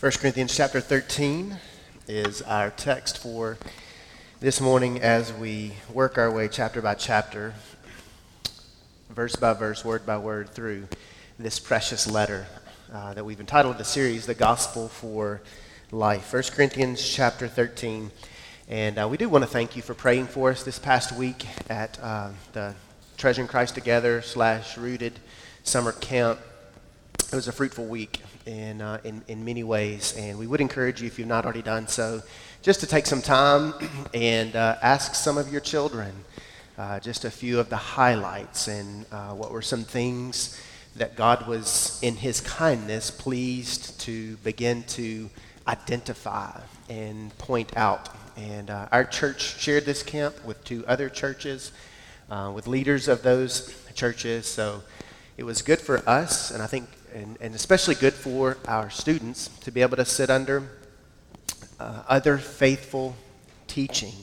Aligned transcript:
1 0.00 0.12
Corinthians 0.12 0.56
chapter 0.56 0.80
13 0.80 1.58
is 2.08 2.40
our 2.40 2.70
text 2.70 3.18
for 3.18 3.58
this 4.40 4.58
morning 4.58 4.98
as 5.02 5.30
we 5.30 5.74
work 5.92 6.16
our 6.16 6.30
way 6.30 6.48
chapter 6.48 6.80
by 6.80 6.94
chapter, 6.94 7.52
verse 9.10 9.36
by 9.36 9.52
verse, 9.52 9.84
word 9.84 10.06
by 10.06 10.16
word 10.16 10.48
through 10.48 10.88
this 11.38 11.58
precious 11.58 12.10
letter 12.10 12.46
uh, 12.90 13.12
that 13.12 13.22
we've 13.22 13.40
entitled 13.40 13.76
the 13.76 13.84
series, 13.84 14.24
The 14.24 14.32
Gospel 14.32 14.88
for 14.88 15.42
Life. 15.90 16.32
1 16.32 16.44
Corinthians 16.44 17.06
chapter 17.06 17.46
13. 17.46 18.10
And 18.70 18.98
uh, 18.98 19.06
we 19.06 19.18
do 19.18 19.28
want 19.28 19.44
to 19.44 19.50
thank 19.50 19.76
you 19.76 19.82
for 19.82 19.92
praying 19.92 20.28
for 20.28 20.50
us 20.50 20.62
this 20.62 20.78
past 20.78 21.12
week 21.12 21.44
at 21.68 22.02
uh, 22.02 22.30
the 22.54 22.74
Treasuring 23.18 23.48
Christ 23.48 23.74
Together 23.74 24.22
slash 24.22 24.78
Rooted 24.78 25.20
summer 25.62 25.92
camp. 25.92 26.40
It 27.32 27.36
was 27.36 27.46
a 27.46 27.52
fruitful 27.52 27.86
week 27.86 28.22
in, 28.44 28.80
uh, 28.80 28.98
in, 29.04 29.22
in 29.28 29.44
many 29.44 29.62
ways, 29.62 30.16
and 30.18 30.36
we 30.36 30.48
would 30.48 30.60
encourage 30.60 31.00
you, 31.00 31.06
if 31.06 31.16
you've 31.16 31.28
not 31.28 31.44
already 31.44 31.62
done 31.62 31.86
so, 31.86 32.22
just 32.60 32.80
to 32.80 32.88
take 32.88 33.06
some 33.06 33.22
time 33.22 33.72
and 34.14 34.56
uh, 34.56 34.74
ask 34.82 35.14
some 35.14 35.38
of 35.38 35.52
your 35.52 35.60
children 35.60 36.12
uh, 36.76 36.98
just 36.98 37.24
a 37.24 37.30
few 37.30 37.60
of 37.60 37.70
the 37.70 37.76
highlights 37.76 38.66
and 38.66 39.06
uh, 39.12 39.30
what 39.30 39.52
were 39.52 39.62
some 39.62 39.84
things 39.84 40.60
that 40.96 41.14
God 41.14 41.46
was, 41.46 42.00
in 42.02 42.16
His 42.16 42.40
kindness, 42.40 43.12
pleased 43.12 44.00
to 44.00 44.36
begin 44.38 44.82
to 44.88 45.30
identify 45.68 46.60
and 46.88 47.36
point 47.38 47.76
out. 47.76 48.08
And 48.36 48.70
uh, 48.70 48.88
our 48.90 49.04
church 49.04 49.60
shared 49.60 49.84
this 49.84 50.02
camp 50.02 50.44
with 50.44 50.64
two 50.64 50.84
other 50.88 51.08
churches, 51.08 51.70
uh, 52.28 52.50
with 52.52 52.66
leaders 52.66 53.06
of 53.06 53.22
those 53.22 53.72
churches. 53.94 54.46
So 54.46 54.82
it 55.36 55.44
was 55.44 55.62
good 55.62 55.78
for 55.78 55.98
us, 56.08 56.50
and 56.50 56.60
I 56.60 56.66
think, 56.66 56.88
and, 57.14 57.36
and 57.40 57.54
especially 57.54 57.94
good 57.94 58.14
for 58.14 58.56
our 58.66 58.90
students 58.90 59.48
to 59.60 59.70
be 59.70 59.82
able 59.82 59.96
to 59.96 60.04
sit 60.04 60.30
under 60.30 60.62
uh, 61.78 62.02
other 62.08 62.38
faithful 62.38 63.16
teaching. 63.66 64.14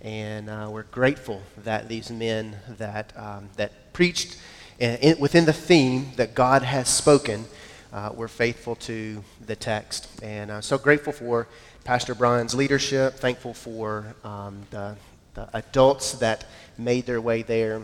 And 0.00 0.50
uh, 0.50 0.68
we're 0.70 0.82
grateful 0.84 1.42
that 1.64 1.88
these 1.88 2.10
men 2.10 2.56
that, 2.78 3.12
um, 3.16 3.48
that 3.56 3.92
preached 3.92 4.36
in, 4.78 5.18
within 5.18 5.44
the 5.44 5.52
theme 5.52 6.12
that 6.16 6.34
God 6.34 6.62
has 6.62 6.88
spoken 6.88 7.44
uh, 7.92 8.10
were 8.14 8.28
faithful 8.28 8.74
to 8.76 9.22
the 9.46 9.56
text. 9.56 10.08
And 10.22 10.50
uh, 10.50 10.60
so 10.60 10.78
grateful 10.78 11.12
for 11.12 11.46
Pastor 11.84 12.14
Brian's 12.14 12.54
leadership, 12.54 13.14
thankful 13.14 13.54
for 13.54 14.14
um, 14.24 14.62
the, 14.70 14.96
the 15.34 15.48
adults 15.52 16.12
that 16.14 16.46
made 16.78 17.06
their 17.06 17.20
way 17.20 17.42
there 17.42 17.82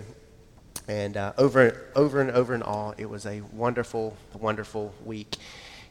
and 0.88 1.16
uh, 1.18 1.32
over, 1.36 1.86
over 1.94 2.20
and 2.20 2.30
over 2.30 2.54
and 2.54 2.62
all, 2.62 2.94
it 2.96 3.08
was 3.08 3.26
a 3.26 3.42
wonderful, 3.52 4.16
wonderful 4.32 4.94
week. 5.04 5.36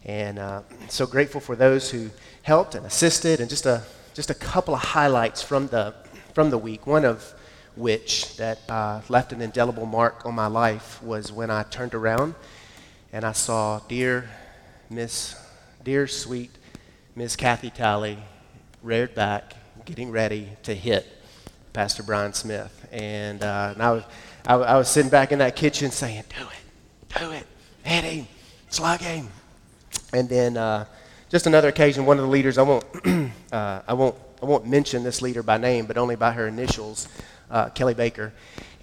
And 0.04 0.40
uh, 0.40 0.62
so 0.90 1.06
grateful 1.06 1.40
for 1.40 1.56
those 1.56 1.92
who 1.92 2.10
helped 2.42 2.74
and 2.76 2.86
assisted, 2.86 3.40
and 3.40 3.50
just 3.50 3.66
a, 3.66 3.84
just 4.14 4.30
a 4.30 4.34
couple 4.34 4.74
of 4.74 4.82
highlights 4.82 5.44
from 5.44 5.68
the, 5.68 5.94
from 6.34 6.50
the 6.50 6.58
week. 6.58 6.88
One 6.88 7.06
of 7.06 7.36
which 7.76 8.36
that 8.38 8.60
uh, 8.70 9.02
left 9.08 9.32
an 9.32 9.42
indelible 9.42 9.86
mark 9.86 10.26
on 10.26 10.34
my 10.34 10.48
life 10.48 11.02
was 11.04 11.32
when 11.32 11.52
I 11.52 11.62
turned 11.64 11.94
around 11.94 12.34
and 13.14 13.24
I 13.24 13.34
saw 13.34 13.80
dear 13.88 14.30
Miss, 14.90 15.36
dear 15.84 16.08
sweet 16.08 16.52
Miss 17.16 17.36
Kathy 17.36 17.70
Talley 17.70 18.18
reared 18.82 19.14
back, 19.14 19.54
getting 19.86 20.10
ready 20.10 20.50
to 20.64 20.74
hit 20.74 21.06
Pastor 21.74 22.02
Brian 22.02 22.34
Smith. 22.34 22.88
And, 22.92 23.44
uh, 23.44 23.74
and 23.74 23.84
I 23.84 23.92
was 23.92 24.04
I, 24.48 24.56
I, 24.56 24.78
was 24.78 24.88
sitting 24.88 25.12
back 25.12 25.34
in 25.34 25.40
that 25.40 25.58
kitchen 25.58 25.92
saying, 25.92 26.24
Do 26.38 26.44
it, 26.44 27.20
do 27.20 27.32
it, 27.32 27.46
hit 27.84 28.06
him, 28.06 28.28
slug 28.70 29.02
him. 29.02 29.28
And 30.14 30.30
then 30.30 30.56
uh, 30.56 30.86
just 31.30 31.48
another 31.48 31.68
occasion, 31.68 32.06
one 32.06 32.18
of 32.18 32.24
the 32.24 32.30
leaders, 32.30 32.58
I 32.58 32.62
won't, 32.62 32.86
uh, 33.52 33.82
I, 33.86 33.94
won't, 33.94 34.16
I 34.42 34.46
won't 34.46 34.66
mention 34.66 35.04
this 35.04 35.22
leader 35.22 35.44
by 35.44 35.58
name, 35.58 35.86
but 35.86 35.98
only 35.98 36.16
by 36.16 36.32
her 36.32 36.48
initials, 36.48 37.10
uh, 37.52 37.68
Kelly 37.70 37.94
Baker, 37.94 38.32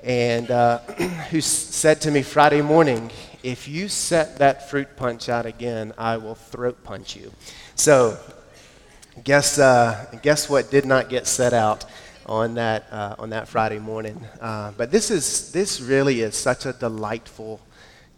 and 0.02 0.50
uh, 0.50 0.78
who 1.30 1.40
said 1.40 1.98
to 2.02 2.10
me 2.10 2.20
Friday 2.20 2.60
morning, 2.60 3.10
If 3.42 3.66
you 3.66 3.88
set 3.88 4.36
that 4.40 4.68
fruit 4.68 4.96
punch 4.96 5.30
out 5.30 5.46
again, 5.46 5.94
I 5.96 6.18
will 6.18 6.34
throat 6.34 6.84
punch 6.84 7.16
you. 7.16 7.32
So, 7.74 8.18
guess, 9.24 9.58
uh, 9.58 10.14
guess 10.20 10.50
what 10.50 10.70
did 10.70 10.84
not 10.84 11.08
get 11.08 11.26
set 11.26 11.54
out? 11.54 11.86
On 12.26 12.54
that, 12.54 12.86
uh, 12.90 13.14
on 13.18 13.30
that 13.30 13.48
Friday 13.48 13.78
morning. 13.78 14.24
Uh, 14.40 14.72
but 14.76 14.90
this, 14.90 15.10
is, 15.10 15.52
this 15.52 15.80
really 15.80 16.20
is 16.20 16.34
such 16.34 16.66
a 16.66 16.72
delightful 16.72 17.60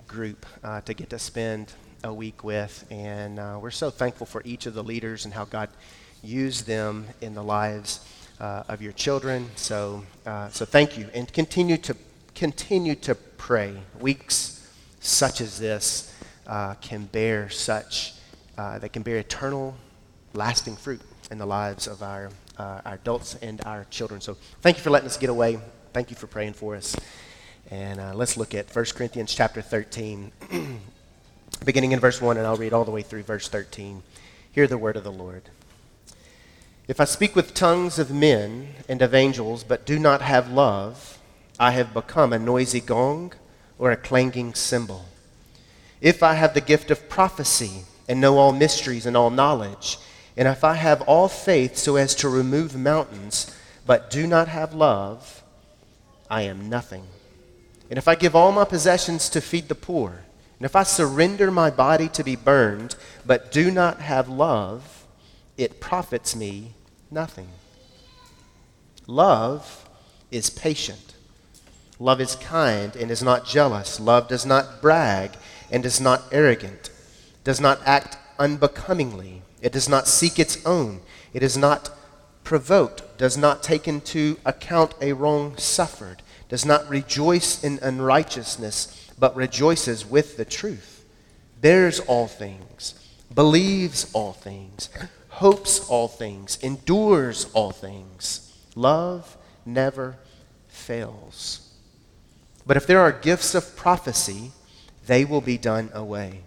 group 0.07 0.47
uh, 0.63 0.81
to 0.83 0.95
get 0.95 1.11
to 1.11 1.19
spend 1.19 1.73
a 2.05 2.13
week 2.13 2.45
with. 2.45 2.85
And 2.91 3.39
uh, 3.39 3.59
we're 3.61 3.71
so 3.71 3.91
thankful 3.91 4.27
for 4.27 4.43
each 4.45 4.67
of 4.67 4.75
the 4.75 4.85
leaders 4.85 5.25
and 5.25 5.35
how 5.35 5.45
God 5.45 5.69
used 6.23 6.67
them 6.67 7.07
in 7.21 7.35
the 7.35 7.43
lives 7.43 8.01
uh, 8.41 8.65
of 8.69 8.83
your 8.83 8.93
children. 8.93 9.51
So, 9.57 10.05
uh, 10.25 10.49
so 10.51 10.65
thank 10.65 10.97
you. 10.97 11.09
And 11.15 11.33
continue 11.33 11.77
to, 11.79 11.97
continue 12.35 12.95
to 12.97 13.15
pray. 13.15 13.77
Weeks 14.01 14.69
such 15.01 15.41
as 15.41 15.59
this 15.59 16.13
can 16.81 17.07
bear 17.07 17.49
such, 17.49 18.15
that 18.57 18.93
can 18.93 19.03
bear 19.03 19.19
eternal, 19.19 19.77
lasting 20.35 20.77
fruit 20.77 21.01
in 21.31 21.39
the 21.39 21.47
lives 21.47 21.87
of 21.87 22.03
our 22.03 22.31
uh, 22.59 22.81
our 22.85 22.95
adults 22.95 23.37
and 23.37 23.61
our 23.65 23.85
children. 23.91 24.21
So 24.21 24.37
thank 24.63 24.77
you 24.77 24.83
for 24.83 24.91
letting 24.91 25.07
us 25.07 25.17
get 25.17 25.31
away. 25.31 25.59
Thank 25.93 26.11
you 26.11 26.17
for 26.17 26.27
praying 26.27 26.55
for 26.55 26.77
us. 26.77 26.97
And 27.71 27.99
uh, 27.99 28.15
let's 28.15 28.37
look 28.37 28.55
at 28.55 28.75
1 28.75 28.85
Corinthians 28.95 29.35
chapter 29.35 29.61
13, 29.61 30.31
beginning 31.65 31.93
in 31.93 32.01
verse 32.01 32.21
1, 32.21 32.37
and 32.37 32.47
I'll 32.47 32.57
read 32.57 32.73
all 32.73 32.85
the 32.85 32.91
way 32.91 33.03
through 33.03 33.25
verse 33.25 33.49
13. 33.49 34.03
Hear 34.53 34.67
the 34.67 34.79
word 34.79 34.97
of 34.97 35.05
the 35.05 35.13
Lord. 35.13 35.43
If 36.89 37.01
I 37.01 37.05
speak 37.05 37.35
with 37.35 37.55
tongues 37.55 37.99
of 37.99 38.13
men 38.13 38.69
and 38.89 39.03
of 39.03 39.15
angels, 39.15 39.65
but 39.65 39.85
do 39.85 39.99
not 39.99 40.23
have 40.23 40.53
love, 40.53 41.19
I 41.59 41.73
have 41.73 41.93
become 41.93 42.33
a 42.33 42.39
noisy 42.39 42.81
gong 42.81 43.33
or 43.79 43.91
a 43.91 43.97
clanging 43.97 44.55
cymbal. 44.55 45.07
If 46.01 46.23
I 46.23 46.35
have 46.35 46.55
the 46.55 46.61
gift 46.61 46.91
of 46.93 47.09
prophecy 47.09 47.83
and 48.09 48.21
know 48.21 48.39
all 48.39 48.53
mysteries 48.53 49.07
and 49.07 49.17
all 49.17 49.31
knowledge, 49.31 49.99
and 50.37 50.47
if 50.47 50.65
I 50.65 50.75
have 50.75 51.01
all 51.03 51.29
faith 51.29 51.77
so 51.77 51.97
as 51.97 52.15
to 52.17 52.29
remove 52.29 52.77
mountains, 52.77 53.55
but 53.87 54.11
do 54.11 54.27
not 54.27 54.49
have 54.49 54.75
love, 54.75 55.43
I 56.29 56.43
am 56.43 56.69
nothing. 56.69 57.05
And 57.89 57.99
if 57.99 58.09
I 58.09 58.17
give 58.17 58.37
all 58.37 58.53
my 58.53 58.65
possessions 58.65 59.31
to 59.31 59.41
feed 59.41 59.69
the 59.69 59.75
poor, 59.75 60.25
and 60.59 60.67
if 60.67 60.77
I 60.77 60.83
surrender 60.83 61.51
my 61.51 61.71
body 61.71 62.09
to 62.11 62.25
be 62.25 62.37
burned, 62.37 62.97
but 63.25 63.51
do 63.53 63.71
not 63.71 64.01
have 64.01 64.29
love, 64.29 65.07
it 65.57 65.81
profits 65.81 66.37
me 66.37 66.75
nothing. 67.11 67.49
Love 69.07 69.89
is 70.31 70.51
patient. 70.51 71.15
Love 71.99 72.21
is 72.21 72.35
kind 72.37 72.95
and 72.97 73.11
is 73.11 73.23
not 73.23 73.47
jealous. 73.47 74.01
Love 74.01 74.29
does 74.29 74.45
not 74.45 74.83
brag 74.83 75.31
and 75.71 75.87
is 75.87 76.01
not 76.01 76.25
arrogant, 76.33 76.91
does 77.45 77.61
not 77.61 77.81
act 77.87 78.19
unbecomingly 78.39 79.43
it 79.67 79.73
does 79.73 79.89
not 79.89 80.07
seek 80.07 80.39
its 80.39 80.65
own. 80.65 81.01
It 81.35 81.43
is 81.43 81.57
not 81.57 81.91
provoked, 82.45 83.19
does 83.19 83.37
not 83.37 83.65
take 83.65 83.89
into 83.89 84.39
account 84.45 84.95
a 85.01 85.13
wrong 85.13 85.57
suffered, 85.57 86.23
does 86.49 86.65
not 86.65 86.89
rejoice 86.89 87.65
in 87.65 87.81
unrighteousness, 87.83 89.11
but 89.19 89.35
rejoices 89.35 90.09
with 90.09 90.37
the 90.37 90.45
truth, 90.45 91.05
bears 91.61 91.99
all 91.99 92.29
things, 92.29 92.95
believes 93.35 94.09
all 94.13 94.33
things, 94.33 94.89
hopes 95.31 95.81
all 95.89 96.07
things, 96.07 96.59
endures 96.63 97.51
all 97.53 97.73
things. 97.73 98.57
Love 98.77 99.37
never 99.65 100.15
fails. 100.69 101.73
But 102.65 102.77
if 102.77 102.87
there 102.87 103.01
are 103.01 103.11
gifts 103.11 103.53
of 103.57 103.75
prophecy, 103.75 104.53
they 105.09 105.25
will 105.25 105.41
be 105.41 105.59
done 105.59 105.91
away. 105.93 106.43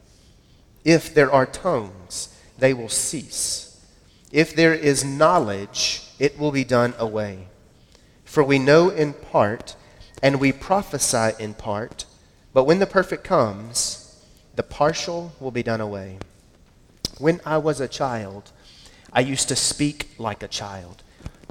If 0.85 1.13
there 1.13 1.29
are 1.29 1.45
tongues, 1.45 2.29
they 2.59 2.73
will 2.73 2.89
cease. 2.89 3.69
If 4.31 4.55
there 4.55 4.73
is 4.73 5.03
knowledge, 5.03 6.03
it 6.19 6.37
will 6.37 6.51
be 6.51 6.63
done 6.63 6.93
away. 6.99 7.47
For 8.25 8.43
we 8.43 8.59
know 8.59 8.89
in 8.89 9.13
part, 9.13 9.75
and 10.21 10.39
we 10.39 10.51
prophesy 10.51 11.31
in 11.41 11.55
part, 11.55 12.05
but 12.53 12.65
when 12.65 12.79
the 12.79 12.85
perfect 12.85 13.23
comes, 13.23 14.23
the 14.55 14.63
partial 14.63 15.33
will 15.39 15.51
be 15.51 15.63
done 15.63 15.81
away. 15.81 16.19
When 17.17 17.41
I 17.45 17.57
was 17.57 17.79
a 17.79 17.87
child, 17.87 18.51
I 19.11 19.21
used 19.21 19.47
to 19.47 19.55
speak 19.55 20.11
like 20.17 20.43
a 20.43 20.47
child, 20.47 21.01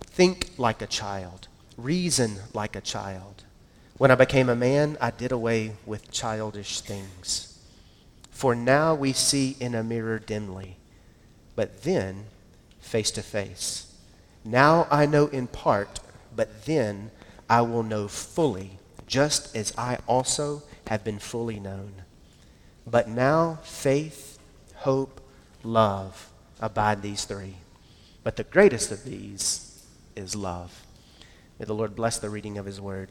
think 0.06 0.50
like 0.56 0.82
a 0.82 0.86
child, 0.86 1.48
reason 1.76 2.36
like 2.54 2.76
a 2.76 2.80
child. 2.80 3.44
When 3.96 4.10
I 4.12 4.14
became 4.14 4.48
a 4.48 4.54
man, 4.54 4.96
I 5.00 5.10
did 5.10 5.32
away 5.32 5.72
with 5.84 6.12
childish 6.12 6.80
things. 6.80 7.58
For 8.30 8.54
now 8.54 8.94
we 8.94 9.12
see 9.12 9.56
in 9.58 9.74
a 9.74 9.82
mirror 9.82 10.20
dimly 10.20 10.77
but 11.58 11.82
then 11.82 12.26
face 12.78 13.10
to 13.10 13.20
face. 13.20 13.92
Now 14.44 14.86
I 14.92 15.06
know 15.06 15.26
in 15.26 15.48
part, 15.48 15.98
but 16.36 16.66
then 16.66 17.10
I 17.50 17.62
will 17.62 17.82
know 17.82 18.06
fully, 18.06 18.78
just 19.08 19.56
as 19.56 19.74
I 19.76 19.98
also 20.06 20.62
have 20.86 21.02
been 21.02 21.18
fully 21.18 21.58
known. 21.58 21.94
But 22.86 23.08
now 23.08 23.58
faith, 23.64 24.38
hope, 24.76 25.20
love 25.64 26.30
abide 26.60 27.02
these 27.02 27.24
three. 27.24 27.56
But 28.22 28.36
the 28.36 28.44
greatest 28.44 28.92
of 28.92 29.02
these 29.02 29.84
is 30.14 30.36
love. 30.36 30.86
May 31.58 31.64
the 31.64 31.74
Lord 31.74 31.96
bless 31.96 32.20
the 32.20 32.30
reading 32.30 32.56
of 32.56 32.66
his 32.66 32.80
word. 32.80 33.10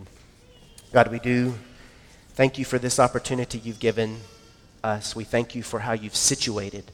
God, 0.93 1.11
we 1.11 1.19
do 1.19 1.55
thank 2.29 2.57
you 2.57 2.63
for 2.63 2.79
this 2.79 2.97
opportunity 2.97 3.59
you've 3.59 3.81
given 3.81 4.21
us. 4.85 5.17
We 5.17 5.25
thank 5.25 5.53
you 5.53 5.63
for 5.63 5.79
how 5.79 5.91
you've 5.91 6.15
situated 6.15 6.93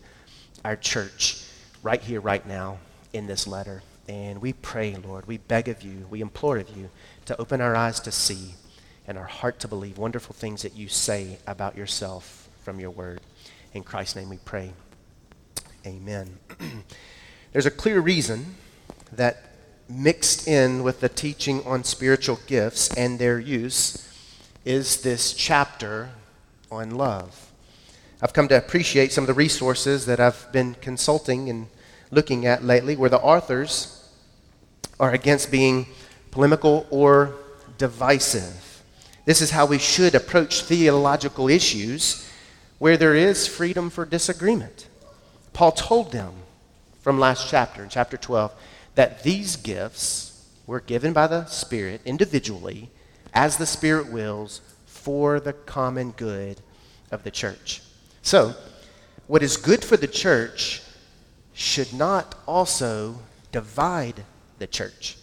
our 0.66 0.76
church 0.76 1.43
right 1.84 2.02
here, 2.02 2.22
right 2.22 2.46
now, 2.48 2.80
in 3.12 3.28
this 3.28 3.46
letter. 3.46 3.84
And 4.08 4.42
we 4.42 4.54
pray, 4.54 4.96
Lord, 4.96 5.28
we 5.28 5.38
beg 5.38 5.68
of 5.68 5.84
you, 5.84 6.08
we 6.10 6.22
implore 6.22 6.58
of 6.58 6.76
you 6.76 6.90
to 7.26 7.40
open 7.40 7.62
our 7.62 7.76
eyes 7.76 8.00
to 8.02 8.12
see 8.12 8.56
and 9.06 9.18
our 9.18 9.26
heart 9.26 9.60
to 9.60 9.68
believe 9.68 9.98
wonderful 9.98 10.34
things 10.34 10.62
that 10.64 10.76
you 10.76 10.88
say 10.88 11.38
about 11.46 11.78
yourself 11.78 12.50
from 12.64 12.80
your 12.80 12.90
word. 12.90 13.22
In 13.74 13.84
Christ's 13.84 14.16
name 14.16 14.30
we 14.30 14.38
pray. 14.38 14.72
Amen. 15.86 16.38
There's 17.52 17.66
a 17.66 17.72
clear 17.72 18.00
reason 18.00 18.56
that 19.12 19.54
mixed 19.90 20.48
in 20.48 20.84
with 20.84 21.02
the 21.02 21.10
teaching 21.10 21.64
on 21.66 21.84
spiritual 21.84 22.40
gifts 22.48 22.94
and 22.96 23.20
their 23.20 23.40
use 23.40 24.10
is 24.66 25.02
this 25.02 25.34
chapter 25.34 26.10
on 26.72 26.92
love. 26.92 27.52
I've 28.22 28.32
come 28.32 28.48
to 28.48 28.58
appreciate 28.58 29.12
some 29.12 29.24
of 29.24 29.28
the 29.28 29.34
resources 29.34 30.06
that 30.06 30.20
I've 30.22 30.50
been 30.54 30.76
consulting 30.76 31.50
and 31.50 31.68
looking 32.14 32.46
at 32.46 32.64
lately 32.64 32.96
where 32.96 33.10
the 33.10 33.20
authors 33.20 34.10
are 35.00 35.12
against 35.12 35.52
being 35.52 35.88
polemical 36.32 36.86
or 36.90 37.34
divisive. 37.78 38.84
This 39.26 39.42
is 39.42 39.52
how 39.52 39.66
we 39.66 39.80
should 39.80 40.16
approach 40.16 40.64
theological 40.64 41.50
issues 41.50 42.30
where 42.78 42.98
there 42.98 43.16
is 43.16 43.48
freedom 43.48 43.90
for 43.90 44.06
disagreement. 44.06 44.88
Paul 45.54 45.72
told 45.72 46.12
them 46.12 46.34
from 47.02 47.20
last 47.20 47.50
chapter, 47.50 47.84
in 47.84 47.90
chapter 47.90 48.18
12, 48.18 48.52
that 48.96 49.24
these 49.24 49.56
gifts 49.56 50.50
were 50.68 50.80
given 50.80 51.14
by 51.14 51.28
the 51.28 51.46
Spirit 51.46 52.02
individually 52.06 52.90
as 53.34 53.58
the 53.58 53.66
Spirit 53.66 54.12
wills 54.12 54.62
for 54.86 55.40
the 55.40 55.54
common 55.54 56.12
good 56.12 56.62
of 57.12 57.24
the 57.24 57.32
church. 57.32 57.82
So, 58.22 58.56
what 59.28 59.44
is 59.44 59.58
good 59.58 59.84
for 59.84 59.98
the 59.98 60.08
church 60.08 60.82
should 61.54 61.94
not 61.94 62.36
also 62.48 63.20
divide 63.52 64.24
the 64.60 64.68
church. 64.68 65.18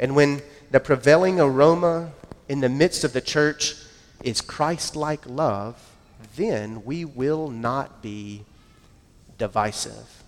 And 0.00 0.14
when 0.16 0.42
the 0.70 0.80
prevailing 0.80 1.40
aroma 1.40 2.12
in 2.48 2.60
the 2.60 2.68
midst 2.68 3.04
of 3.04 3.12
the 3.12 3.20
church 3.20 3.76
is 4.22 4.40
Christ 4.40 4.96
like 4.96 5.26
love, 5.26 5.76
then 6.36 6.84
we 6.84 7.04
will 7.04 7.48
not 7.50 8.02
be 8.02 8.44
divisive. 9.36 10.22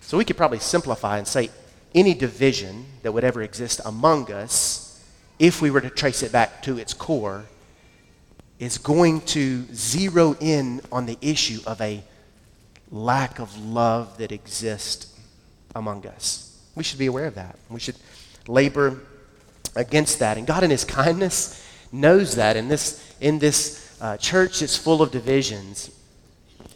So 0.00 0.18
we 0.18 0.24
could 0.24 0.36
probably 0.36 0.58
simplify 0.58 1.18
and 1.18 1.26
say 1.26 1.50
any 1.94 2.14
division 2.14 2.86
that 3.02 3.12
would 3.12 3.24
ever 3.24 3.42
exist 3.42 3.80
among 3.84 4.30
us, 4.32 5.02
if 5.38 5.62
we 5.62 5.70
were 5.70 5.80
to 5.80 5.90
trace 5.90 6.22
it 6.22 6.32
back 6.32 6.62
to 6.62 6.78
its 6.78 6.92
core, 6.92 7.44
is 8.58 8.78
going 8.78 9.20
to 9.22 9.64
zero 9.72 10.36
in 10.40 10.80
on 10.90 11.06
the 11.06 11.18
issue 11.20 11.60
of 11.66 11.80
a 11.80 12.02
lack 12.90 13.38
of 13.38 13.56
love 13.58 14.18
that 14.18 14.32
exists 14.32 15.18
among 15.74 16.06
us. 16.06 16.58
We 16.74 16.84
should 16.84 16.98
be 16.98 17.06
aware 17.06 17.26
of 17.26 17.34
that. 17.34 17.58
We 17.68 17.80
should 17.80 17.96
labor 18.46 19.00
against 19.76 20.18
that. 20.20 20.38
And 20.38 20.46
God, 20.46 20.64
in 20.64 20.70
His 20.70 20.84
kindness, 20.84 21.66
knows 21.92 22.36
that. 22.36 22.56
In 22.56 22.68
this, 22.68 23.14
in 23.20 23.38
this 23.38 23.96
uh, 24.00 24.16
church, 24.16 24.62
it's 24.62 24.76
full 24.76 25.02
of 25.02 25.10
divisions, 25.10 25.90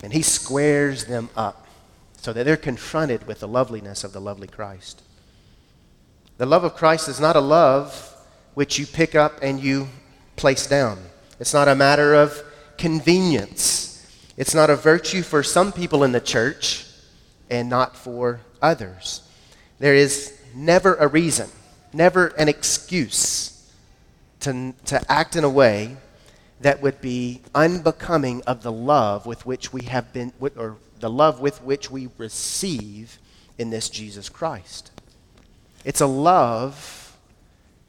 and 0.02 0.12
He 0.12 0.22
squares 0.22 1.04
them 1.04 1.30
up 1.36 1.66
so 2.20 2.32
that 2.32 2.44
they're 2.44 2.56
confronted 2.56 3.26
with 3.26 3.40
the 3.40 3.48
loveliness 3.48 4.04
of 4.04 4.12
the 4.12 4.20
lovely 4.20 4.48
Christ. 4.48 5.02
The 6.38 6.46
love 6.46 6.64
of 6.64 6.74
Christ 6.74 7.08
is 7.08 7.20
not 7.20 7.36
a 7.36 7.40
love 7.40 8.14
which 8.54 8.78
you 8.78 8.86
pick 8.86 9.14
up 9.14 9.38
and 9.42 9.60
you 9.60 9.88
place 10.36 10.66
down. 10.66 10.98
It's 11.40 11.54
not 11.54 11.68
a 11.68 11.74
matter 11.74 12.14
of 12.14 12.42
convenience. 12.76 13.87
It's 14.38 14.54
not 14.54 14.70
a 14.70 14.76
virtue 14.76 15.22
for 15.22 15.42
some 15.42 15.72
people 15.72 16.04
in 16.04 16.12
the 16.12 16.20
church 16.20 16.86
and 17.50 17.68
not 17.68 17.96
for 17.96 18.38
others. 18.62 19.20
There 19.80 19.96
is 19.96 20.40
never 20.54 20.94
a 20.94 21.08
reason, 21.08 21.48
never 21.92 22.28
an 22.28 22.48
excuse 22.48 23.68
to, 24.40 24.74
to 24.84 25.10
act 25.10 25.34
in 25.34 25.42
a 25.42 25.50
way 25.50 25.96
that 26.60 26.80
would 26.80 27.00
be 27.00 27.40
unbecoming 27.52 28.42
of 28.46 28.62
the 28.62 28.70
love 28.70 29.26
with 29.26 29.44
which 29.44 29.72
we 29.72 29.82
have 29.82 30.12
been, 30.12 30.32
or 30.56 30.76
the 31.00 31.10
love 31.10 31.40
with 31.40 31.60
which 31.64 31.90
we 31.90 32.08
receive 32.16 33.18
in 33.58 33.70
this 33.70 33.90
Jesus 33.90 34.28
Christ. 34.28 34.92
It's 35.84 36.00
a 36.00 36.06
love 36.06 37.18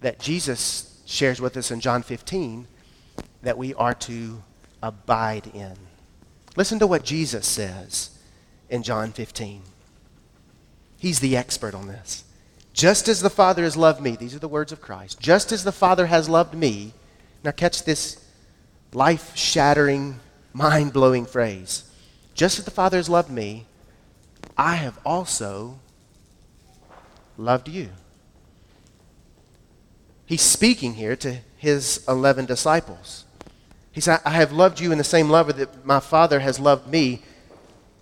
that 0.02 0.20
Jesus 0.20 1.00
shares 1.06 1.40
with 1.40 1.56
us 1.58 1.70
in 1.70 1.80
John 1.80 2.02
15 2.02 2.66
that 3.44 3.56
we 3.56 3.76
are 3.76 3.94
to 3.94 4.42
abide 4.82 5.46
in. 5.54 5.78
Listen 6.56 6.80
to 6.80 6.88
what 6.88 7.04
Jesus 7.04 7.48
says 7.48 8.12
in 8.70 8.84
John 8.84 9.12
15. 9.12 9.62
He's 10.98 11.20
the 11.20 11.38
expert 11.38 11.74
on 11.74 11.88
this. 11.88 12.24
Just 12.74 13.08
as 13.08 13.22
the 13.22 13.30
Father 13.30 13.64
has 13.64 13.78
loved 13.78 14.02
me, 14.02 14.16
these 14.16 14.36
are 14.36 14.40
the 14.40 14.48
words 14.48 14.72
of 14.72 14.82
Christ, 14.82 15.20
just 15.20 15.52
as 15.52 15.64
the 15.64 15.72
Father 15.72 16.06
has 16.06 16.30
loved 16.30 16.54
me, 16.54 16.94
now 17.44 17.52
catch 17.52 17.84
this 17.84 18.24
life 18.94 19.36
shattering, 19.36 20.20
mind 20.54 20.94
blowing 20.94 21.26
phrase. 21.26 21.84
Just 22.34 22.60
as 22.60 22.66
the 22.66 22.72
Father 22.72 22.98
has 22.98 23.10
loved 23.10 23.30
me, 23.30 23.66
I 24.58 24.76
have 24.76 25.00
also 25.06 25.80
loved 27.38 27.70
you. 27.70 27.90
He's 30.26 30.42
speaking 30.42 30.94
here 30.94 31.16
to 31.18 31.40
his 31.58 32.04
11 32.08 32.46
disciples. 32.46 33.26
He 33.92 34.02
said, 34.02 34.20
I 34.24 34.32
have 34.32 34.52
loved 34.52 34.80
you 34.80 34.92
in 34.92 34.98
the 34.98 35.04
same 35.04 35.30
love 35.30 35.56
that 35.56 35.86
my 35.86 36.00
Father 36.00 36.40
has 36.40 36.60
loved 36.60 36.88
me. 36.88 37.24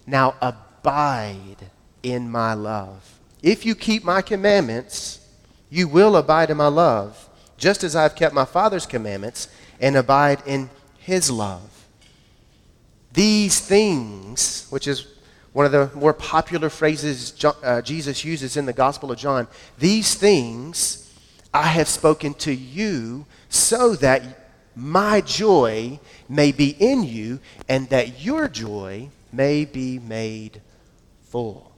Now 0.05 0.35
abide 0.41 1.69
in 2.03 2.29
my 2.29 2.53
love. 2.53 3.19
If 3.41 3.65
you 3.65 3.75
keep 3.75 4.03
my 4.03 4.21
commandments, 4.21 5.19
you 5.69 5.87
will 5.87 6.15
abide 6.15 6.49
in 6.49 6.57
my 6.57 6.67
love, 6.67 7.29
just 7.57 7.83
as 7.83 7.95
I 7.95 8.03
have 8.03 8.15
kept 8.15 8.33
my 8.33 8.45
Father's 8.45 8.85
commandments 8.85 9.47
and 9.79 9.95
abide 9.95 10.41
in 10.45 10.69
his 10.99 11.29
love. 11.29 11.87
These 13.13 13.59
things, 13.59 14.67
which 14.69 14.87
is 14.87 15.07
one 15.53 15.65
of 15.65 15.71
the 15.71 15.89
more 15.95 16.13
popular 16.13 16.69
phrases 16.69 17.33
uh, 17.63 17.81
Jesus 17.81 18.23
uses 18.23 18.57
in 18.57 18.65
the 18.65 18.73
Gospel 18.73 19.11
of 19.11 19.17
John, 19.17 19.47
these 19.77 20.13
things 20.15 21.11
I 21.53 21.63
have 21.63 21.87
spoken 21.87 22.33
to 22.35 22.51
you 22.53 23.25
so 23.49 23.95
that 23.95 24.46
my 24.77 25.21
joy 25.21 25.99
may 26.29 26.51
be 26.51 26.69
in 26.69 27.03
you 27.03 27.39
and 27.67 27.89
that 27.89 28.23
your 28.23 28.47
joy 28.47 29.09
may 29.33 29.65
be 29.65 29.97
made 29.97 30.61
full. 31.23 31.71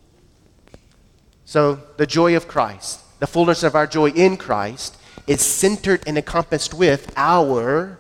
So, 1.46 1.80
the 1.98 2.06
joy 2.06 2.36
of 2.36 2.48
Christ, 2.48 3.00
the 3.20 3.26
fullness 3.26 3.64
of 3.64 3.74
our 3.74 3.88
joy 3.88 4.10
in 4.10 4.36
Christ, 4.36 4.98
is 5.28 5.42
centered 5.42 6.04
and 6.06 6.18
encompassed 6.18 6.74
with 6.74 7.12
our 7.16 7.98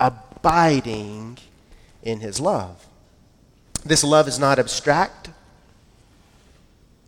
abiding 0.00 1.38
in 2.02 2.20
His 2.20 2.40
love. 2.40 2.86
This 3.84 4.02
love 4.02 4.26
is 4.26 4.38
not 4.38 4.58
abstract, 4.58 5.30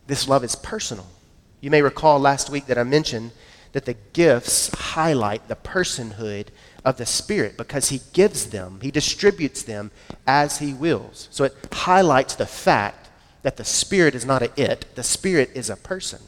this 0.06 0.28
love 0.28 0.44
is 0.44 0.54
personal. 0.54 1.06
You 1.62 1.70
may 1.70 1.82
recall 1.82 2.20
last 2.20 2.50
week 2.50 2.66
that 2.66 2.78
I 2.78 2.84
mentioned 2.84 3.32
that 3.72 3.86
the 3.86 3.96
gifts 4.12 4.68
highlight 4.74 5.48
the 5.48 5.56
personhood 5.56 6.48
of 6.86 6.96
the 6.96 7.04
Spirit 7.04 7.56
because 7.56 7.90
He 7.90 8.00
gives 8.14 8.46
them, 8.46 8.78
He 8.80 8.90
distributes 8.90 9.64
them 9.64 9.90
as 10.26 10.58
He 10.58 10.72
wills. 10.72 11.28
So 11.32 11.44
it 11.44 11.54
highlights 11.72 12.36
the 12.36 12.46
fact 12.46 13.10
that 13.42 13.56
the 13.56 13.64
Spirit 13.64 14.14
is 14.14 14.24
not 14.24 14.42
a 14.42 14.50
it, 14.56 14.86
the 14.94 15.02
Spirit 15.02 15.50
is 15.54 15.68
a 15.68 15.76
person. 15.76 16.20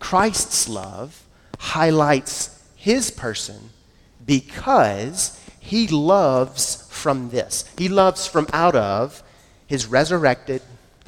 Christ's 0.00 0.68
love 0.68 1.22
highlights 1.58 2.60
His 2.74 3.10
person 3.10 3.70
because 4.26 5.38
He 5.60 5.86
loves 5.86 6.88
from 6.90 7.28
this. 7.28 7.70
He 7.76 7.88
loves 7.88 8.26
from 8.26 8.48
out 8.54 8.74
of 8.74 9.22
His 9.66 9.86
resurrected, 9.86 10.62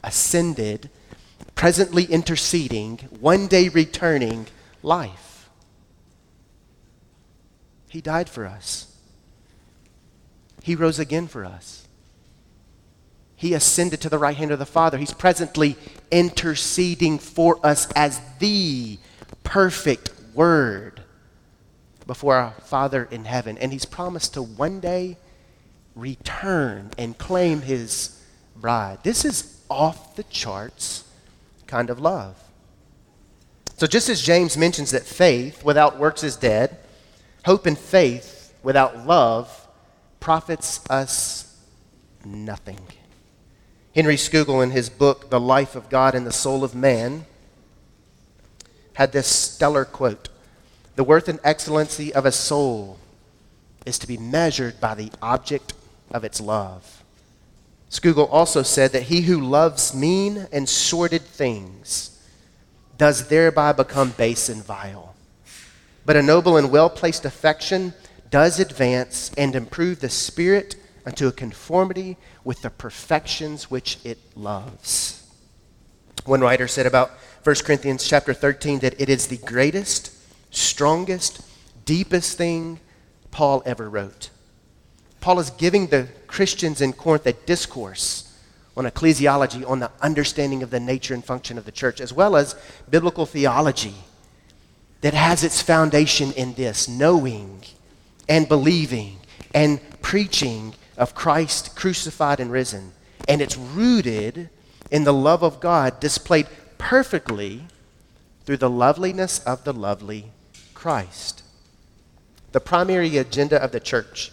ascended, 0.04 0.90
presently 1.54 2.04
interceding, 2.04 2.98
one 3.20 3.46
day 3.46 3.70
returning 3.70 4.46
life. 4.82 5.33
He 7.94 8.00
died 8.00 8.28
for 8.28 8.44
us. 8.44 8.92
He 10.64 10.74
rose 10.74 10.98
again 10.98 11.28
for 11.28 11.44
us. 11.44 11.86
He 13.36 13.54
ascended 13.54 14.00
to 14.00 14.08
the 14.08 14.18
right 14.18 14.36
hand 14.36 14.50
of 14.50 14.58
the 14.58 14.66
Father. 14.66 14.98
He's 14.98 15.12
presently 15.12 15.76
interceding 16.10 17.20
for 17.20 17.64
us 17.64 17.88
as 17.92 18.20
the 18.40 18.98
perfect 19.44 20.10
Word 20.34 21.04
before 22.04 22.34
our 22.34 22.54
Father 22.62 23.06
in 23.12 23.26
heaven. 23.26 23.56
And 23.58 23.70
He's 23.70 23.84
promised 23.84 24.34
to 24.34 24.42
one 24.42 24.80
day 24.80 25.16
return 25.94 26.90
and 26.98 27.16
claim 27.16 27.62
His 27.62 28.20
bride. 28.56 29.04
This 29.04 29.24
is 29.24 29.62
off 29.70 30.16
the 30.16 30.24
charts 30.24 31.04
kind 31.68 31.90
of 31.90 32.00
love. 32.00 32.42
So, 33.76 33.86
just 33.86 34.08
as 34.08 34.20
James 34.20 34.56
mentions 34.56 34.90
that 34.90 35.04
faith 35.04 35.64
without 35.64 35.96
works 35.96 36.24
is 36.24 36.34
dead, 36.34 36.78
hope 37.44 37.66
and 37.66 37.78
faith 37.78 38.54
without 38.62 39.06
love 39.06 39.68
profits 40.18 40.80
us 40.88 41.56
nothing. 42.24 42.80
Henry 43.94 44.16
Scougal, 44.16 44.62
in 44.62 44.70
his 44.70 44.88
book, 44.88 45.30
The 45.30 45.38
Life 45.38 45.76
of 45.76 45.88
God 45.88 46.14
and 46.14 46.26
the 46.26 46.32
Soul 46.32 46.64
of 46.64 46.74
Man, 46.74 47.26
had 48.94 49.12
this 49.12 49.26
stellar 49.26 49.84
quote 49.84 50.28
The 50.96 51.04
worth 51.04 51.28
and 51.28 51.38
excellency 51.44 52.12
of 52.12 52.26
a 52.26 52.32
soul 52.32 52.98
is 53.84 53.98
to 53.98 54.06
be 54.06 54.16
measured 54.16 54.80
by 54.80 54.94
the 54.94 55.12
object 55.20 55.74
of 56.10 56.24
its 56.24 56.40
love. 56.40 57.04
Scougal 57.90 58.28
also 58.32 58.62
said 58.62 58.92
that 58.92 59.04
he 59.04 59.22
who 59.22 59.40
loves 59.40 59.94
mean 59.94 60.48
and 60.50 60.68
sordid 60.68 61.22
things 61.22 62.18
does 62.96 63.28
thereby 63.28 63.72
become 63.72 64.10
base 64.10 64.48
and 64.48 64.64
vile. 64.64 65.13
But 66.06 66.16
a 66.16 66.22
noble 66.22 66.56
and 66.56 66.70
well 66.70 66.90
placed 66.90 67.24
affection 67.24 67.94
does 68.30 68.60
advance 68.60 69.30
and 69.38 69.54
improve 69.54 70.00
the 70.00 70.10
spirit 70.10 70.76
unto 71.06 71.28
a 71.28 71.32
conformity 71.32 72.16
with 72.42 72.62
the 72.62 72.70
perfections 72.70 73.70
which 73.70 73.98
it 74.04 74.18
loves. 74.36 75.22
One 76.24 76.40
writer 76.40 76.68
said 76.68 76.86
about 76.86 77.10
1 77.44 77.56
Corinthians 77.64 78.06
chapter 78.06 78.32
13 78.32 78.80
that 78.80 79.00
it 79.00 79.08
is 79.08 79.26
the 79.26 79.36
greatest, 79.38 80.10
strongest, 80.50 81.42
deepest 81.84 82.38
thing 82.38 82.80
Paul 83.30 83.62
ever 83.66 83.90
wrote. 83.90 84.30
Paul 85.20 85.38
is 85.38 85.50
giving 85.50 85.88
the 85.88 86.08
Christians 86.26 86.80
in 86.80 86.92
Corinth 86.92 87.26
a 87.26 87.32
discourse 87.32 88.36
on 88.76 88.84
ecclesiology, 88.84 89.68
on 89.68 89.78
the 89.78 89.90
understanding 90.00 90.62
of 90.62 90.70
the 90.70 90.80
nature 90.80 91.14
and 91.14 91.24
function 91.24 91.56
of 91.56 91.64
the 91.64 91.72
church, 91.72 92.00
as 92.00 92.12
well 92.12 92.36
as 92.36 92.56
biblical 92.90 93.24
theology 93.26 93.94
that 95.04 95.12
has 95.12 95.44
its 95.44 95.60
foundation 95.60 96.32
in 96.32 96.54
this 96.54 96.88
knowing 96.88 97.60
and 98.26 98.48
believing 98.48 99.18
and 99.52 99.78
preaching 100.00 100.72
of 100.96 101.14
Christ 101.14 101.76
crucified 101.76 102.40
and 102.40 102.50
risen. 102.50 102.90
And 103.28 103.42
it's 103.42 103.58
rooted 103.58 104.48
in 104.90 105.04
the 105.04 105.12
love 105.12 105.42
of 105.42 105.60
God 105.60 106.00
displayed 106.00 106.46
perfectly 106.78 107.66
through 108.46 108.56
the 108.56 108.70
loveliness 108.70 109.40
of 109.40 109.64
the 109.64 109.74
lovely 109.74 110.32
Christ. 110.72 111.42
The 112.52 112.60
primary 112.60 113.18
agenda 113.18 113.62
of 113.62 113.72
the 113.72 113.80
church, 113.80 114.32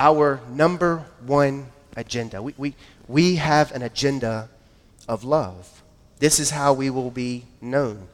our 0.00 0.40
number 0.50 1.04
one 1.24 1.68
agenda, 1.96 2.42
we, 2.42 2.52
we, 2.58 2.74
we 3.06 3.36
have 3.36 3.70
an 3.70 3.82
agenda 3.82 4.48
of 5.06 5.22
love. 5.22 5.84
This 6.18 6.40
is 6.40 6.50
how 6.50 6.72
we 6.72 6.90
will 6.90 7.12
be 7.12 7.44
known. 7.60 8.08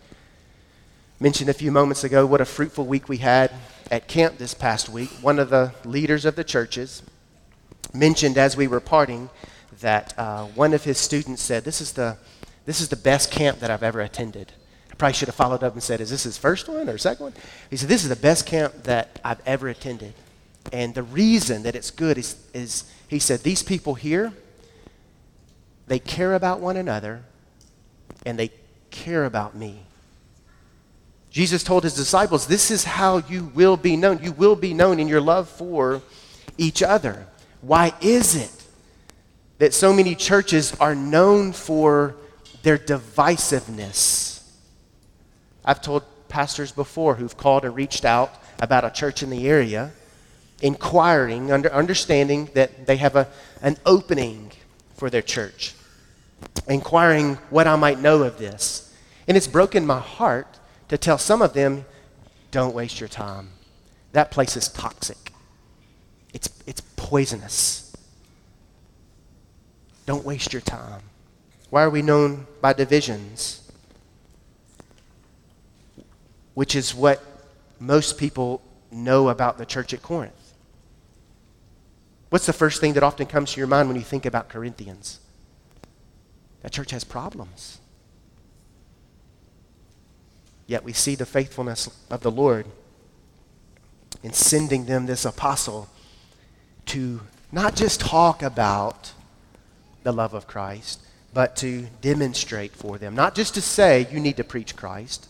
Mentioned 1.21 1.51
a 1.51 1.55
few 1.55 1.73
moments 1.73 2.05
ago 2.05 2.25
what 2.25 2.41
a 2.41 2.45
fruitful 2.45 2.87
week 2.87 3.09
we 3.09 3.17
had 3.17 3.51
at 3.91 4.07
camp 4.07 4.39
this 4.39 4.55
past 4.55 4.89
week, 4.89 5.11
one 5.21 5.41
of 5.41 5.51
the 5.51 5.73
leaders 5.85 6.25
of 6.25 6.37
the 6.37 6.45
churches 6.45 7.03
mentioned 7.93 8.39
as 8.39 8.57
we 8.57 8.69
were 8.69 8.79
parting 8.79 9.29
that 9.81 10.17
uh, 10.17 10.45
one 10.45 10.73
of 10.75 10.85
his 10.85 10.97
students 10.97 11.43
said, 11.43 11.65
this 11.65 11.81
is, 11.81 11.93
the, 11.93 12.17
this 12.67 12.81
is 12.81 12.89
the 12.89 12.97
best 12.97 13.33
camp 13.33 13.59
that 13.59 13.69
I've 13.69 13.83
ever 13.83 14.01
attended. 14.01 14.53
I 14.93 14.95
probably 14.95 15.15
should 15.15 15.27
have 15.27 15.35
followed 15.35 15.65
up 15.65 15.73
and 15.73 15.83
said, 15.83 16.01
Is 16.01 16.11
this 16.11 16.23
his 16.23 16.39
first 16.39 16.69
one 16.69 16.89
or 16.89 16.99
second 16.99 17.25
one? 17.25 17.35
He 17.69 17.77
said, 17.77 17.89
This 17.89 18.05
is 18.05 18.09
the 18.09 18.17
best 18.17 18.47
camp 18.47 18.85
that 18.85 19.21
I've 19.25 19.41
ever 19.45 19.69
attended. 19.69 20.15
And 20.73 20.95
the 20.95 21.03
reason 21.03 21.65
that 21.65 21.75
it's 21.75 21.91
good 21.91 22.17
is, 22.19 22.37
is 22.55 22.85
he 23.09 23.19
said, 23.19 23.41
These 23.41 23.65
people 23.65 23.95
here, 23.95 24.33
they 25.89 25.99
care 25.99 26.35
about 26.35 26.61
one 26.61 26.77
another 26.77 27.23
and 28.25 28.39
they 28.39 28.51
care 28.91 29.25
about 29.25 29.57
me. 29.57 29.83
Jesus 31.31 31.63
told 31.63 31.85
his 31.85 31.95
disciples, 31.95 32.47
This 32.47 32.71
is 32.71 32.85
how 32.85 33.19
you 33.29 33.51
will 33.55 33.77
be 33.77 33.97
known. 33.97 34.21
You 34.23 34.33
will 34.33 34.57
be 34.57 34.75
known 34.75 34.99
in 34.99 35.09
your 35.09 35.21
love 35.21 35.49
for 35.49 36.03
each 36.57 36.83
other. 36.83 37.27
Why 37.61 37.93
is 38.01 38.35
it 38.35 38.53
that 39.59 39.75
so 39.75 39.93
many 39.93 40.15
churches 40.15 40.75
are 40.81 40.95
known 40.95 41.53
for 41.53 42.17
their 42.63 42.79
divisiveness? 42.79 44.43
I've 45.65 45.83
told 45.83 46.05
pastors 46.29 46.73
before 46.73 47.15
who've 47.15 47.37
called 47.37 47.65
and 47.65 47.75
reached 47.75 48.05
out 48.05 48.33
about 48.61 48.85
a 48.85 48.91
church 48.91 49.23
in 49.23 49.31
the 49.31 49.49
area, 49.49 49.91
inquiring, 50.63 51.53
under, 51.53 51.73
understanding 51.73 52.49
that 52.55 52.87
they 52.87 52.97
have 52.97 53.17
a, 53.17 53.29
an 53.63 53.77
opening 53.85 54.51
for 54.97 55.11
their 55.11 55.23
church, 55.23 55.75
inquiring 56.67 57.35
what 57.51 57.67
I 57.67 57.77
might 57.77 58.01
know 58.01 58.23
of 58.23 58.39
this. 58.39 58.95
And 59.27 59.37
it's 59.37 59.47
broken 59.47 59.87
my 59.87 60.01
heart 60.01 60.59
to 60.89 60.99
tell 60.99 61.19
some 61.19 61.43
of 61.43 61.53
them, 61.53 61.85
don't 62.51 62.75
waste 62.75 63.01
your 63.01 63.09
time. 63.09 63.51
That 64.13 64.31
place 64.31 64.57
is 64.57 64.69
toxic, 64.69 65.33
it's, 66.33 66.49
it's 66.67 66.81
poisonous. 66.97 67.85
Don't 70.07 70.25
waste 70.25 70.55
your 70.55 70.63
time. 70.63 71.03
Why 71.69 71.83
are 71.83 71.91
we 71.91 72.01
known 72.01 72.47
by 72.63 72.73
divisions? 72.73 73.71
Which 76.55 76.75
is 76.75 76.95
what 76.95 77.23
most 77.79 78.17
people 78.17 78.63
know 78.91 79.29
about 79.29 79.59
the 79.59 79.67
church 79.67 79.93
at 79.93 80.03
Corinth. 80.03 80.55
What's 82.31 82.47
the 82.47 82.53
first 82.53 82.81
thing 82.81 82.95
that 82.95 83.03
often 83.03 83.27
comes 83.27 83.53
to 83.53 83.61
your 83.61 83.67
mind 83.67 83.89
when 83.89 83.97
you 83.97 84.03
think 84.03 84.27
about 84.27 84.49
Corinthians? 84.49 85.21
That 86.63 86.73
church 86.73 86.91
has 86.91 87.05
problems. 87.05 87.79
Yet 90.69 90.85
we 90.85 90.93
see 90.93 91.15
the 91.15 91.27
faithfulness 91.27 91.89
of 92.11 92.21
the 92.21 92.31
Lord 92.31 92.67
in 94.23 94.35
sending 94.35 94.85
them 94.85 95.07
this 95.07 95.25
apostle 95.25 95.89
to 96.87 97.23
not 97.51 97.75
just 97.75 98.01
talk 98.01 98.43
about 98.43 99.13
the 100.03 100.13
love 100.13 100.35
of 100.35 100.47
Christ, 100.47 101.01
but 101.33 101.57
to 101.57 101.87
demonstrate 102.03 102.73
for 102.73 102.99
them. 102.99 103.15
Not 103.15 103.35
just 103.35 103.55
to 103.55 103.63
say 103.63 104.07
you 104.13 104.21
need 104.21 104.37
to 104.37 104.45
preach 104.45 104.77
Christ 104.77 105.29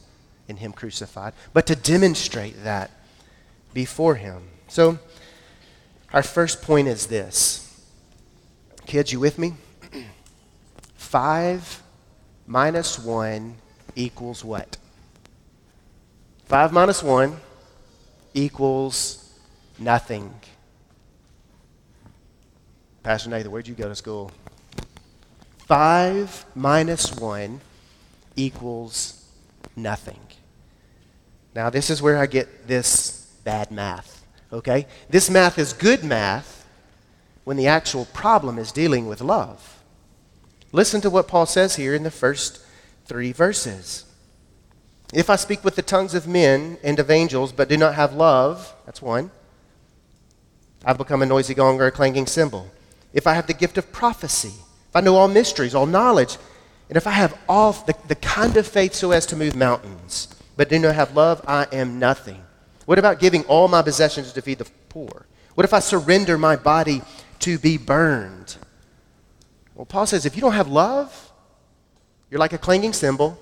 and 0.49 0.59
Him 0.59 0.73
crucified, 0.73 1.35
but 1.53 1.67
to 1.67 1.77
demonstrate 1.77 2.65
that 2.65 2.91
before 3.73 4.17
Him. 4.17 4.43
So, 4.67 4.99
our 6.13 6.23
first 6.25 6.63
point 6.63 6.89
is 6.89 7.07
this. 7.07 7.81
Kids, 8.87 9.13
you 9.13 9.21
with 9.21 9.39
me? 9.39 9.55
5 10.97 11.83
minus 12.47 12.99
1 12.99 13.55
equals 13.95 14.45
what? 14.45 14.79
5 16.49 16.73
minus 16.73 17.03
1 17.03 17.37
equals 18.33 19.35
nothing. 19.79 20.33
Pastor 23.03 23.29
Nathan, 23.29 23.51
where'd 23.51 23.69
you 23.69 23.75
go 23.75 23.87
to 23.87 23.95
school? 23.95 24.31
5 25.67 26.47
minus 26.55 27.15
1 27.15 27.61
equals 28.35 29.27
nothing. 29.77 30.21
Now, 31.55 31.69
this 31.69 31.91
is 31.91 32.01
where 32.01 32.17
I 32.17 32.25
get 32.25 32.67
this 32.67 33.31
bad 33.45 33.71
math, 33.71 34.25
okay? 34.51 34.87
This 35.11 35.29
math 35.29 35.59
is 35.59 35.75
good 35.75 36.03
math 36.03 36.67
when 37.45 37.59
the 37.59 37.67
actual 37.67 38.07
problem 38.07 38.59
is 38.59 38.73
dealing 38.73 39.07
with 39.07 39.21
love. 39.21 39.83
Listen 40.73 41.03
to 41.03 41.11
what 41.11 41.29
Paul 41.29 41.45
says 41.45 41.77
here 41.77 41.95
in 41.95 42.05
the 42.05 42.11
first 42.11 42.63
three 43.05 43.33
verses. 43.33 44.07
If 45.13 45.31
I 45.31 45.37
speak 45.37 45.65
with 45.65 45.75
the 45.75 45.83
tongues 45.83 46.15
of 46.15 46.29
men 46.29 46.77
and 46.83 46.99
of 46.99 47.11
angels, 47.11 47.53
but 47.53 47.69
do 47.69 47.77
not 47.77 47.95
have 47.95 48.13
love, 48.13 48.75
that's 48.85 49.01
one, 49.01 49.31
I've 50.85 50.99
become 50.99 51.23
a 51.23 51.27
noisy 51.27 51.55
gong 51.55 51.81
or 51.81 51.87
a 51.87 51.91
clanging 51.91 52.27
cymbal. 52.27 52.71
If 53.13 53.27
I 53.27 53.35
have 53.35 53.47
the 53.47 53.55
gift 53.55 53.79
of 53.79 53.91
prophecy, 53.91 54.53
if 54.89 54.95
I 54.95 55.01
know 55.01 55.17
all 55.17 55.29
mysteries, 55.29 55.75
all 55.75 55.87
knowledge, 55.87 56.37
and 56.89 56.97
if 56.97 57.07
I 57.07 57.13
have 57.13 57.39
all 57.49 57.73
the, 57.73 57.95
the 58.07 58.15
kind 58.17 58.57
of 58.57 58.67
faith 58.67 58.95
so 58.95 59.11
as 59.13 59.25
to 59.27 59.37
move 59.37 59.57
mountains, 59.57 60.29
but 60.57 60.69
do 60.69 60.79
not 60.79 60.95
have 60.95 61.17
love, 61.17 61.43
I 61.47 61.67
am 61.73 61.99
nothing. 61.99 62.43
What 62.85 62.99
about 62.99 63.19
giving 63.19 63.45
all 63.45 63.69
my 63.69 63.83
possessions 63.83 64.33
to 64.33 64.43
feed 64.43 64.59
the 64.59 64.69
poor? 64.89 65.27
What 65.55 65.65
if 65.65 65.73
I 65.73 65.79
surrender 65.81 66.37
my 66.37 66.57
body 66.57 67.03
to 67.41 67.59
be 67.59 67.79
burned? 67.79 68.57
Well, 69.75 69.87
Paul 69.87 70.07
says 70.07 70.27
if 70.27 70.37
you 70.37 70.43
don't 70.43 70.53
have 70.53 70.69
love, 70.69 71.33
you're 72.31 72.41
like 72.41 72.53
a 72.53 72.59
clanging 72.59 72.93
cymbal 72.93 73.39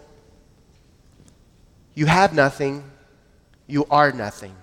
you 1.96 2.06
have 2.06 2.32
nothing, 2.32 2.84
you 3.66 3.86
are 3.90 4.12
nothing. 4.12 4.54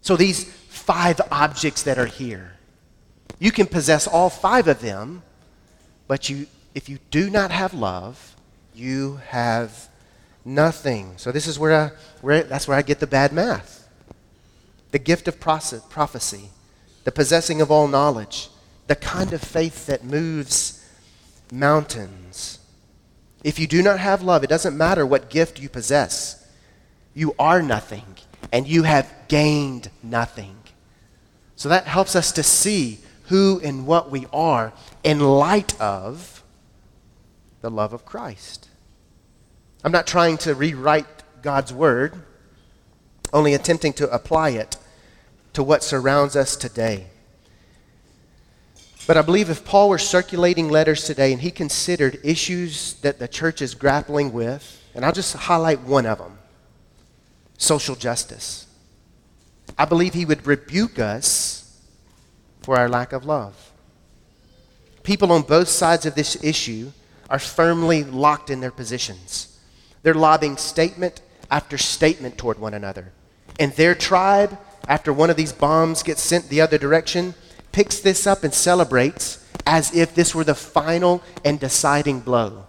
So 0.00 0.16
these 0.16 0.44
five 0.44 1.20
objects 1.30 1.82
that 1.82 1.98
are 1.98 2.06
here, 2.06 2.54
you 3.38 3.52
can 3.52 3.66
possess 3.66 4.08
all 4.08 4.30
five 4.30 4.66
of 4.66 4.80
them, 4.80 5.22
but 6.08 6.28
you, 6.30 6.46
if 6.74 6.88
you 6.88 6.98
do 7.10 7.28
not 7.30 7.50
have 7.50 7.74
love, 7.74 8.34
you 8.74 9.20
have 9.28 9.88
nothing. 10.44 11.12
So 11.18 11.30
this 11.30 11.46
is 11.46 11.58
where, 11.58 11.74
I, 11.74 11.90
where 12.22 12.42
that's 12.42 12.66
where 12.66 12.76
I 12.76 12.82
get 12.82 12.98
the 12.98 13.06
bad 13.06 13.32
math. 13.32 13.86
The 14.90 14.98
gift 14.98 15.28
of 15.28 15.38
prophecy, 15.38 16.48
the 17.04 17.12
possessing 17.12 17.60
of 17.60 17.70
all 17.70 17.86
knowledge, 17.88 18.48
the 18.86 18.96
kind 18.96 19.34
of 19.34 19.42
faith 19.42 19.84
that 19.86 20.02
moves 20.02 20.82
mountains. 21.52 22.17
If 23.44 23.58
you 23.58 23.66
do 23.66 23.82
not 23.82 24.00
have 24.00 24.22
love, 24.22 24.42
it 24.42 24.50
doesn't 24.50 24.76
matter 24.76 25.06
what 25.06 25.30
gift 25.30 25.60
you 25.60 25.68
possess. 25.68 26.46
You 27.14 27.34
are 27.38 27.62
nothing, 27.62 28.16
and 28.52 28.66
you 28.66 28.82
have 28.82 29.12
gained 29.28 29.90
nothing. 30.02 30.56
So 31.56 31.68
that 31.68 31.86
helps 31.86 32.14
us 32.16 32.32
to 32.32 32.42
see 32.42 33.00
who 33.24 33.60
and 33.62 33.86
what 33.86 34.10
we 34.10 34.26
are 34.32 34.72
in 35.02 35.20
light 35.20 35.78
of 35.80 36.42
the 37.60 37.70
love 37.70 37.92
of 37.92 38.04
Christ. 38.04 38.68
I'm 39.84 39.92
not 39.92 40.06
trying 40.06 40.38
to 40.38 40.54
rewrite 40.54 41.06
God's 41.42 41.72
word, 41.72 42.14
only 43.32 43.54
attempting 43.54 43.92
to 43.94 44.10
apply 44.10 44.50
it 44.50 44.76
to 45.52 45.62
what 45.62 45.82
surrounds 45.82 46.36
us 46.36 46.56
today. 46.56 47.06
But 49.08 49.16
I 49.16 49.22
believe 49.22 49.48
if 49.48 49.64
Paul 49.64 49.88
were 49.88 49.96
circulating 49.96 50.68
letters 50.68 51.04
today 51.04 51.32
and 51.32 51.40
he 51.40 51.50
considered 51.50 52.20
issues 52.22 52.92
that 53.00 53.18
the 53.18 53.26
church 53.26 53.62
is 53.62 53.74
grappling 53.74 54.34
with, 54.34 54.82
and 54.94 55.02
I'll 55.02 55.12
just 55.12 55.34
highlight 55.34 55.80
one 55.80 56.04
of 56.04 56.18
them 56.18 56.38
social 57.56 57.94
justice. 57.94 58.66
I 59.78 59.86
believe 59.86 60.12
he 60.12 60.26
would 60.26 60.46
rebuke 60.46 60.98
us 60.98 61.80
for 62.60 62.78
our 62.78 62.86
lack 62.86 63.14
of 63.14 63.24
love. 63.24 63.72
People 65.04 65.32
on 65.32 65.40
both 65.40 65.68
sides 65.68 66.04
of 66.04 66.14
this 66.14 66.44
issue 66.44 66.92
are 67.30 67.38
firmly 67.38 68.04
locked 68.04 68.50
in 68.50 68.60
their 68.60 68.70
positions. 68.70 69.58
They're 70.02 70.12
lobbing 70.12 70.58
statement 70.58 71.22
after 71.50 71.78
statement 71.78 72.36
toward 72.36 72.58
one 72.58 72.74
another. 72.74 73.12
And 73.58 73.72
their 73.72 73.94
tribe, 73.94 74.58
after 74.86 75.14
one 75.14 75.30
of 75.30 75.36
these 75.36 75.52
bombs 75.52 76.02
gets 76.02 76.20
sent 76.20 76.50
the 76.50 76.60
other 76.60 76.76
direction, 76.76 77.34
picks 77.72 78.00
this 78.00 78.26
up 78.26 78.44
and 78.44 78.52
celebrates 78.52 79.44
as 79.66 79.94
if 79.94 80.14
this 80.14 80.34
were 80.34 80.44
the 80.44 80.54
final 80.54 81.22
and 81.44 81.60
deciding 81.60 82.20
blow. 82.20 82.66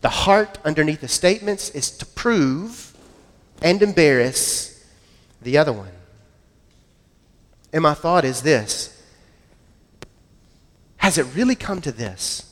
The 0.00 0.08
heart 0.08 0.58
underneath 0.64 1.00
the 1.00 1.08
statements 1.08 1.70
is 1.70 1.90
to 1.98 2.06
prove 2.06 2.96
and 3.62 3.82
embarrass 3.82 4.84
the 5.42 5.58
other 5.58 5.72
one. 5.72 5.92
And 7.72 7.82
my 7.82 7.94
thought 7.94 8.24
is 8.24 8.42
this 8.42 9.00
Has 10.98 11.18
it 11.18 11.26
really 11.34 11.54
come 11.54 11.80
to 11.82 11.92
this? 11.92 12.46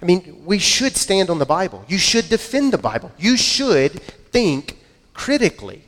I 0.00 0.04
mean, 0.04 0.42
we 0.44 0.58
should 0.58 0.96
stand 0.96 1.30
on 1.30 1.38
the 1.38 1.46
Bible. 1.46 1.84
You 1.86 1.98
should 1.98 2.28
defend 2.28 2.72
the 2.72 2.78
Bible. 2.78 3.12
You 3.18 3.36
should 3.36 4.02
think 4.32 4.78
critically. 5.14 5.84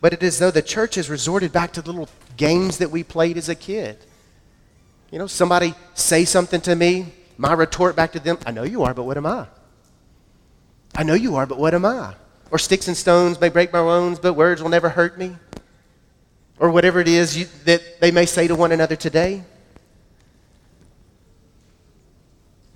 But 0.00 0.12
it 0.12 0.22
is 0.24 0.38
though 0.38 0.50
the 0.50 0.60
church 0.60 0.96
has 0.96 1.08
resorted 1.08 1.52
back 1.52 1.72
to 1.74 1.82
the 1.82 1.92
little 1.92 2.08
games 2.36 2.78
that 2.78 2.90
we 2.90 3.02
played 3.02 3.36
as 3.36 3.48
a 3.48 3.54
kid. 3.54 3.98
You 5.10 5.18
know, 5.18 5.26
somebody 5.26 5.74
say 5.94 6.24
something 6.24 6.60
to 6.62 6.74
me, 6.74 7.12
my 7.36 7.52
retort 7.52 7.96
back 7.96 8.12
to 8.12 8.20
them, 8.20 8.38
I 8.46 8.50
know 8.50 8.64
you 8.64 8.82
are, 8.82 8.94
but 8.94 9.04
what 9.04 9.16
am 9.16 9.26
I? 9.26 9.46
I 10.94 11.02
know 11.02 11.14
you 11.14 11.36
are, 11.36 11.46
but 11.46 11.58
what 11.58 11.74
am 11.74 11.84
I? 11.84 12.14
Or 12.50 12.58
sticks 12.58 12.88
and 12.88 12.96
stones 12.96 13.40
may 13.40 13.48
break 13.48 13.72
my 13.72 13.80
bones, 13.80 14.18
but 14.18 14.34
words 14.34 14.62
will 14.62 14.70
never 14.70 14.88
hurt 14.88 15.18
me. 15.18 15.36
Or 16.58 16.70
whatever 16.70 17.00
it 17.00 17.08
is 17.08 17.36
you, 17.36 17.46
that 17.64 18.00
they 18.00 18.10
may 18.10 18.26
say 18.26 18.46
to 18.46 18.54
one 18.54 18.72
another 18.72 18.96
today. 18.96 19.42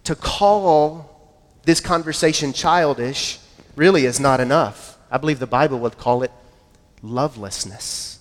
to 0.09 0.15
call 0.15 1.37
this 1.65 1.81
conversation 1.81 2.55
childish 2.55 3.39
really 3.77 4.07
is 4.07 4.19
not 4.19 4.41
enough. 4.41 4.97
I 5.11 5.19
believe 5.19 5.39
the 5.39 5.47
Bible 5.47 5.79
would 5.81 5.99
call 5.99 6.23
it 6.23 6.33
lovelessness. 7.03 8.18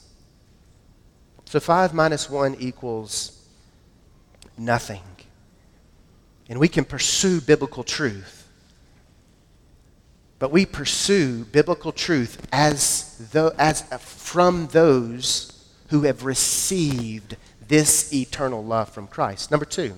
So 1.58 1.62
5 1.62 1.96
minus 1.96 2.30
1 2.30 2.58
equals 2.60 3.42
nothing. 4.60 5.02
And 6.50 6.60
we 6.60 6.68
can 6.68 6.86
pursue 6.86 7.42
biblical 7.42 7.84
truth. 7.84 8.48
But 10.38 10.52
we 10.52 10.68
pursue 10.68 11.46
biblical 11.46 11.92
truth 11.92 12.48
as, 12.52 13.28
though, 13.32 13.54
as 13.58 13.92
uh, 13.92 13.98
from 13.98 14.68
those 14.68 15.68
who 15.90 16.04
have 16.04 16.26
received 16.26 17.38
this 17.68 18.14
eternal 18.14 18.64
love 18.64 18.90
from 18.90 19.08
Christ. 19.08 19.50
Number 19.50 19.66
two, 19.66 19.96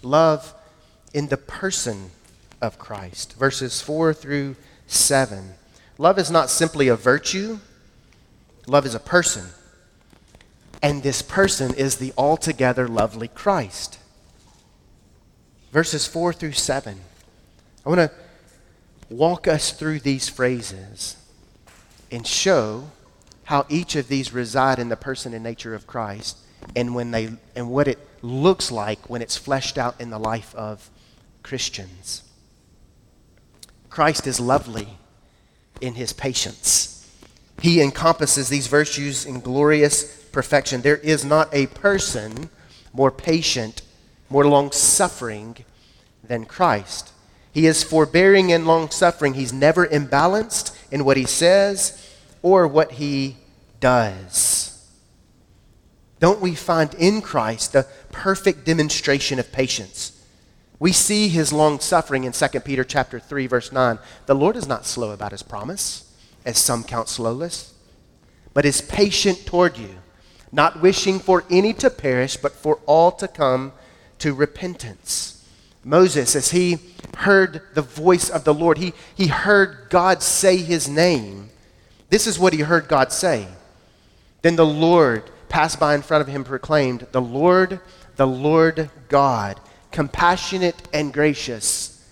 love 0.00 0.54
in 1.12 1.26
the 1.26 1.36
person 1.36 2.12
of 2.62 2.78
Christ. 2.78 3.32
Verses 3.32 3.80
4 3.80 4.14
through 4.14 4.54
7. 4.86 5.54
Love 5.98 6.20
is 6.20 6.30
not 6.30 6.50
simply 6.50 6.86
a 6.86 6.94
virtue, 6.94 7.58
love 8.68 8.86
is 8.86 8.94
a 8.94 9.00
person. 9.00 9.42
And 10.82 11.02
this 11.02 11.22
person 11.22 11.74
is 11.74 11.96
the 11.96 12.12
altogether 12.16 12.86
lovely 12.86 13.28
Christ. 13.28 13.98
Verses 15.72 16.06
4 16.06 16.32
through 16.32 16.52
7. 16.52 17.00
I 17.84 17.88
want 17.88 18.00
to 18.00 18.10
walk 19.10 19.48
us 19.48 19.72
through 19.72 20.00
these 20.00 20.28
phrases 20.28 21.16
and 22.10 22.26
show 22.26 22.90
how 23.44 23.66
each 23.68 23.96
of 23.96 24.08
these 24.08 24.32
reside 24.32 24.78
in 24.78 24.88
the 24.88 24.96
person 24.96 25.34
and 25.34 25.42
nature 25.42 25.74
of 25.74 25.86
Christ 25.86 26.36
and 26.76 26.94
when 26.94 27.10
they 27.10 27.30
and 27.54 27.70
what 27.70 27.88
it 27.88 27.98
looks 28.22 28.70
like 28.70 29.08
when 29.08 29.22
it's 29.22 29.36
fleshed 29.36 29.78
out 29.78 30.00
in 30.00 30.10
the 30.10 30.18
life 30.18 30.54
of 30.54 30.90
Christians. 31.42 32.22
Christ 33.88 34.26
is 34.26 34.38
lovely 34.38 34.88
in 35.80 35.94
his 35.94 36.12
patience. 36.12 36.94
He 37.60 37.80
encompasses 37.80 38.48
these 38.48 38.66
virtues 38.66 39.24
in 39.24 39.40
glorious 39.40 40.17
perfection. 40.32 40.82
There 40.82 40.96
is 40.98 41.24
not 41.24 41.48
a 41.52 41.66
person 41.68 42.50
more 42.92 43.10
patient, 43.10 43.82
more 44.30 44.46
long 44.46 44.70
suffering 44.70 45.64
than 46.22 46.44
Christ. 46.44 47.12
He 47.52 47.66
is 47.66 47.82
forbearing 47.82 48.52
and 48.52 48.66
long 48.66 48.90
suffering. 48.90 49.34
He's 49.34 49.52
never 49.52 49.86
imbalanced 49.86 50.76
in 50.90 51.04
what 51.04 51.16
he 51.16 51.24
says 51.24 52.14
or 52.42 52.66
what 52.66 52.92
he 52.92 53.36
does. 53.80 54.86
Don't 56.20 56.40
we 56.40 56.54
find 56.54 56.94
in 56.94 57.22
Christ 57.22 57.72
the 57.72 57.86
perfect 58.10 58.64
demonstration 58.64 59.38
of 59.38 59.52
patience? 59.52 60.12
We 60.80 60.92
see 60.92 61.28
his 61.28 61.52
long 61.52 61.80
suffering 61.80 62.24
in 62.24 62.32
2 62.32 62.60
Peter 62.60 62.84
chapter 62.84 63.18
3 63.18 63.46
verse 63.46 63.72
9. 63.72 63.98
The 64.26 64.34
Lord 64.34 64.56
is 64.56 64.68
not 64.68 64.86
slow 64.86 65.10
about 65.10 65.32
his 65.32 65.42
promise, 65.42 66.12
as 66.44 66.58
some 66.58 66.84
count 66.84 67.08
slowness, 67.08 67.74
but 68.54 68.64
is 68.64 68.80
patient 68.80 69.44
toward 69.46 69.76
you, 69.76 69.96
not 70.52 70.80
wishing 70.80 71.18
for 71.18 71.44
any 71.50 71.72
to 71.74 71.90
perish, 71.90 72.36
but 72.36 72.52
for 72.52 72.78
all 72.86 73.12
to 73.12 73.28
come 73.28 73.72
to 74.18 74.34
repentance. 74.34 75.44
Moses, 75.84 76.34
as 76.34 76.50
he 76.50 76.78
heard 77.18 77.62
the 77.74 77.82
voice 77.82 78.28
of 78.28 78.44
the 78.44 78.54
Lord, 78.54 78.78
he, 78.78 78.92
he 79.14 79.28
heard 79.28 79.88
God 79.90 80.22
say 80.22 80.56
his 80.58 80.88
name. 80.88 81.50
This 82.10 82.26
is 82.26 82.38
what 82.38 82.52
he 82.52 82.60
heard 82.60 82.88
God 82.88 83.12
say. 83.12 83.46
Then 84.42 84.56
the 84.56 84.66
Lord 84.66 85.30
passed 85.48 85.80
by 85.80 85.94
in 85.94 86.02
front 86.02 86.22
of 86.22 86.28
him 86.28 86.44
proclaimed, 86.44 87.06
The 87.12 87.20
Lord, 87.20 87.80
the 88.16 88.26
Lord 88.26 88.90
God, 89.08 89.60
compassionate 89.90 90.76
and 90.92 91.12
gracious, 91.12 92.04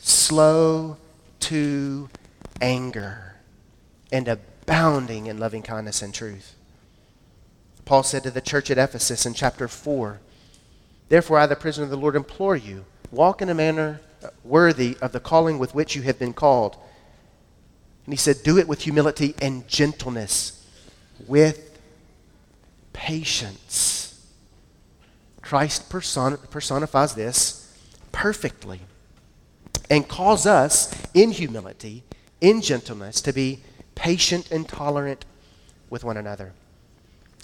slow 0.00 0.96
to 1.40 2.08
anger, 2.60 3.36
and 4.10 4.28
abounding 4.28 5.26
in 5.26 5.38
loving 5.38 5.62
kindness 5.62 6.02
and 6.02 6.12
truth. 6.12 6.54
Paul 7.84 8.02
said 8.02 8.22
to 8.22 8.30
the 8.30 8.40
church 8.40 8.70
at 8.70 8.78
Ephesus 8.78 9.26
in 9.26 9.34
chapter 9.34 9.68
4, 9.68 10.20
Therefore, 11.08 11.38
I, 11.38 11.46
the 11.46 11.56
prisoner 11.56 11.84
of 11.84 11.90
the 11.90 11.96
Lord, 11.96 12.16
implore 12.16 12.56
you, 12.56 12.84
walk 13.10 13.42
in 13.42 13.48
a 13.48 13.54
manner 13.54 14.00
uh, 14.22 14.28
worthy 14.44 14.96
of 15.02 15.12
the 15.12 15.20
calling 15.20 15.58
with 15.58 15.74
which 15.74 15.94
you 15.94 16.02
have 16.02 16.18
been 16.18 16.32
called. 16.32 16.76
And 18.06 18.12
he 18.12 18.16
said, 18.16 18.42
Do 18.42 18.58
it 18.58 18.68
with 18.68 18.82
humility 18.82 19.34
and 19.42 19.66
gentleness, 19.68 20.66
with 21.26 21.78
patience. 22.92 24.26
Christ 25.40 25.90
person- 25.90 26.38
personifies 26.50 27.14
this 27.14 27.76
perfectly 28.12 28.80
and 29.90 30.08
calls 30.08 30.46
us 30.46 30.94
in 31.12 31.30
humility, 31.30 32.04
in 32.40 32.62
gentleness, 32.62 33.20
to 33.20 33.32
be 33.32 33.62
patient 33.94 34.50
and 34.50 34.68
tolerant 34.68 35.24
with 35.90 36.04
one 36.04 36.16
another. 36.16 36.52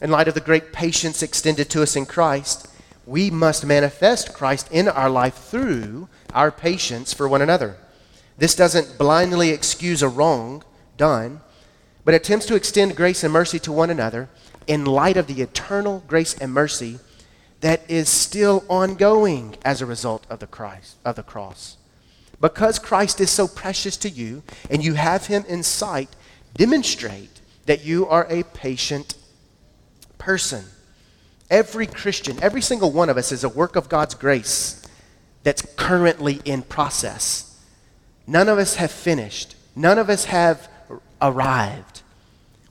In 0.01 0.11
light 0.11 0.29
of 0.29 0.35
the 0.35 0.41
great 0.41 0.73
patience 0.73 1.23
extended 1.23 1.69
to 1.71 1.83
us 1.83 1.97
in 1.97 2.07
Christ, 2.07 2.69
we 3.05 3.31
must 3.31 3.67
manifest 3.67 4.33
Christ 4.33 4.69
in 4.71 4.87
our 4.87 5.11
life 5.11 5.35
through 5.35 6.09
our 6.33 6.53
patience 6.53 7.13
for 7.13 7.29
one 7.29 7.43
another. 7.43 7.77
This 8.37 8.55
doesn't 8.55 8.99
blindly 8.99 9.51
excuse 9.51 10.03
a 10.03 10.09
wrong 10.09 10.63
done, 10.97 11.41
but 12.05 12.15
attempts 12.15 12.47
to 12.47 12.55
extend 12.55 12.97
grace 12.97 13.25
and 13.25 13.33
mercy 13.33 13.59
to 13.61 13.73
one 13.73 13.91
another 13.91 14.29
in 14.67 14.85
light 14.85 15.17
of 15.17 15.27
the 15.27 15.43
eternal 15.43 16.05
grace 16.07 16.35
and 16.39 16.53
mercy 16.53 17.01
that 17.61 17.83
is 17.91 18.09
still 18.09 18.65
ongoing 18.69 19.57
as 19.65 19.83
a 19.83 19.87
result 19.87 20.25
of 20.31 20.39
the 20.39 20.47
Christ 20.47 20.97
of 21.05 21.17
the 21.17 21.23
cross. 21.25 21.77
Because 22.41 22.79
Christ 22.79 23.21
is 23.21 23.31
so 23.31 23.49
precious 23.49 23.97
to 23.97 24.09
you 24.09 24.45
and 24.71 24.85
you 24.85 24.95
have 24.95 25.27
him 25.27 25.45
in 25.49 25.65
sight, 25.65 26.11
demonstrate 26.55 27.41
that 27.67 27.85
you 27.85 28.07
are 28.07 28.27
a 28.31 28.45
patient 28.45 29.15
person. 30.19 30.65
Every 31.51 31.87
Christian, 31.87 32.43
every 32.43 32.61
single 32.61 32.93
one 32.93 33.09
of 33.09 33.17
us 33.17 33.33
is 33.33 33.45
a 33.45 33.49
work 33.49 33.77
of 33.77 33.89
God's 33.89 34.15
grace 34.15 34.85
that's 35.45 35.63
currently 35.77 36.41
in 36.45 36.63
process. 36.63 37.59
None 38.27 38.49
of 38.49 38.59
us 38.59 38.75
have 38.75 38.91
finished, 38.91 39.57
none 39.75 39.99
of 39.99 40.11
us 40.11 40.27
have 40.27 40.69
arrived. 41.23 42.03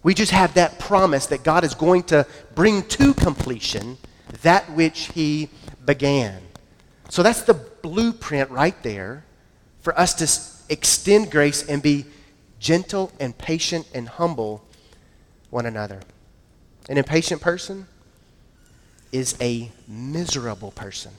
We 0.04 0.14
just 0.14 0.32
have 0.32 0.54
that 0.54 0.80
promise 0.80 1.26
that 1.28 1.44
God 1.44 1.64
is 1.64 1.74
going 1.74 2.04
to 2.04 2.28
bring 2.56 2.84
to 2.84 3.14
completion 3.14 3.98
that 4.44 4.70
which 4.72 5.12
He 5.14 5.50
began. 5.86 6.42
So 7.10 7.24
that's 7.24 7.42
the 7.42 7.56
blueprint 7.56 8.52
right 8.52 8.82
there 8.84 9.26
for 9.82 9.98
us 9.98 10.14
to 10.16 10.74
extend 10.74 11.32
grace 11.32 11.68
and 11.68 11.82
be 11.82 12.06
gentle 12.60 13.12
and 13.20 13.38
patient 13.38 13.88
and 13.94 14.08
humble 14.08 14.64
one 15.50 15.66
another. 15.66 16.02
An 16.90 16.98
impatient 16.98 17.42
person 17.42 17.88
is 19.12 19.36
a 19.42 19.72
miserable 19.88 20.72
person 20.72 21.12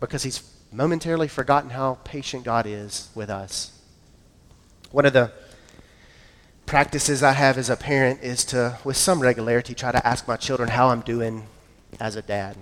because 0.00 0.22
he's 0.22 0.42
momentarily 0.70 1.28
forgotten 1.28 1.70
how 1.70 1.98
patient 2.04 2.44
God 2.44 2.66
is 2.66 3.08
with 3.14 3.30
us. 3.30 3.72
One 4.92 5.04
of 5.04 5.12
the 5.12 5.32
practices 6.66 7.22
I 7.22 7.32
have 7.32 7.58
as 7.58 7.70
a 7.70 7.76
parent 7.76 8.22
is 8.22 8.44
to, 8.46 8.78
with 8.84 8.96
some 8.96 9.20
regularity, 9.20 9.74
try 9.74 9.90
to 9.90 10.06
ask 10.06 10.28
my 10.28 10.36
children 10.36 10.68
how 10.68 10.88
I'm 10.88 11.00
doing 11.00 11.46
as 11.98 12.14
a 12.14 12.22
dad. 12.22 12.56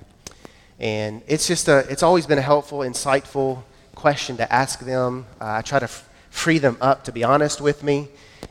And 0.78 1.22
it's 1.26 1.46
just 1.46 1.68
a, 1.68 1.78
it's 1.90 2.02
always 2.02 2.26
been 2.26 2.38
a 2.38 2.42
helpful, 2.42 2.78
insightful 2.80 3.62
question 3.94 4.36
to 4.36 4.50
ask 4.52 4.80
them. 4.80 5.26
Uh, 5.40 5.54
I 5.54 5.62
try 5.62 5.80
to 5.80 5.84
f- 5.84 6.08
free 6.30 6.58
them 6.58 6.76
up 6.80 7.04
to 7.04 7.12
be 7.12 7.24
honest 7.24 7.60
with 7.60 7.82
me 7.82 8.08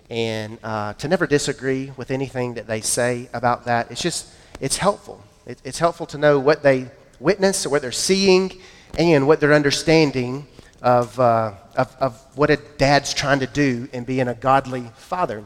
and 0.10 0.60
uh, 0.63 0.93
to 0.93 1.08
never 1.08 1.28
disagree 1.28 1.91
with 1.98 2.12
anything 2.12 2.54
that 2.56 2.67
they 2.67 2.82
say 2.82 3.30
about 3.34 3.65
that. 3.65 3.91
It's 3.91 4.02
just, 4.02 4.28
it's 4.60 4.78
helpful. 4.78 5.24
It, 5.45 5.62
it's 5.63 5.80
helpful 5.80 6.06
to 6.08 6.17
know 6.17 6.39
what 6.39 6.63
they 6.63 6.89
witness 7.19 7.65
or 7.65 7.69
what 7.69 7.82
they're 7.82 7.91
seeing 7.91 8.60
and 8.98 9.28
what 9.28 9.39
they're 9.39 9.54
understanding 9.54 10.48
of, 10.82 11.19
uh, 11.19 11.54
of, 11.76 11.95
of 12.00 12.38
what 12.38 12.50
a 12.50 12.58
dad's 12.78 13.13
trying 13.13 13.39
to 13.39 13.48
do 13.48 13.89
in 13.93 14.04
being 14.04 14.28
a 14.28 14.36
godly 14.36 14.91
father. 14.95 15.43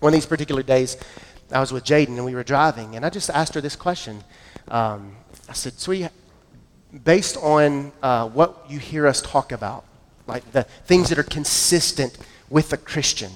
One 0.00 0.10
of 0.10 0.14
these 0.14 0.26
particular 0.26 0.62
days, 0.62 0.96
I 1.50 1.60
was 1.60 1.72
with 1.72 1.84
Jaden 1.84 2.16
and 2.16 2.24
we 2.24 2.34
were 2.34 2.44
driving, 2.44 2.96
and 2.96 3.04
I 3.04 3.10
just 3.10 3.30
asked 3.30 3.54
her 3.54 3.60
this 3.60 3.76
question. 3.76 4.24
Um, 4.68 5.16
I 5.48 5.52
said, 5.52 5.78
Sweetie, 5.78 6.08
based 7.04 7.36
on 7.36 7.92
uh, 8.02 8.28
what 8.28 8.64
you 8.68 8.78
hear 8.78 9.06
us 9.06 9.20
talk 9.20 9.52
about, 9.52 9.84
like 10.26 10.52
the 10.52 10.64
things 10.64 11.10
that 11.10 11.18
are 11.18 11.22
consistent 11.24 12.16
with 12.48 12.72
a 12.72 12.76
Christian, 12.76 13.30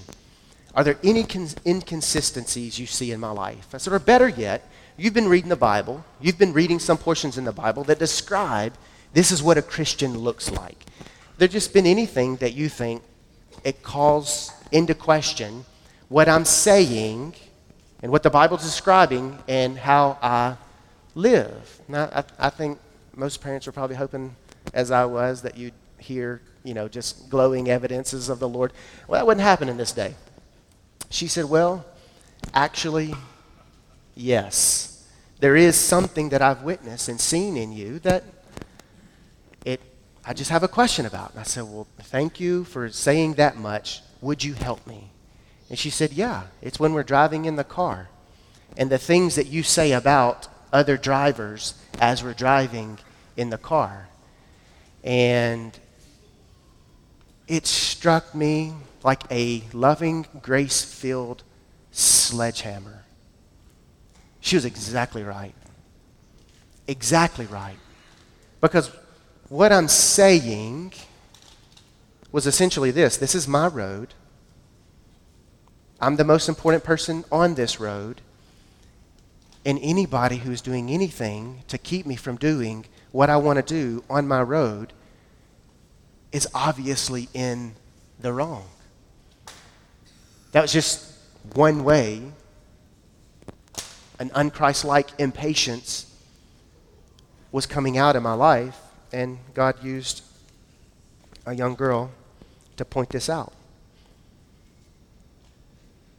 are 0.79 0.85
there 0.85 0.99
any 1.03 1.25
cons- 1.25 1.57
inconsistencies 1.67 2.79
you 2.79 2.87
see 2.87 3.11
in 3.11 3.19
my 3.19 3.33
life? 3.33 3.67
I 3.75 3.79
said, 3.79 3.93
or 3.93 3.99
better 3.99 4.29
yet, 4.29 4.71
you've 4.97 5.12
been 5.12 5.27
reading 5.27 5.49
the 5.49 5.57
Bible, 5.57 6.05
you've 6.21 6.38
been 6.38 6.53
reading 6.53 6.79
some 6.79 6.97
portions 6.97 7.37
in 7.37 7.43
the 7.43 7.51
Bible 7.51 7.83
that 7.83 7.99
describe 7.99 8.75
this 9.12 9.33
is 9.33 9.43
what 9.43 9.59
a 9.59 9.62
Christian 9.62 10.17
looks 10.17 10.53
like. 10.53 10.87
There 11.37 11.49
just 11.49 11.75
been 11.75 11.85
anything 11.85 12.37
that 12.37 12.53
you 12.55 12.69
think 12.69 13.03
it 13.64 13.83
calls 13.83 14.53
into 14.71 14.95
question 14.95 15.64
what 16.09 16.29
I'm 16.29 16.45
saying 16.45 17.35
and 18.01 18.12
what 18.12 18.23
the 18.23 18.31
Bible's 18.31 18.62
describing 18.62 19.37
and 19.49 19.77
how 19.77 20.17
I 20.23 20.59
live. 21.17 21.81
Now, 21.88 22.05
I, 22.14 22.47
I 22.47 22.51
think 22.51 22.79
most 23.17 23.41
parents 23.41 23.67
are 23.67 23.73
probably 23.73 23.97
hoping, 23.97 24.37
as 24.73 24.93
I 24.93 25.07
was, 25.07 25.43
that 25.43 25.59
you'd 25.59 25.75
hear, 25.99 26.41
you 26.62 26.73
know, 26.73 26.87
just 26.87 27.29
glowing 27.29 27.69
evidences 27.69 28.29
of 28.29 28.38
the 28.38 28.49
Lord. 28.49 28.73
Well, 29.09 29.19
that 29.19 29.27
wouldn't 29.27 29.43
happen 29.43 29.69
in 29.69 29.77
this 29.77 29.91
day. 29.91 30.14
She 31.11 31.27
said, 31.27 31.47
Well, 31.47 31.85
actually, 32.55 33.14
yes. 34.14 35.07
There 35.40 35.57
is 35.57 35.77
something 35.77 36.31
that 36.31 36.42
I've 36.42 36.62
witnessed 36.62 37.09
and 37.09 37.21
seen 37.21 37.57
in 37.57 37.73
you 37.73 38.01
that 38.01 38.25
it 39.64 39.81
I 40.25 40.35
just 40.35 40.51
have 40.51 40.62
a 40.62 40.68
question 40.68 41.07
about. 41.07 41.31
And 41.31 41.40
I 41.40 41.44
said, 41.44 41.64
Well, 41.64 41.87
thank 42.01 42.40
you 42.40 42.64
for 42.64 42.90
saying 42.90 43.35
that 43.35 43.57
much. 43.57 44.03
Would 44.21 44.44
you 44.44 44.55
help 44.55 44.87
me? 44.87 45.11
And 45.71 45.79
she 45.79 45.90
said, 45.90 46.12
Yeah, 46.12 46.44
it's 46.61 46.79
when 46.79 46.92
we're 46.92 47.03
driving 47.03 47.44
in 47.44 47.57
the 47.57 47.64
car. 47.64 48.09
And 48.77 48.90
the 48.90 48.99
things 48.99 49.37
that 49.37 49.47
you 49.47 49.62
say 49.62 49.92
about 49.92 50.49
other 50.73 50.97
drivers 50.97 51.75
as 51.99 52.23
we're 52.23 52.35
driving 52.35 52.99
in 53.37 53.51
the 53.51 53.59
car. 53.59 54.09
And 55.03 55.79
it 57.49 57.67
struck 57.67 58.35
me 58.35 58.75
like 59.03 59.23
a 59.31 59.63
loving, 59.73 60.27
grace 60.43 60.85
filled 60.85 61.43
sledgehammer. 61.91 63.05
She 64.41 64.57
was 64.57 64.65
exactly 64.65 65.25
right. 65.25 65.55
Exactly 66.87 67.47
right. 67.47 67.77
Because 68.61 68.91
what 69.49 69.73
I'm 69.73 69.89
saying 69.89 70.93
was 72.31 72.47
essentially 72.47 72.91
this 72.91 73.17
this 73.17 73.35
is 73.35 73.49
my 73.49 73.67
road. 73.67 74.15
I'm 76.01 76.17
the 76.17 76.25
most 76.25 76.49
important 76.49 76.85
person 76.85 77.25
on 77.33 77.55
this 77.55 77.81
road. 77.81 78.21
And 79.65 79.79
anybody 79.83 80.37
who's 80.37 80.61
doing 80.61 80.91
anything 80.91 81.65
to 81.69 81.79
keep 81.79 82.07
me 82.07 82.15
from 82.15 82.37
doing 82.37 82.87
what 83.11 83.29
I 83.29 83.37
want 83.37 83.57
to 83.57 83.63
do 83.63 84.05
on 84.09 84.29
my 84.29 84.43
road 84.43 84.93
is 86.33 86.47
obviously 86.55 87.29
in 87.35 87.75
the 88.21 88.33
wrong. 88.33 88.67
That 90.53 90.62
was 90.62 90.73
just 90.73 91.12
one 91.55 91.85
way 91.85 92.23
an 94.19 94.31
unchristlike 94.31 95.11
impatience 95.19 96.12
was 97.53 97.67
coming 97.67 97.97
out 97.97 98.17
in 98.17 98.23
my 98.23 98.35
life, 98.35 98.77
and 99.12 99.38
God 99.55 99.83
used 99.83 100.23
a 101.47 101.55
young 101.55 101.75
girl 101.75 102.11
to 102.77 102.85
point 102.85 103.11
this 103.11 103.31
out. 103.31 103.53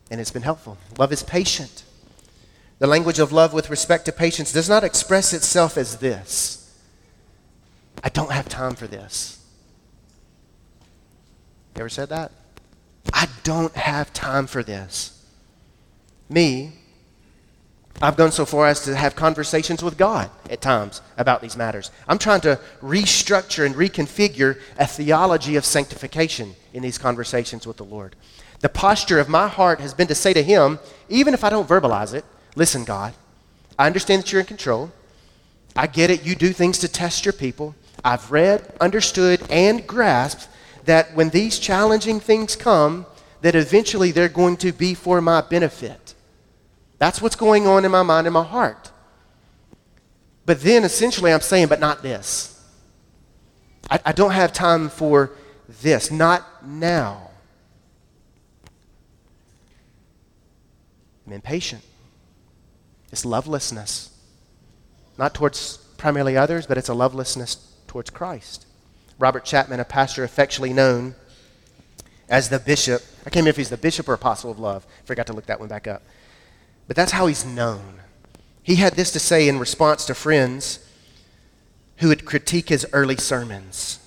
And 0.10 0.20
it's 0.20 0.32
been 0.32 0.42
helpful. 0.42 0.78
Love 0.98 1.12
is 1.12 1.22
patient. 1.22 1.84
The 2.80 2.88
language 2.88 3.20
of 3.20 3.32
love 3.32 3.54
with 3.54 3.70
respect 3.70 4.06
to 4.06 4.12
patience 4.12 4.54
does 4.54 4.70
not 4.70 4.84
express 4.84 5.34
itself 5.34 5.78
as 5.78 5.98
this 5.98 6.56
I 8.02 8.08
don't 8.08 8.32
have 8.32 8.48
time 8.48 8.76
for 8.76 8.88
this. 8.88 9.39
You 11.80 11.84
ever 11.84 11.88
said 11.88 12.10
that? 12.10 12.34
I 13.14 13.30
don't 13.44 13.74
have 13.74 14.12
time 14.12 14.48
for 14.48 14.64
this. 14.64 15.24
Me, 16.28 16.74
I've 18.02 18.18
gone 18.18 18.34
so 18.34 18.46
far 18.46 18.68
as 18.68 18.84
to 18.84 18.94
have 18.98 19.16
conversations 19.16 19.82
with 19.82 19.98
God 19.98 20.30
at 20.50 20.60
times 20.60 21.02
about 21.16 21.42
these 21.42 21.56
matters. 21.56 21.90
I'm 22.06 22.18
trying 22.18 22.42
to 22.42 22.60
restructure 22.82 23.66
and 23.66 23.76
reconfigure 23.76 24.60
a 24.78 24.86
theology 24.86 25.56
of 25.56 25.64
sanctification 25.64 26.54
in 26.74 26.84
these 26.84 26.98
conversations 26.98 27.66
with 27.66 27.78
the 27.78 27.86
Lord. 27.86 28.18
The 28.60 28.68
posture 28.68 29.22
of 29.22 29.30
my 29.30 29.48
heart 29.48 29.80
has 29.80 29.94
been 29.94 30.08
to 30.08 30.16
say 30.16 30.34
to 30.34 30.44
Him, 30.44 30.80
even 31.08 31.34
if 31.34 31.46
I 31.46 31.50
don't 31.50 31.70
verbalize 31.70 32.14
it, 32.14 32.26
Listen, 32.58 32.84
God, 32.84 33.14
I 33.78 33.88
understand 33.88 34.24
that 34.24 34.34
you're 34.34 34.42
in 34.42 34.48
control. 34.48 34.92
I 35.78 35.88
get 35.88 36.10
it. 36.10 36.26
You 36.26 36.36
do 36.36 36.52
things 36.52 36.80
to 36.80 36.90
test 36.90 37.24
your 37.24 37.32
people. 37.32 37.74
I've 38.04 38.30
read, 38.34 38.70
understood, 38.82 39.42
and 39.50 39.88
grasped 39.88 40.50
that 40.90 41.16
when 41.16 41.30
these 41.30 41.60
challenging 41.60 42.20
things 42.20 42.56
come, 42.56 43.06
that 43.42 43.56
eventually 43.56 44.12
they're 44.12 44.28
going 44.28 44.58
to 44.58 44.72
be 44.72 44.96
for 44.96 45.22
my 45.22 45.40
benefit. 45.40 46.16
That's 46.98 47.22
what's 47.22 47.36
going 47.36 47.68
on 47.68 47.86
in 47.86 47.92
my 47.92 48.04
mind 48.04 48.26
and 48.26 48.34
my 48.34 48.44
heart. 48.44 48.92
But 50.46 50.62
then 50.62 50.84
essentially 50.84 51.32
I'm 51.32 51.42
saying, 51.42 51.68
but 51.68 51.80
not 51.80 52.02
this. 52.02 52.60
I, 53.90 54.00
I 54.04 54.12
don't 54.14 54.32
have 54.32 54.52
time 54.52 54.90
for 54.90 55.32
this. 55.82 56.10
Not 56.10 56.66
now. 56.66 57.30
I'm 61.28 61.34
impatient. 61.34 61.84
It's 63.12 63.26
lovelessness. 63.26 64.10
Not 65.20 65.36
towards 65.36 65.78
primarily 65.98 66.36
others, 66.36 66.66
but 66.66 66.80
it's 66.80 66.90
a 66.90 66.96
lovelessness 66.96 67.58
towards 67.86 68.10
Christ. 68.10 68.66
Robert 69.20 69.44
Chapman, 69.44 69.80
a 69.80 69.86
pastor 69.86 70.24
affectionately 70.24 70.74
known 70.74 71.14
as 72.30 72.50
the 72.50 72.60
bishop, 72.60 73.02
I 73.22 73.24
can't 73.26 73.38
remember 73.38 73.50
if 73.50 73.58
he's 73.58 73.70
the 73.70 73.78
bishop 73.78 74.08
or 74.08 74.14
apostle 74.14 74.50
of 74.50 74.60
love. 74.60 74.88
Forgot 75.04 75.28
to 75.28 75.34
look 75.34 75.48
that 75.48 75.60
one 75.60 75.68
back 75.68 75.88
up. 75.88 76.02
But 76.88 76.96
that's 76.96 77.12
how 77.12 77.28
he's 77.28 77.46
known. 77.46 78.00
He 78.64 78.76
had 78.76 78.94
this 78.94 79.12
to 79.12 79.20
say 79.20 79.48
in 79.48 79.60
response 79.60 80.06
to 80.06 80.16
friends 80.16 80.80
who 81.98 82.08
would 82.08 82.26
critique 82.26 82.70
his 82.70 82.86
early 82.94 83.18
sermons. 83.18 84.00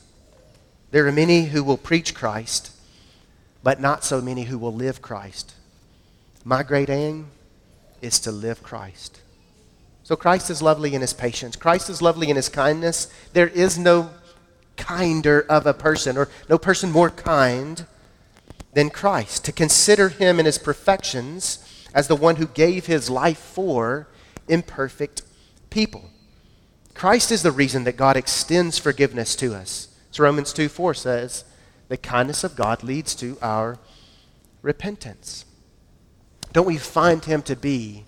There 0.92 1.07
are 1.07 1.12
many 1.12 1.46
who 1.46 1.62
will 1.62 1.77
preach 1.77 2.14
Christ, 2.14 2.70
but 3.62 3.81
not 3.81 4.05
so 4.05 4.20
many 4.20 4.44
who 4.44 4.59
will 4.59 4.75
live 4.75 5.03
Christ. 5.03 5.55
My 6.44 6.62
great 6.62 6.88
aim 6.88 7.29
is 8.01 8.18
to 8.20 8.33
live 8.33 8.62
Christ. 8.62 9.20
So 10.05 10.16
Christ 10.16 10.51
is 10.51 10.62
lovely 10.62 10.94
in 10.94 11.01
his 11.01 11.12
patience. 11.12 11.55
Christ 11.55 11.88
is 11.90 12.03
lovely 12.03 12.31
in 12.31 12.37
his 12.37 12.48
kindness. 12.48 13.12
There 13.33 13.48
is 13.48 13.79
no 13.79 14.11
kinder 14.77 15.41
of 15.49 15.67
a 15.67 15.75
person 15.75 16.17
or 16.17 16.29
no 16.49 16.59
person 16.59 16.91
more 16.91 17.11
kind 17.11 17.87
than 18.73 18.91
Christ. 18.91 19.45
To 19.45 19.53
consider 19.53 20.09
him 20.09 20.41
in 20.41 20.47
his 20.47 20.59
perfections 20.59 21.59
as 21.95 22.09
the 22.09 22.17
one 22.17 22.37
who 22.37 22.47
gave 22.47 22.87
his 22.87 23.11
life 23.11 23.39
for 23.39 24.09
imperfect 24.49 25.23
people. 25.71 26.11
Christ 26.95 27.33
is 27.33 27.43
the 27.43 27.53
reason 27.53 27.85
that 27.85 27.97
God 27.97 28.17
extends 28.17 28.79
forgiveness 28.79 29.35
to 29.37 29.55
us. 29.55 29.89
As 30.11 30.21
Romans 30.21 30.53
2 30.53 30.69
4 30.69 30.95
says, 30.95 31.45
the 31.89 31.97
kindness 31.97 32.45
of 32.45 32.57
God 32.57 32.83
leads 32.83 33.15
to 33.17 33.39
our 33.43 33.79
repentance. 34.63 35.45
Don't 36.53 36.67
we 36.67 36.79
find 36.79 37.25
him 37.25 37.43
to 37.43 37.57
be 37.57 38.05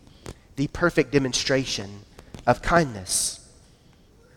the 0.56 0.68
perfect 0.68 1.12
demonstration 1.12 2.04
of 2.46 2.62
kindness? 2.62 3.48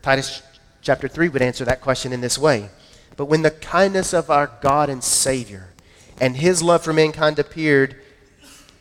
Titus 0.02 0.42
chapter 0.88 1.10
3 1.10 1.28
would 1.28 1.42
answer 1.42 1.66
that 1.66 1.82
question 1.82 2.14
in 2.14 2.22
this 2.22 2.38
way. 2.38 2.70
But 3.18 3.26
when 3.26 3.42
the 3.42 3.52
kindness 3.52 4.14
of 4.14 4.30
our 4.30 4.50
God 4.62 4.90
and 4.90 5.04
Savior 5.04 5.74
and 6.22 6.38
his 6.38 6.64
love 6.64 6.82
for 6.82 6.94
mankind 6.94 7.38
appeared, 7.40 7.98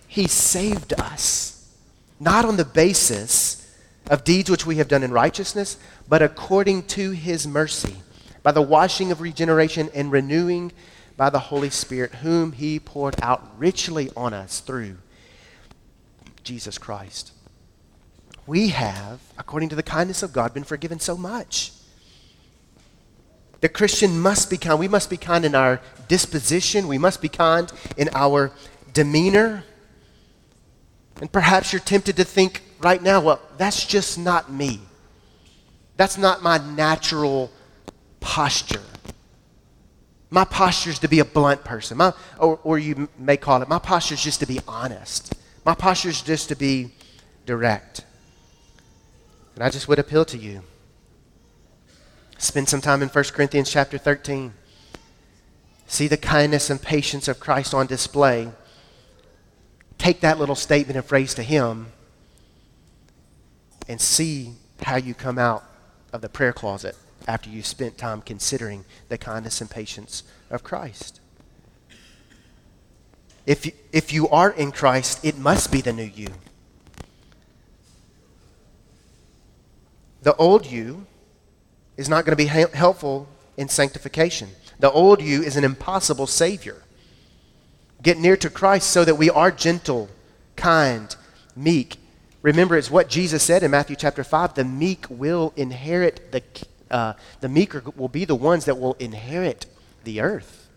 he 0.06 0.28
saved 0.28 0.94
us, 1.00 1.68
not 2.20 2.44
on 2.44 2.58
the 2.58 2.64
basis 2.64 3.68
of 4.08 4.22
deeds 4.22 4.48
which 4.48 4.64
we 4.64 4.76
have 4.76 4.86
done 4.86 5.02
in 5.02 5.10
righteousness, 5.10 5.78
but 6.08 6.22
according 6.22 6.84
to 6.84 7.10
his 7.10 7.44
mercy, 7.44 7.96
by 8.44 8.52
the 8.52 8.62
washing 8.62 9.10
of 9.10 9.20
regeneration 9.20 9.90
and 9.92 10.12
renewing 10.12 10.70
by 11.16 11.28
the 11.28 11.40
Holy 11.40 11.70
Spirit, 11.70 12.14
whom 12.16 12.52
he 12.52 12.78
poured 12.78 13.16
out 13.20 13.58
richly 13.58 14.10
on 14.16 14.32
us 14.32 14.60
through 14.60 14.98
Jesus 16.44 16.78
Christ. 16.78 17.32
We 18.46 18.68
have, 18.68 19.18
according 19.36 19.70
to 19.70 19.74
the 19.74 19.82
kindness 19.82 20.22
of 20.22 20.32
God, 20.32 20.54
been 20.54 20.62
forgiven 20.62 21.00
so 21.00 21.16
much. 21.16 21.72
The 23.60 23.68
Christian 23.68 24.20
must 24.20 24.50
be 24.50 24.58
kind. 24.58 24.78
We 24.78 24.88
must 24.88 25.10
be 25.10 25.16
kind 25.16 25.44
in 25.44 25.54
our 25.54 25.80
disposition. 26.08 26.88
We 26.88 26.98
must 26.98 27.22
be 27.22 27.28
kind 27.28 27.72
in 27.96 28.10
our 28.12 28.52
demeanor. 28.92 29.64
And 31.20 31.32
perhaps 31.32 31.72
you're 31.72 31.80
tempted 31.80 32.16
to 32.16 32.24
think 32.24 32.62
right 32.80 33.02
now, 33.02 33.20
well, 33.20 33.40
that's 33.56 33.86
just 33.86 34.18
not 34.18 34.52
me. 34.52 34.80
That's 35.96 36.18
not 36.18 36.42
my 36.42 36.58
natural 36.58 37.50
posture. 38.20 38.82
My 40.28 40.44
posture 40.44 40.90
is 40.90 40.98
to 40.98 41.08
be 41.08 41.20
a 41.20 41.24
blunt 41.24 41.64
person. 41.64 41.96
My, 41.96 42.12
or, 42.38 42.58
or 42.64 42.78
you 42.78 43.08
may 43.18 43.36
call 43.36 43.62
it, 43.62 43.68
my 43.68 43.78
posture 43.78 44.14
is 44.14 44.22
just 44.22 44.40
to 44.40 44.46
be 44.46 44.60
honest. 44.68 45.34
My 45.64 45.74
posture 45.74 46.10
is 46.10 46.20
just 46.20 46.48
to 46.48 46.56
be 46.56 46.90
direct. 47.46 48.04
And 49.54 49.64
I 49.64 49.70
just 49.70 49.88
would 49.88 49.98
appeal 49.98 50.24
to 50.26 50.36
you. 50.36 50.62
Spend 52.38 52.68
some 52.68 52.80
time 52.80 53.02
in 53.02 53.08
1 53.08 53.24
Corinthians 53.32 53.70
chapter 53.70 53.98
13. 53.98 54.52
See 55.86 56.08
the 56.08 56.16
kindness 56.16 56.68
and 56.68 56.80
patience 56.80 57.28
of 57.28 57.40
Christ 57.40 57.72
on 57.72 57.86
display. 57.86 58.50
Take 59.98 60.20
that 60.20 60.38
little 60.38 60.54
statement 60.54 60.96
and 60.96 61.04
phrase 61.04 61.34
to 61.34 61.42
Him 61.42 61.86
and 63.88 64.00
see 64.00 64.54
how 64.82 64.96
you 64.96 65.14
come 65.14 65.38
out 65.38 65.64
of 66.12 66.20
the 66.20 66.28
prayer 66.28 66.52
closet 66.52 66.96
after 67.26 67.48
you 67.48 67.62
spent 67.62 67.96
time 67.96 68.20
considering 68.20 68.84
the 69.08 69.18
kindness 69.18 69.60
and 69.60 69.70
patience 69.70 70.22
of 70.50 70.62
Christ. 70.62 71.20
If 73.46 73.64
you, 73.64 73.72
if 73.92 74.12
you 74.12 74.28
are 74.28 74.50
in 74.50 74.72
Christ, 74.72 75.24
it 75.24 75.38
must 75.38 75.70
be 75.70 75.80
the 75.80 75.92
new 75.92 76.02
you. 76.02 76.28
The 80.22 80.34
old 80.36 80.66
you 80.66 81.06
is 81.96 82.08
not 82.08 82.24
going 82.24 82.36
to 82.36 82.36
be 82.36 82.46
helpful 82.46 83.28
in 83.56 83.68
sanctification. 83.68 84.50
The 84.78 84.90
old 84.90 85.22
you 85.22 85.42
is 85.42 85.56
an 85.56 85.64
impossible 85.64 86.26
Savior. 86.26 86.82
Get 88.02 88.18
near 88.18 88.36
to 88.36 88.50
Christ 88.50 88.90
so 88.90 89.04
that 89.04 89.14
we 89.14 89.30
are 89.30 89.50
gentle, 89.50 90.08
kind, 90.54 91.14
meek. 91.54 91.96
Remember, 92.42 92.76
it's 92.76 92.90
what 92.90 93.08
Jesus 93.08 93.42
said 93.42 93.62
in 93.62 93.70
Matthew 93.70 93.96
chapter 93.96 94.22
5 94.22 94.54
the 94.54 94.64
meek 94.64 95.06
will 95.08 95.52
inherit 95.56 96.30
the, 96.30 96.42
uh, 96.90 97.14
the 97.40 97.48
meek 97.48 97.74
will 97.96 98.08
be 98.08 98.24
the 98.24 98.34
ones 98.34 98.66
that 98.66 98.78
will 98.78 98.94
inherit 98.94 99.66
the 100.04 100.20
earth. 100.20 100.68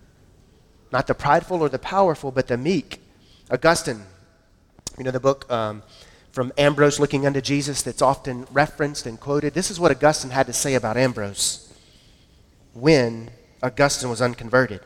Not 0.91 1.07
the 1.07 1.13
prideful 1.13 1.61
or 1.61 1.69
the 1.69 1.77
powerful, 1.77 2.31
but 2.31 2.47
the 2.47 2.57
meek. 2.57 3.01
Augustine, 3.51 4.01
you 4.97 5.03
know 5.03 5.11
the 5.11 5.19
book 5.19 5.51
um, 5.51 5.83
from 6.39 6.53
Ambrose 6.57 7.01
looking 7.01 7.27
unto 7.27 7.41
Jesus 7.41 7.81
that's 7.81 8.01
often 8.01 8.47
referenced 8.49 9.05
and 9.05 9.19
quoted. 9.19 9.53
This 9.53 9.69
is 9.69 9.77
what 9.77 9.91
Augustine 9.91 10.31
had 10.31 10.47
to 10.47 10.53
say 10.53 10.75
about 10.75 10.95
Ambrose 10.95 11.69
when 12.73 13.29
Augustine 13.61 14.09
was 14.09 14.21
unconverted. 14.21 14.79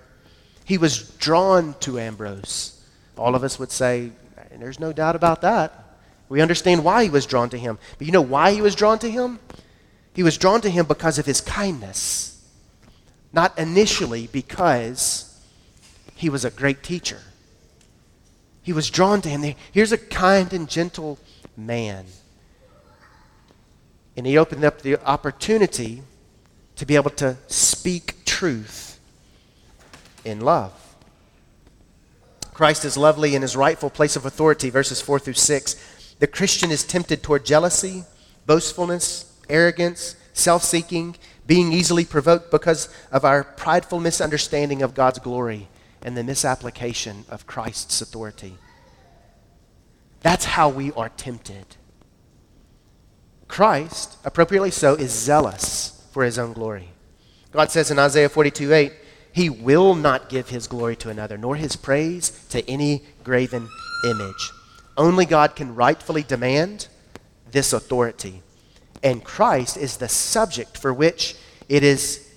He 0.65 0.79
was 0.79 1.11
drawn 1.17 1.75
to 1.81 1.99
Ambrose. 1.99 2.83
All 3.19 3.35
of 3.35 3.43
us 3.43 3.59
would 3.59 3.69
say, 3.69 4.09
and 4.49 4.63
there's 4.63 4.79
no 4.79 4.91
doubt 4.91 5.15
about 5.15 5.41
that. 5.41 5.99
We 6.27 6.41
understand 6.41 6.83
why 6.83 7.03
he 7.03 7.11
was 7.11 7.27
drawn 7.27 7.51
to 7.51 7.59
him. 7.59 7.77
But 7.99 8.07
you 8.07 8.13
know 8.13 8.19
why 8.19 8.53
he 8.53 8.61
was 8.63 8.73
drawn 8.73 8.97
to 8.97 9.11
him? 9.11 9.37
He 10.15 10.23
was 10.23 10.39
drawn 10.39 10.59
to 10.61 10.71
him 10.71 10.87
because 10.87 11.19
of 11.19 11.27
his 11.27 11.39
kindness, 11.39 12.49
not 13.31 13.59
initially 13.59 14.25
because 14.25 15.39
he 16.15 16.29
was 16.29 16.45
a 16.45 16.49
great 16.49 16.81
teacher. 16.81 17.19
He 18.63 18.73
was 18.73 18.89
drawn 18.89 19.21
to 19.21 19.29
him. 19.29 19.53
Here's 19.71 19.91
a 19.91 19.99
kind 19.99 20.51
and 20.51 20.67
gentle 20.67 21.19
man. 21.55 22.05
And 24.15 24.25
he 24.25 24.37
opened 24.37 24.63
up 24.63 24.81
the 24.81 24.97
opportunity 25.07 26.03
to 26.75 26.85
be 26.85 26.95
able 26.95 27.09
to 27.11 27.37
speak 27.47 28.25
truth 28.25 28.99
in 30.23 30.41
love. 30.41 30.73
Christ 32.53 32.85
is 32.85 32.97
lovely 32.97 33.35
in 33.35 33.41
his 33.41 33.55
rightful 33.55 33.89
place 33.89 34.15
of 34.15 34.25
authority, 34.25 34.69
verses 34.69 35.01
4 35.01 35.19
through 35.19 35.33
6. 35.33 36.15
The 36.19 36.27
Christian 36.27 36.71
is 36.71 36.83
tempted 36.83 37.23
toward 37.23 37.45
jealousy, 37.45 38.03
boastfulness, 38.45 39.31
arrogance, 39.49 40.15
self 40.33 40.63
seeking, 40.63 41.15
being 41.47 41.73
easily 41.73 42.05
provoked 42.05 42.51
because 42.51 42.89
of 43.11 43.25
our 43.25 43.43
prideful 43.43 43.99
misunderstanding 43.99 44.81
of 44.81 44.93
God's 44.93 45.19
glory 45.19 45.67
and 46.01 46.15
the 46.15 46.23
misapplication 46.23 47.25
of 47.29 47.47
Christ's 47.47 48.01
authority. 48.01 48.57
That's 50.23 50.45
how 50.45 50.69
we 50.69 50.91
are 50.93 51.09
tempted. 51.09 51.65
Christ, 53.47 54.17
appropriately 54.25 54.71
so, 54.71 54.95
is 54.95 55.12
zealous 55.12 56.07
for 56.12 56.23
his 56.23 56.39
own 56.39 56.53
glory. 56.53 56.89
God 57.51 57.69
says 57.69 57.91
in 57.91 57.99
Isaiah 57.99 58.29
42 58.29 58.73
8, 58.73 58.93
He 59.31 59.49
will 59.49 59.93
not 59.93 60.29
give 60.29 60.49
his 60.49 60.65
glory 60.65 60.95
to 60.95 61.09
another, 61.09 61.38
nor 61.38 61.55
his 61.55 61.75
praise 61.75 62.31
to 62.49 62.67
any 62.67 63.03
graven 63.23 63.69
image. 64.05 64.51
Only 64.97 65.25
God 65.25 65.55
can 65.55 65.75
rightfully 65.75 66.23
demand 66.23 66.88
this 67.51 67.73
authority. 67.73 68.41
And 69.03 69.23
Christ 69.23 69.75
is 69.75 69.97
the 69.97 70.09
subject 70.09 70.77
for 70.77 70.93
which 70.93 71.36
it 71.67 71.83
is 71.83 72.31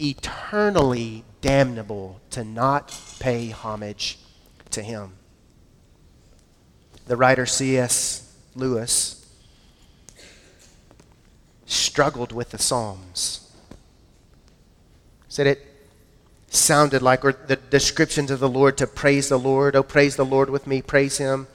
eternally 0.00 1.24
damnable 1.42 2.20
to 2.30 2.44
not 2.44 2.98
pay 3.20 3.50
homage 3.50 4.18
to 4.70 4.82
him. 4.82 5.12
The 7.06 7.16
writer 7.16 7.46
C.S. 7.46 8.36
Lewis 8.54 9.24
struggled 11.66 12.32
with 12.32 12.50
the 12.50 12.58
Psalms. 12.58 13.52
Said 15.28 15.46
it 15.46 15.66
sounded 16.48 17.02
like, 17.02 17.24
or 17.24 17.32
the 17.32 17.56
descriptions 17.56 18.30
of 18.30 18.40
the 18.40 18.48
Lord 18.48 18.76
to 18.78 18.86
praise 18.86 19.28
the 19.28 19.38
Lord. 19.38 19.76
Oh, 19.76 19.82
praise 19.82 20.16
the 20.16 20.24
Lord 20.24 20.50
with 20.50 20.66
me, 20.66 20.82
praise 20.82 21.18
Him. 21.18 21.46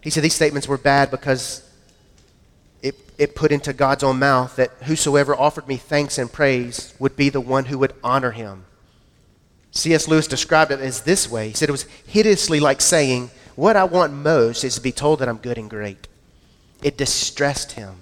He 0.00 0.10
said 0.10 0.22
these 0.22 0.34
statements 0.34 0.68
were 0.68 0.78
bad 0.78 1.10
because 1.10 1.68
it, 2.82 2.94
it 3.16 3.34
put 3.34 3.50
into 3.50 3.72
God's 3.72 4.04
own 4.04 4.18
mouth 4.18 4.56
that 4.56 4.70
whosoever 4.82 5.34
offered 5.34 5.66
me 5.66 5.76
thanks 5.76 6.18
and 6.18 6.30
praise 6.30 6.94
would 6.98 7.16
be 7.16 7.28
the 7.28 7.40
one 7.40 7.66
who 7.66 7.78
would 7.78 7.94
honor 8.04 8.32
Him. 8.32 8.66
C.S. 9.70 10.06
Lewis 10.06 10.28
described 10.28 10.70
it 10.70 10.80
as 10.80 11.02
this 11.02 11.28
way. 11.28 11.48
He 11.48 11.54
said 11.54 11.68
it 11.68 11.72
was 11.72 11.86
hideously 12.06 12.60
like 12.60 12.80
saying, 12.80 13.30
what 13.56 13.76
I 13.76 13.84
want 13.84 14.12
most 14.12 14.64
is 14.64 14.74
to 14.74 14.80
be 14.80 14.92
told 14.92 15.20
that 15.20 15.28
I'm 15.28 15.38
good 15.38 15.58
and 15.58 15.70
great. 15.70 16.08
It 16.82 16.96
distressed 16.96 17.72
him. 17.72 17.96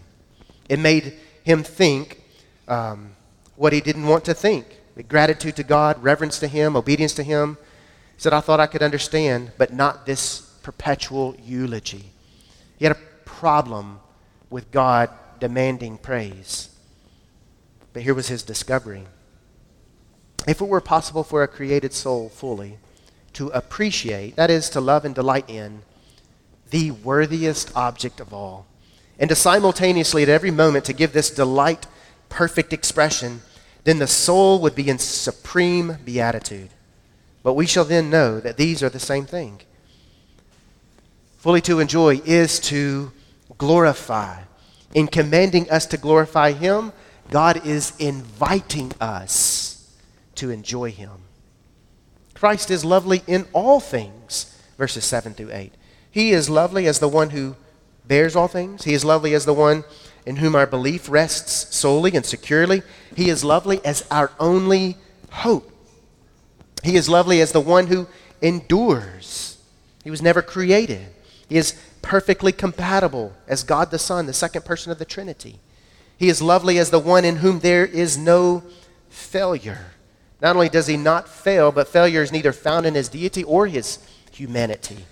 It 0.68 0.78
made 0.78 1.14
him 1.44 1.62
think 1.62 2.22
um, 2.68 3.12
what 3.56 3.72
he 3.72 3.80
didn't 3.80 4.06
want 4.06 4.24
to 4.24 4.34
think. 4.34 4.66
Gratitude 5.08 5.56
to 5.56 5.62
God, 5.62 6.02
reverence 6.02 6.38
to 6.40 6.48
him, 6.48 6.76
obedience 6.76 7.14
to 7.14 7.22
him. 7.22 7.58
He 8.16 8.22
said, 8.22 8.32
I 8.32 8.40
thought 8.40 8.60
I 8.60 8.66
could 8.66 8.82
understand, 8.82 9.52
but 9.58 9.72
not 9.72 10.06
this 10.06 10.40
perpetual 10.62 11.34
eulogy. 11.42 12.12
He 12.78 12.84
had 12.84 12.96
a 12.96 13.00
problem 13.24 14.00
with 14.50 14.70
God 14.70 15.10
demanding 15.40 15.98
praise. 15.98 16.68
But 17.92 18.02
here 18.02 18.14
was 18.14 18.28
his 18.28 18.42
discovery. 18.42 19.04
If 20.46 20.60
it 20.60 20.68
were 20.68 20.80
possible 20.80 21.24
for 21.24 21.42
a 21.42 21.48
created 21.48 21.92
soul 21.92 22.28
fully 22.28 22.78
to 23.34 23.48
appreciate, 23.48 24.36
that 24.36 24.50
is, 24.50 24.68
to 24.70 24.80
love 24.80 25.04
and 25.04 25.14
delight 25.14 25.48
in, 25.48 25.82
the 26.70 26.90
worthiest 26.90 27.74
object 27.76 28.20
of 28.20 28.32
all. 28.32 28.66
And 29.18 29.28
to 29.28 29.36
simultaneously, 29.36 30.22
at 30.22 30.28
every 30.28 30.50
moment, 30.50 30.84
to 30.86 30.92
give 30.92 31.12
this 31.12 31.30
delight 31.30 31.86
perfect 32.28 32.72
expression, 32.72 33.42
then 33.84 33.98
the 33.98 34.06
soul 34.06 34.60
would 34.60 34.74
be 34.74 34.88
in 34.88 34.98
supreme 34.98 35.98
beatitude. 36.04 36.70
But 37.42 37.54
we 37.54 37.66
shall 37.66 37.84
then 37.84 38.10
know 38.10 38.40
that 38.40 38.56
these 38.56 38.82
are 38.82 38.88
the 38.88 39.00
same 39.00 39.26
thing. 39.26 39.60
Fully 41.38 41.60
to 41.62 41.80
enjoy 41.80 42.20
is 42.24 42.60
to 42.60 43.12
glorify. 43.58 44.42
In 44.94 45.08
commanding 45.08 45.68
us 45.70 45.86
to 45.86 45.96
glorify 45.96 46.52
Him, 46.52 46.92
God 47.30 47.66
is 47.66 47.94
inviting 47.98 48.92
us 49.00 49.90
to 50.36 50.50
enjoy 50.50 50.90
Him. 50.92 51.10
Christ 52.42 52.72
is 52.72 52.84
lovely 52.84 53.22
in 53.28 53.46
all 53.52 53.78
things, 53.78 54.58
verses 54.76 55.04
7 55.04 55.32
through 55.32 55.52
8. 55.52 55.72
He 56.10 56.32
is 56.32 56.50
lovely 56.50 56.88
as 56.88 56.98
the 56.98 57.06
one 57.06 57.30
who 57.30 57.54
bears 58.04 58.34
all 58.34 58.48
things. 58.48 58.82
He 58.82 58.94
is 58.94 59.04
lovely 59.04 59.32
as 59.32 59.44
the 59.44 59.54
one 59.54 59.84
in 60.26 60.34
whom 60.34 60.56
our 60.56 60.66
belief 60.66 61.08
rests 61.08 61.72
solely 61.72 62.16
and 62.16 62.26
securely. 62.26 62.82
He 63.14 63.30
is 63.30 63.44
lovely 63.44 63.80
as 63.84 64.04
our 64.10 64.32
only 64.40 64.96
hope. 65.30 65.70
He 66.82 66.96
is 66.96 67.08
lovely 67.08 67.40
as 67.40 67.52
the 67.52 67.60
one 67.60 67.86
who 67.86 68.08
endures. 68.40 69.58
He 70.02 70.10
was 70.10 70.20
never 70.20 70.42
created. 70.42 71.14
He 71.48 71.58
is 71.58 71.80
perfectly 72.02 72.50
compatible 72.50 73.34
as 73.46 73.62
God 73.62 73.92
the 73.92 74.00
Son, 74.00 74.26
the 74.26 74.32
second 74.32 74.64
person 74.64 74.90
of 74.90 74.98
the 74.98 75.04
Trinity. 75.04 75.60
He 76.18 76.28
is 76.28 76.42
lovely 76.42 76.78
as 76.78 76.90
the 76.90 76.98
one 76.98 77.24
in 77.24 77.36
whom 77.36 77.60
there 77.60 77.86
is 77.86 78.18
no 78.18 78.64
failure. 79.10 79.91
Not 80.42 80.56
only 80.56 80.68
does 80.68 80.88
he 80.88 80.96
not 80.96 81.28
fail, 81.28 81.70
but 81.70 81.86
failure 81.86 82.22
is 82.22 82.32
neither 82.32 82.52
found 82.52 82.84
in 82.84 82.94
his 82.94 83.08
deity 83.08 83.44
or 83.44 83.68
his 83.68 84.00
humanity. 84.32 85.06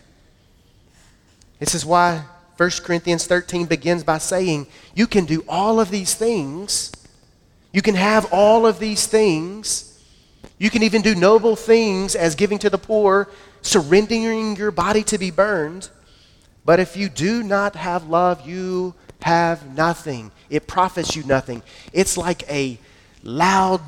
This 1.61 1.75
is 1.75 1.87
why 1.87 2.25
1 2.57 2.71
Corinthians 2.83 3.27
13 3.27 3.67
begins 3.67 4.03
by 4.03 4.19
saying, 4.19 4.67
You 4.95 5.07
can 5.07 5.27
do 5.27 5.45
all 5.49 5.79
of 5.79 5.91
these 5.91 6.15
things. 6.15 6.91
You 7.73 7.81
can 7.81 7.95
have 7.95 8.27
all 8.33 8.67
of 8.67 8.81
these 8.81 9.07
things. 9.07 9.87
You 10.59 10.69
can 10.69 10.83
even 10.83 11.01
do 11.01 11.15
noble 11.15 11.55
things 11.55 12.17
as 12.17 12.35
giving 12.35 12.59
to 12.59 12.69
the 12.69 12.77
poor, 12.77 13.29
surrendering 13.63 14.57
your 14.57 14.73
body 14.73 15.05
to 15.05 15.17
be 15.17 15.31
burned. 15.31 15.89
But 16.65 16.81
if 16.81 16.97
you 16.97 17.09
do 17.09 17.43
not 17.45 17.77
have 17.77 18.09
love, 18.09 18.47
you 18.47 18.95
have 19.23 19.77
nothing. 19.77 20.33
It 20.51 20.67
profits 20.67 21.15
you 21.15 21.23
nothing. 21.23 21.63
It's 21.93 22.17
like 22.17 22.51
a 22.51 22.79
loud, 23.23 23.81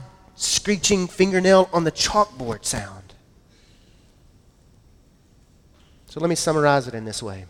screeching 0.42 1.06
fingernail 1.06 1.68
on 1.72 1.84
the 1.84 1.92
chalkboard 1.92 2.64
sound. 2.64 3.14
So 6.06 6.20
let 6.20 6.28
me 6.28 6.34
summarize 6.34 6.88
it 6.88 6.94
in 6.94 7.04
this 7.04 7.22
way. 7.22 7.46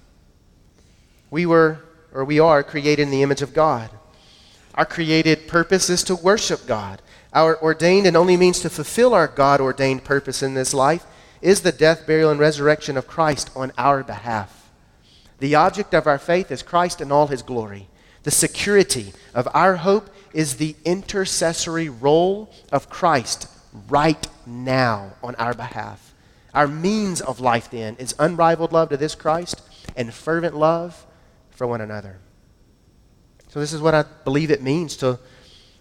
We 1.31 1.47
were, 1.47 1.81
or 2.13 2.25
we 2.25 2.39
are, 2.39 2.63
created 2.63 3.03
in 3.03 3.11
the 3.11 3.23
image 3.23 3.43
of 3.43 3.55
God. 3.55 3.91
Our 4.75 4.85
created 4.85 5.49
purpose 5.49 5.91
is 5.91 6.05
to 6.05 6.15
worship 6.15 6.67
God. 6.67 7.03
Our 7.33 7.61
ordained 7.61 8.07
and 8.07 8.17
only 8.17 8.37
means 8.37 8.61
to 8.61 8.71
fulfill 8.71 9.15
our 9.15 9.27
God 9.27 9.61
ordained 9.61 10.05
purpose 10.05 10.43
in 10.43 10.55
this 10.55 10.73
life 10.73 11.05
is 11.41 11.63
the 11.63 11.73
death, 11.73 12.07
burial, 12.07 12.31
and 12.31 12.39
resurrection 12.39 12.97
of 12.97 13.07
Christ 13.07 13.51
on 13.57 13.73
our 13.77 14.05
behalf. 14.05 14.71
The 15.41 15.57
object 15.57 15.93
of 15.93 16.07
our 16.07 16.19
faith 16.19 16.53
is 16.53 16.63
Christ 16.63 17.01
in 17.01 17.11
all 17.11 17.27
his 17.27 17.43
glory. 17.43 17.89
The 18.23 18.31
security 18.31 19.13
of 19.35 19.49
our 19.53 19.77
hope 19.77 20.09
is 20.33 20.57
the 20.57 20.77
intercessory 20.85 21.89
role 21.89 22.53
of 22.71 22.89
Christ 22.89 23.49
right 23.89 24.27
now 24.47 25.13
on 25.23 25.35
our 25.37 25.55
behalf. 25.55 26.15
Our 26.55 26.69
means 26.69 27.21
of 27.21 27.41
life, 27.41 27.71
then, 27.71 27.97
is 27.97 28.15
unrivaled 28.19 28.73
love 28.73 28.91
to 28.91 28.97
this 28.97 29.15
Christ 29.15 29.61
and 29.97 30.13
fervent 30.13 30.57
love 30.57 31.07
for 31.51 31.67
one 31.67 31.81
another. 31.81 32.19
So, 33.49 33.61
this 33.61 33.73
is 33.73 33.81
what 33.81 33.95
I 33.95 34.05
believe 34.25 34.51
it 34.51 34.63
means 34.63 34.97
to 34.99 35.19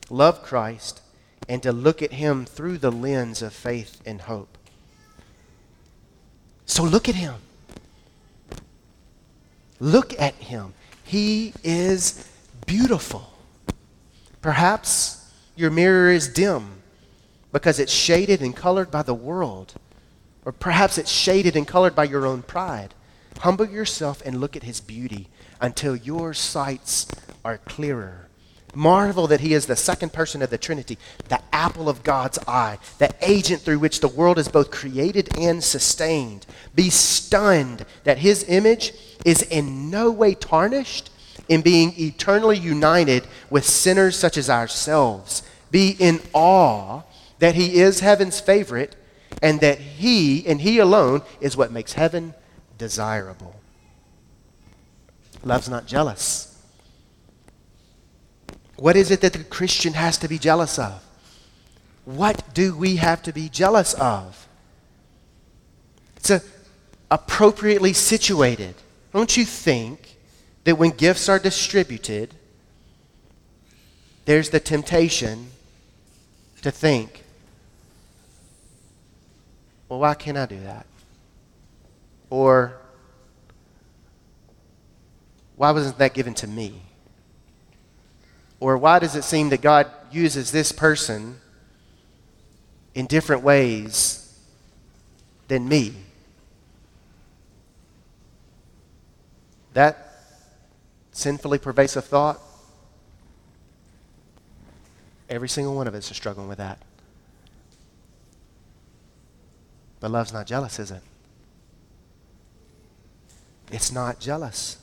love 0.09 0.43
Christ 0.43 1.01
and 1.47 1.63
to 1.63 1.71
look 1.71 2.01
at 2.01 2.13
him 2.13 2.45
through 2.45 2.77
the 2.77 2.91
lens 2.91 3.41
of 3.41 3.53
faith 3.53 4.01
and 4.05 4.21
hope. 4.21 4.57
So, 6.65 6.83
look 6.83 7.09
at 7.09 7.15
him. 7.15 7.35
Look 9.79 10.17
at 10.19 10.35
him. 10.35 10.73
He 11.03 11.53
is 11.63 12.29
beautiful. 12.65 13.31
Perhaps 14.41 15.32
your 15.56 15.69
mirror 15.69 16.12
is 16.12 16.27
dim 16.27 16.82
because 17.51 17.80
it's 17.80 17.93
shaded 17.93 18.41
and 18.41 18.56
colored 18.56 18.89
by 18.89 19.04
the 19.04 19.13
world. 19.13 19.73
Or 20.45 20.51
perhaps 20.51 20.97
it's 20.97 21.12
shaded 21.12 21.56
and 21.56 21.67
colored 21.67 21.95
by 21.95 22.06
your 22.06 22.25
own 22.25 22.41
pride. 22.41 22.95
Humble 23.39 23.67
yourself 23.67 24.21
and 24.25 24.39
look 24.39 24.56
at 24.56 24.63
his 24.63 24.82
beauty 24.82 25.27
until 25.60 25.95
your 25.95 26.34
sights 26.34 27.08
are 27.45 27.60
clearer. 27.60 28.27
Marvel 28.73 29.27
that 29.27 29.41
he 29.41 29.54
is 29.54 29.65
the 29.65 29.75
second 29.75 30.13
person 30.13 30.41
of 30.41 30.49
the 30.49 30.58
Trinity, 30.58 30.97
the 31.27 31.41
apple 31.54 31.89
of 31.89 32.04
God's 32.04 32.39
eye, 32.47 32.80
the 32.99 33.13
agent 33.21 33.62
through 33.62 33.80
which 33.80 33.99
the 33.99 34.08
world 34.08 34.39
is 34.39 34.47
both 34.47 34.71
created 34.71 35.38
and 35.38 35.63
sustained. 35.63 36.45
Be 36.73 36.89
stunned 36.89 37.86
that 38.06 38.19
his 38.19 38.45
image 38.47 38.93
is 39.25 39.41
in 39.43 39.89
no 39.89 40.10
way 40.10 40.34
tarnished 40.34 41.11
in 41.51 41.61
being 41.61 41.93
eternally 41.97 42.57
united 42.57 43.27
with 43.49 43.65
sinners 43.65 44.15
such 44.15 44.37
as 44.37 44.49
ourselves. 44.49 45.43
Be 45.69 45.97
in 45.99 46.21
awe 46.31 47.01
that 47.39 47.55
he 47.55 47.81
is 47.81 47.99
heaven's 47.99 48.39
favorite 48.39 48.95
and 49.41 49.59
that 49.59 49.77
he 49.77 50.47
and 50.47 50.61
he 50.61 50.79
alone 50.79 51.23
is 51.41 51.57
what 51.57 51.69
makes 51.69 51.91
heaven 51.91 52.33
desirable. 52.77 53.59
Love's 55.43 55.67
not 55.67 55.85
jealous. 55.87 56.57
What 58.77 58.95
is 58.95 59.11
it 59.11 59.19
that 59.19 59.33
the 59.33 59.43
Christian 59.43 59.91
has 59.91 60.17
to 60.19 60.29
be 60.29 60.39
jealous 60.39 60.79
of? 60.79 61.03
What 62.05 62.53
do 62.53 62.77
we 62.77 62.95
have 62.95 63.21
to 63.23 63.33
be 63.33 63.49
jealous 63.49 63.93
of? 63.95 64.47
It's 66.15 66.29
a, 66.29 66.41
appropriately 67.09 67.91
situated. 67.91 68.75
Don't 69.11 69.35
you 69.35 69.43
think 69.43 70.11
that 70.63 70.76
when 70.78 70.91
gifts 70.91 71.28
are 71.28 71.39
distributed, 71.39 72.36
there's 74.26 74.50
the 74.50 74.60
temptation 74.60 75.47
to 76.62 76.71
think, 76.71 77.24
well, 79.89 80.00
why 80.00 80.13
can't 80.13 80.38
I 80.38 80.45
do 80.45 80.60
that? 80.62 80.86
Or, 82.30 82.78
why 85.58 85.71
wasn't 85.71 85.97
that 85.97 86.13
given 86.13 86.34
to 86.36 86.47
me? 86.47 86.82
Or 88.60 88.78
why 88.78 89.00
does 89.00 89.15
it 89.15 89.24
seem 89.24 89.50
that 89.50 89.62
God 89.62 89.88
uses 90.12 90.52
this 90.52 90.71
person 90.71 91.41
in 92.93 93.08
different 93.08 93.41
ways 93.41 94.34
than 95.47 95.67
me? 95.67 95.95
That 99.74 100.11
sinfully 101.12 101.58
pervasive 101.58 102.06
thought, 102.06 102.39
every 105.30 105.50
single 105.50 105.76
one 105.76 105.88
of 105.88 105.95
us 105.95 106.10
is 106.10 106.17
struggling 106.17 106.47
with 106.47 106.58
that. 106.58 106.80
But 110.00 110.12
love's 110.12 110.34
not 110.34 110.47
jealous, 110.47 110.80
is 110.80 110.91
it? 110.91 111.02
It's 113.71 113.91
not 113.91 114.19
jealous. 114.19 114.78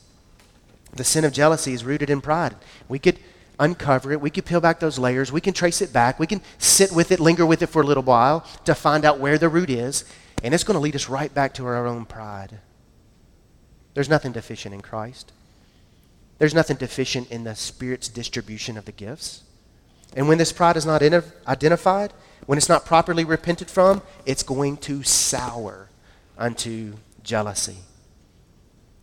The 0.95 1.05
sin 1.05 1.25
of 1.25 1.33
jealousy 1.33 1.75
is 1.75 1.85
rooted 1.85 2.09
in 2.09 2.21
pride. 2.21 2.55
We 2.89 2.99
could 2.99 3.19
uncover 3.59 4.13
it. 4.13 4.21
We 4.21 4.31
could 4.31 4.47
peel 4.47 4.61
back 4.61 4.81
those 4.81 4.99
layers. 4.99 5.33
We 5.33 5.41
can 5.41 5.53
trace 5.53 5.83
it 5.83 5.93
back. 5.93 6.19
We 6.19 6.27
can 6.27 6.41
sit 6.59 6.93
with 6.93 7.13
it, 7.13 7.21
linger 7.21 7.45
with 7.45 7.63
it 7.63 7.67
for 7.67 7.83
a 7.83 7.85
little 7.85 8.03
while 8.03 8.47
to 8.65 8.75
find 8.75 9.05
out 9.05 9.19
where 9.19 9.37
the 9.37 9.49
root 9.49 9.69
is. 9.69 10.05
And 10.43 10.55
it's 10.55 10.65
going 10.65 10.77
to 10.77 10.81
lead 10.81 10.95
us 10.95 11.09
right 11.09 11.33
back 11.35 11.53
to 11.55 11.67
our 11.67 11.87
own 11.87 12.07
pride. 12.07 12.61
There's 13.95 14.09
nothing 14.09 14.33
deficient 14.33 14.75
in 14.75 14.81
Christ. 14.81 15.33
There's 16.39 16.55
nothing 16.55 16.77
deficient 16.77 17.31
in 17.31 17.45
the 17.45 17.55
Spirit's 17.55 18.09
distribution 18.09 18.77
of 18.77 18.85
the 18.85 18.93
gifts. 18.93 19.43
And 20.17 20.29
when 20.29 20.39
this 20.39 20.53
pride 20.53 20.77
is 20.77 20.87
not 20.87 21.03
identified, 21.03 22.13
when 22.47 22.57
it's 22.57 22.69
not 22.69 22.87
properly 22.87 23.25
repented 23.25 23.69
from, 23.71 24.03
it's 24.25 24.43
going 24.43 24.79
to 24.79 25.03
sour 25.03 25.91
unto 26.39 26.95
jealousy. 27.23 27.79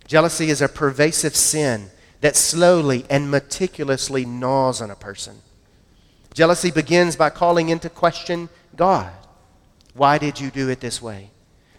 Jealousy 0.07 0.49
is 0.49 0.61
a 0.61 0.69
pervasive 0.69 1.35
sin 1.35 1.91
that 2.21 2.35
slowly 2.35 3.05
and 3.09 3.29
meticulously 3.29 4.25
gnaws 4.25 4.81
on 4.81 4.89
a 4.89 4.95
person. 4.95 5.41
Jealousy 6.33 6.71
begins 6.71 7.15
by 7.15 7.29
calling 7.29 7.69
into 7.69 7.89
question 7.89 8.49
God. 8.75 9.11
Why 9.93 10.17
did 10.17 10.39
you 10.39 10.51
do 10.51 10.69
it 10.69 10.79
this 10.79 11.01
way? 11.01 11.31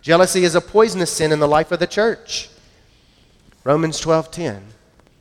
Jealousy 0.02 0.44
is 0.44 0.54
a 0.54 0.60
poisonous 0.60 1.10
sin 1.10 1.32
in 1.32 1.40
the 1.40 1.48
life 1.48 1.72
of 1.72 1.80
the 1.80 1.86
church. 1.86 2.48
Romans 3.64 4.00
12:10 4.00 4.62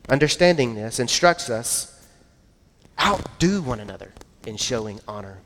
understanding 0.10 0.76
this 0.76 1.00
instructs 1.00 1.50
us 1.50 1.92
outdo 3.00 3.62
one 3.62 3.80
another 3.80 4.12
in 4.46 4.58
showing 4.58 5.00
honor. 5.08 5.40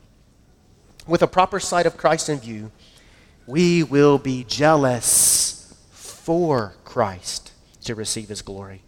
With 1.06 1.22
a 1.22 1.26
proper 1.26 1.58
sight 1.58 1.86
of 1.86 1.96
Christ 1.96 2.28
in 2.28 2.38
view, 2.38 2.70
we 3.46 3.82
will 3.82 4.18
be 4.18 4.44
jealous 4.44 5.74
for 5.90 6.74
Christ 6.84 7.52
to 7.84 7.94
receive 7.94 8.28
his 8.28 8.42
glory. 8.42 8.82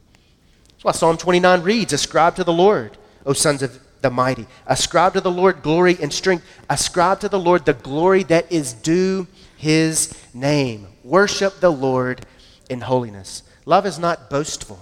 That's 0.68 0.84
why 0.84 0.92
Psalm 0.92 1.16
29 1.16 1.62
reads 1.62 1.92
Ascribe 1.92 2.36
to 2.36 2.44
the 2.44 2.52
Lord, 2.52 2.96
O 3.24 3.32
sons 3.32 3.62
of 3.62 3.80
the 4.02 4.10
mighty. 4.10 4.46
Ascribe 4.66 5.14
to 5.14 5.20
the 5.20 5.30
Lord 5.30 5.62
glory 5.62 5.96
and 6.00 6.12
strength. 6.12 6.44
Ascribe 6.68 7.20
to 7.20 7.28
the 7.28 7.38
Lord 7.38 7.64
the 7.64 7.72
glory 7.72 8.22
that 8.24 8.50
is 8.52 8.72
due 8.72 9.26
his 9.56 10.12
name. 10.34 10.88
Worship 11.04 11.60
the 11.60 11.72
Lord 11.72 12.26
in 12.68 12.82
holiness. 12.82 13.44
Love 13.64 13.86
is 13.86 13.98
not 13.98 14.28
boastful. 14.28 14.80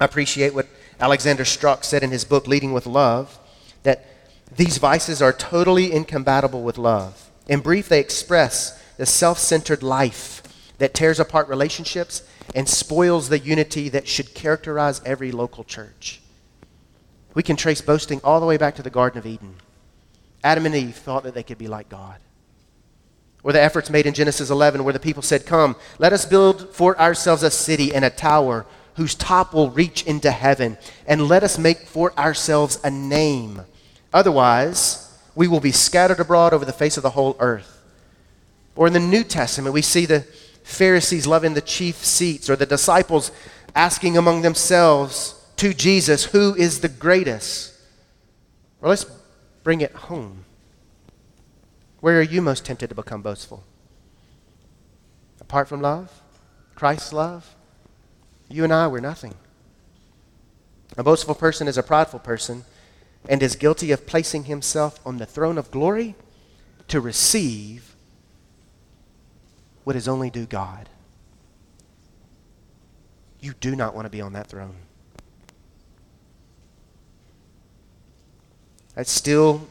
I 0.00 0.04
appreciate 0.04 0.54
what 0.54 0.66
Alexander 1.00 1.44
Strauch 1.44 1.84
said 1.84 2.02
in 2.02 2.10
his 2.10 2.24
book, 2.24 2.46
Leading 2.46 2.72
with 2.72 2.86
Love, 2.86 3.38
that 3.82 4.04
these 4.54 4.78
vices 4.78 5.22
are 5.22 5.32
totally 5.32 5.92
incompatible 5.92 6.62
with 6.62 6.78
love. 6.78 7.30
In 7.48 7.60
brief, 7.60 7.88
they 7.88 8.00
express 8.00 8.82
the 8.96 9.06
self 9.06 9.38
centered 9.38 9.82
life 9.82 10.42
that 10.78 10.94
tears 10.94 11.18
apart 11.18 11.48
relationships 11.48 12.22
and 12.54 12.68
spoils 12.68 13.28
the 13.28 13.38
unity 13.38 13.88
that 13.88 14.06
should 14.06 14.34
characterize 14.34 15.00
every 15.04 15.32
local 15.32 15.64
church. 15.64 16.20
We 17.34 17.42
can 17.42 17.56
trace 17.56 17.80
boasting 17.80 18.20
all 18.22 18.40
the 18.40 18.46
way 18.46 18.56
back 18.56 18.76
to 18.76 18.82
the 18.82 18.90
Garden 18.90 19.18
of 19.18 19.26
Eden. 19.26 19.56
Adam 20.44 20.66
and 20.66 20.74
Eve 20.74 20.94
thought 20.94 21.24
that 21.24 21.34
they 21.34 21.42
could 21.42 21.58
be 21.58 21.68
like 21.68 21.88
God. 21.88 22.18
Or 23.42 23.52
the 23.52 23.60
efforts 23.60 23.90
made 23.90 24.06
in 24.06 24.14
Genesis 24.14 24.50
11 24.50 24.84
where 24.84 24.92
the 24.92 25.00
people 25.00 25.22
said, 25.22 25.46
Come, 25.46 25.76
let 25.98 26.12
us 26.12 26.24
build 26.24 26.74
for 26.74 26.98
ourselves 26.98 27.42
a 27.42 27.50
city 27.50 27.94
and 27.94 28.04
a 28.04 28.10
tower 28.10 28.66
whose 28.96 29.14
top 29.14 29.52
will 29.52 29.70
reach 29.70 30.02
into 30.04 30.30
heaven, 30.30 30.76
and 31.06 31.28
let 31.28 31.42
us 31.42 31.58
make 31.58 31.80
for 31.80 32.18
ourselves 32.18 32.78
a 32.82 32.90
name. 32.90 33.62
Otherwise, 34.12 35.18
we 35.34 35.46
will 35.48 35.60
be 35.60 35.72
scattered 35.72 36.20
abroad 36.20 36.52
over 36.52 36.64
the 36.64 36.72
face 36.72 36.96
of 36.96 37.02
the 37.02 37.10
whole 37.10 37.36
earth. 37.38 37.82
Or 38.74 38.86
in 38.86 38.92
the 38.92 39.00
New 39.00 39.24
Testament, 39.24 39.74
we 39.74 39.82
see 39.82 40.06
the 40.06 40.26
Pharisees 40.62 41.26
loving 41.26 41.54
the 41.54 41.60
chief 41.60 41.96
seats, 42.04 42.48
or 42.50 42.56
the 42.56 42.66
disciples 42.66 43.30
asking 43.74 44.16
among 44.16 44.42
themselves 44.42 45.34
to 45.56 45.74
Jesus, 45.74 46.24
Who 46.26 46.54
is 46.54 46.80
the 46.80 46.88
greatest? 46.88 47.74
Well, 48.80 48.90
let's 48.90 49.06
bring 49.62 49.80
it 49.80 49.92
home. 49.92 50.44
Where 52.00 52.18
are 52.18 52.22
you 52.22 52.40
most 52.40 52.64
tempted 52.64 52.88
to 52.88 52.94
become 52.94 53.22
boastful? 53.22 53.64
Apart 55.40 55.68
from 55.68 55.80
love? 55.80 56.22
Christ's 56.74 57.12
love? 57.12 57.55
You 58.48 58.64
and 58.64 58.72
I, 58.72 58.86
we're 58.86 59.00
nothing. 59.00 59.34
A 60.96 61.02
boastful 61.02 61.34
person 61.34 61.68
is 61.68 61.76
a 61.76 61.82
prideful 61.82 62.20
person 62.20 62.64
and 63.28 63.42
is 63.42 63.56
guilty 63.56 63.92
of 63.92 64.06
placing 64.06 64.44
himself 64.44 65.00
on 65.04 65.18
the 65.18 65.26
throne 65.26 65.58
of 65.58 65.70
glory 65.70 66.14
to 66.88 67.00
receive 67.00 67.94
what 69.84 69.96
is 69.96 70.08
only 70.08 70.30
due 70.30 70.46
God. 70.46 70.88
You 73.40 73.54
do 73.60 73.76
not 73.76 73.94
want 73.94 74.06
to 74.06 74.10
be 74.10 74.20
on 74.20 74.32
that 74.32 74.46
throne. 74.46 74.76
I 78.96 79.02
still, 79.02 79.68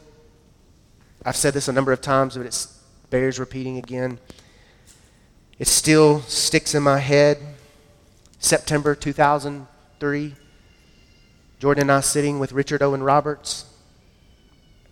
I've 1.24 1.36
said 1.36 1.52
this 1.52 1.66
a 1.66 1.72
number 1.72 1.92
of 1.92 2.00
times, 2.00 2.36
but 2.36 2.46
it 2.46 2.66
bears 3.10 3.38
repeating 3.38 3.76
again. 3.76 4.18
It 5.58 5.66
still 5.66 6.20
sticks 6.22 6.74
in 6.74 6.82
my 6.82 6.98
head. 6.98 7.38
September 8.46 8.94
2003, 8.94 10.34
Jordan 11.58 11.82
and 11.82 11.92
I 11.92 12.00
sitting 12.00 12.38
with 12.38 12.52
Richard 12.52 12.80
Owen 12.80 13.02
Roberts. 13.02 13.64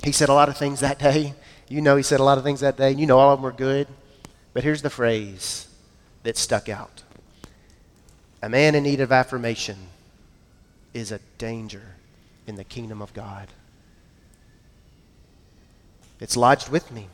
He 0.02 0.10
said 0.10 0.28
a 0.28 0.34
lot 0.34 0.48
of 0.48 0.56
things 0.56 0.80
that 0.80 0.98
day. 0.98 1.34
You 1.68 1.80
know, 1.80 1.96
he 1.96 2.02
said 2.02 2.18
a 2.18 2.24
lot 2.24 2.36
of 2.36 2.42
things 2.42 2.60
that 2.60 2.76
day. 2.76 2.90
You 2.90 3.06
know, 3.06 3.18
all 3.18 3.32
of 3.32 3.38
them 3.38 3.44
were 3.44 3.52
good. 3.52 3.86
But 4.54 4.64
here's 4.64 4.82
the 4.82 4.90
phrase 4.90 5.68
that 6.24 6.36
stuck 6.36 6.68
out 6.68 7.04
A 8.42 8.48
man 8.48 8.74
in 8.74 8.82
need 8.82 9.00
of 9.00 9.12
affirmation 9.12 9.76
is 10.92 11.12
a 11.12 11.20
danger 11.38 11.94
in 12.48 12.56
the 12.56 12.64
kingdom 12.64 13.00
of 13.00 13.14
God. 13.14 13.48
It's 16.18 16.36
lodged 16.36 16.70
with 16.70 16.90
me. 16.90 17.08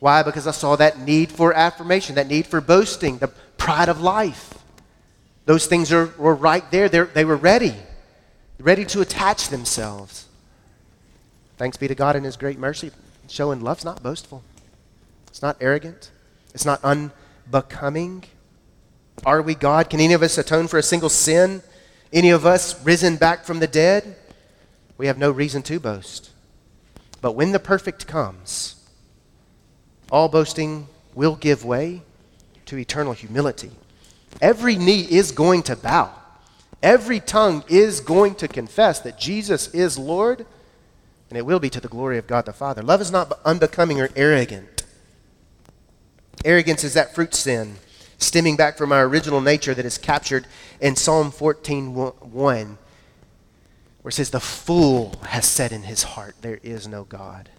Why? 0.00 0.22
Because 0.22 0.46
I 0.46 0.52
saw 0.52 0.76
that 0.76 0.98
need 0.98 1.30
for 1.30 1.52
affirmation, 1.52 2.14
that 2.14 2.26
need 2.26 2.46
for 2.46 2.60
boasting, 2.60 3.18
the 3.18 3.28
pride 3.60 3.90
of 3.90 4.00
life. 4.00 4.54
Those 5.44 5.66
things 5.66 5.92
are, 5.92 6.06
were 6.18 6.34
right 6.34 6.68
there. 6.72 6.88
They're, 6.88 7.04
they 7.04 7.24
were 7.24 7.36
ready, 7.36 7.74
ready 8.58 8.84
to 8.86 9.00
attach 9.02 9.48
themselves. 9.48 10.26
Thanks 11.58 11.76
be 11.76 11.86
to 11.86 11.94
God 11.94 12.16
in 12.16 12.24
His 12.24 12.36
great 12.36 12.58
mercy, 12.58 12.90
showing 13.28 13.60
love's 13.60 13.84
not 13.84 14.02
boastful, 14.02 14.42
it's 15.28 15.42
not 15.42 15.56
arrogant, 15.60 16.10
it's 16.54 16.64
not 16.64 16.82
unbecoming. 16.82 18.24
Are 19.26 19.42
we 19.42 19.54
God? 19.54 19.90
Can 19.90 20.00
any 20.00 20.14
of 20.14 20.22
us 20.22 20.38
atone 20.38 20.66
for 20.66 20.78
a 20.78 20.82
single 20.82 21.10
sin? 21.10 21.62
Any 22.10 22.30
of 22.30 22.46
us 22.46 22.82
risen 22.84 23.16
back 23.16 23.44
from 23.44 23.60
the 23.60 23.66
dead? 23.66 24.16
We 24.96 25.06
have 25.06 25.18
no 25.18 25.30
reason 25.30 25.62
to 25.64 25.78
boast. 25.78 26.30
But 27.20 27.32
when 27.32 27.52
the 27.52 27.58
perfect 27.58 28.06
comes, 28.06 28.76
all 30.10 30.30
boasting 30.30 30.88
will 31.14 31.36
give 31.36 31.64
way 31.64 32.00
to 32.70 32.78
eternal 32.78 33.12
humility. 33.12 33.72
Every 34.40 34.76
knee 34.76 35.00
is 35.00 35.32
going 35.32 35.64
to 35.64 35.74
bow. 35.74 36.12
Every 36.80 37.18
tongue 37.18 37.64
is 37.68 37.98
going 37.98 38.36
to 38.36 38.46
confess 38.46 39.00
that 39.00 39.18
Jesus 39.18 39.74
is 39.74 39.98
Lord, 39.98 40.46
and 41.28 41.36
it 41.36 41.44
will 41.44 41.58
be 41.58 41.68
to 41.68 41.80
the 41.80 41.88
glory 41.88 42.16
of 42.16 42.28
God 42.28 42.46
the 42.46 42.52
Father. 42.52 42.80
Love 42.80 43.00
is 43.00 43.10
not 43.10 43.32
unbecoming 43.44 44.00
or 44.00 44.08
arrogant. 44.14 44.84
Arrogance 46.44 46.84
is 46.84 46.94
that 46.94 47.12
fruit 47.12 47.34
sin 47.34 47.74
stemming 48.18 48.56
back 48.56 48.78
from 48.78 48.92
our 48.92 49.04
original 49.04 49.40
nature 49.40 49.74
that 49.74 49.84
is 49.84 49.98
captured 49.98 50.46
in 50.80 50.94
Psalm 50.94 51.32
14 51.32 51.92
1 51.92 52.78
where 54.02 54.10
it 54.10 54.14
says, 54.14 54.30
The 54.30 54.38
fool 54.38 55.16
has 55.26 55.44
said 55.44 55.72
in 55.72 55.82
his 55.82 56.04
heart, 56.04 56.36
There 56.40 56.60
is 56.62 56.86
no 56.86 57.02
God. 57.02 57.50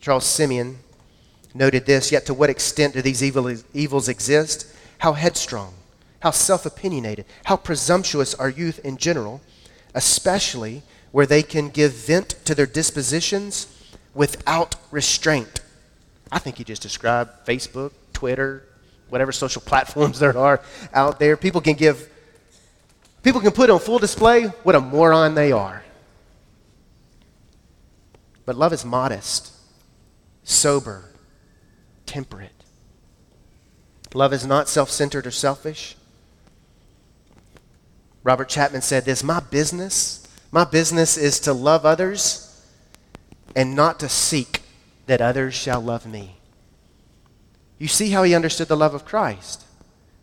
Charles 0.00 0.24
Simeon 0.24 0.78
noted 1.54 1.86
this 1.86 2.12
Yet 2.12 2.26
to 2.26 2.34
what 2.34 2.50
extent 2.50 2.94
do 2.94 3.02
these 3.02 3.22
evils 3.22 4.08
exist? 4.08 4.66
How 4.98 5.12
headstrong, 5.12 5.74
how 6.20 6.30
self 6.30 6.66
opinionated, 6.66 7.24
how 7.44 7.56
presumptuous 7.56 8.34
are 8.34 8.48
youth 8.48 8.78
in 8.84 8.96
general, 8.96 9.40
especially 9.94 10.82
where 11.12 11.26
they 11.26 11.42
can 11.42 11.68
give 11.68 11.92
vent 11.92 12.36
to 12.44 12.54
their 12.54 12.66
dispositions 12.66 13.66
without 14.14 14.76
restraint. 14.90 15.60
I 16.30 16.38
think 16.38 16.58
he 16.58 16.64
just 16.64 16.82
described 16.82 17.46
Facebook, 17.46 17.92
Twitter, 18.12 18.64
whatever 19.08 19.32
social 19.32 19.62
platforms 19.62 20.18
there 20.18 20.36
are 20.36 20.60
out 20.92 21.18
there. 21.18 21.36
People 21.36 21.60
can 21.60 21.74
give 21.74 22.08
People 23.22 23.40
can 23.40 23.52
put 23.52 23.68
on 23.68 23.78
full 23.78 23.98
display 23.98 24.44
what 24.44 24.74
a 24.74 24.80
moron 24.80 25.34
they 25.34 25.52
are. 25.52 25.84
But 28.46 28.56
love 28.56 28.72
is 28.72 28.84
modest, 28.84 29.52
sober, 30.42 31.09
temperate. 32.10 32.64
Love 34.12 34.32
is 34.32 34.44
not 34.44 34.68
self 34.68 34.90
centered 34.90 35.26
or 35.26 35.30
selfish. 35.30 35.94
Robert 38.24 38.48
Chapman 38.48 38.82
said 38.82 39.04
this 39.04 39.22
My 39.22 39.38
business, 39.38 40.26
my 40.50 40.64
business 40.64 41.16
is 41.16 41.38
to 41.40 41.52
love 41.52 41.86
others 41.86 42.46
and 43.54 43.76
not 43.76 44.00
to 44.00 44.08
seek 44.08 44.62
that 45.06 45.20
others 45.20 45.54
shall 45.54 45.80
love 45.80 46.04
me. 46.04 46.36
You 47.78 47.86
see 47.86 48.10
how 48.10 48.24
he 48.24 48.34
understood 48.34 48.68
the 48.68 48.76
love 48.76 48.94
of 48.94 49.04
Christ 49.04 49.64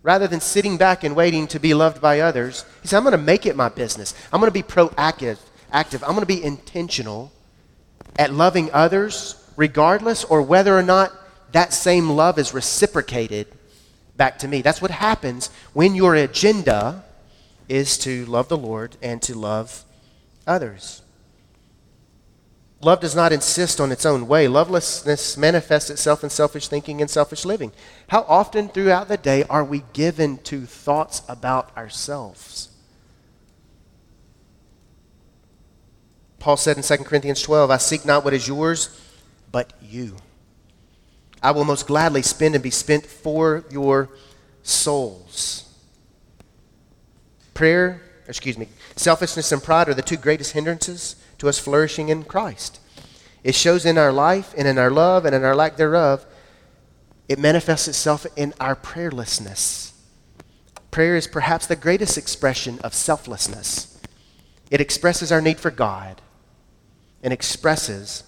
rather 0.03 0.27
than 0.27 0.41
sitting 0.41 0.77
back 0.77 1.03
and 1.03 1.15
waiting 1.15 1.47
to 1.47 1.59
be 1.59 1.73
loved 1.73 2.01
by 2.01 2.19
others, 2.19 2.65
he 2.81 2.87
said, 2.87 2.97
I'm 2.97 3.03
going 3.03 3.11
to 3.11 3.17
make 3.17 3.45
it 3.45 3.55
my 3.55 3.69
business. 3.69 4.13
I'm 4.31 4.39
going 4.39 4.51
to 4.51 4.53
be 4.53 4.63
proactive, 4.63 5.37
active. 5.71 6.03
I'm 6.03 6.11
going 6.11 6.21
to 6.21 6.25
be 6.25 6.43
intentional 6.43 7.31
at 8.17 8.31
loving 8.33 8.69
others, 8.71 9.35
regardless 9.55 10.23
or 10.23 10.41
whether 10.41 10.77
or 10.77 10.83
not 10.83 11.11
that 11.57 11.73
same 11.73 12.11
love 12.11 12.37
is 12.37 12.53
reciprocated 12.53 13.47
back 14.15 14.37
to 14.37 14.47
me. 14.47 14.61
That's 14.61 14.79
what 14.79 14.91
happens 14.91 15.49
when 15.73 15.95
your 15.95 16.13
agenda 16.13 17.03
is 17.67 17.97
to 17.99 18.27
love 18.27 18.47
the 18.47 18.55
Lord 18.55 18.95
and 19.01 19.19
to 19.23 19.33
love 19.33 19.83
others. 20.45 21.01
Love 22.83 22.99
does 22.99 23.15
not 23.15 23.33
insist 23.33 23.81
on 23.81 23.91
its 23.91 24.05
own 24.05 24.27
way. 24.27 24.47
Lovelessness 24.47 25.35
manifests 25.35 25.89
itself 25.89 26.23
in 26.23 26.29
selfish 26.29 26.67
thinking 26.67 27.01
and 27.01 27.09
selfish 27.09 27.43
living. 27.43 27.71
How 28.09 28.21
often 28.27 28.69
throughout 28.69 29.07
the 29.07 29.17
day 29.17 29.43
are 29.49 29.63
we 29.63 29.81
given 29.93 30.37
to 30.43 30.67
thoughts 30.67 31.23
about 31.27 31.75
ourselves? 31.75 32.69
Paul 36.37 36.55
said 36.55 36.77
in 36.77 36.83
2 36.83 36.97
Corinthians 36.97 37.41
12, 37.41 37.71
I 37.71 37.77
seek 37.77 38.05
not 38.05 38.23
what 38.23 38.35
is 38.35 38.47
yours, 38.47 38.95
but 39.51 39.73
you. 39.81 40.17
I 41.41 41.51
will 41.51 41.65
most 41.65 41.87
gladly 41.87 42.21
spend 42.21 42.55
and 42.55 42.63
be 42.63 42.71
spent 42.71 43.05
for 43.05 43.63
your 43.69 44.09
souls. 44.63 45.63
Prayer, 47.53 48.01
excuse 48.27 48.57
me, 48.57 48.67
selfishness 48.95 49.51
and 49.51 49.63
pride 49.63 49.89
are 49.89 49.93
the 49.93 50.01
two 50.01 50.17
greatest 50.17 50.51
hindrances 50.51 51.15
to 51.37 51.49
us 51.49 51.59
flourishing 51.59 52.09
in 52.09 52.23
Christ. 52.23 52.79
It 53.43 53.55
shows 53.55 53.85
in 53.85 53.97
our 53.97 54.11
life 54.11 54.53
and 54.57 54.67
in 54.67 54.77
our 54.77 54.91
love 54.91 55.25
and 55.25 55.33
in 55.33 55.43
our 55.43 55.55
lack 55.55 55.77
thereof. 55.77 56.25
It 57.29 57.39
manifests 57.39 57.87
itself 57.87 58.25
in 58.35 58.53
our 58.59 58.75
prayerlessness. 58.75 59.93
Prayer 60.91 61.15
is 61.15 61.27
perhaps 61.27 61.67
the 61.67 61.75
greatest 61.75 62.17
expression 62.17 62.79
of 62.79 62.93
selflessness. 62.93 64.01
It 64.69 64.81
expresses 64.81 65.31
our 65.31 65.41
need 65.41 65.59
for 65.59 65.71
God 65.71 66.21
and 67.23 67.31
expresses 67.31 68.23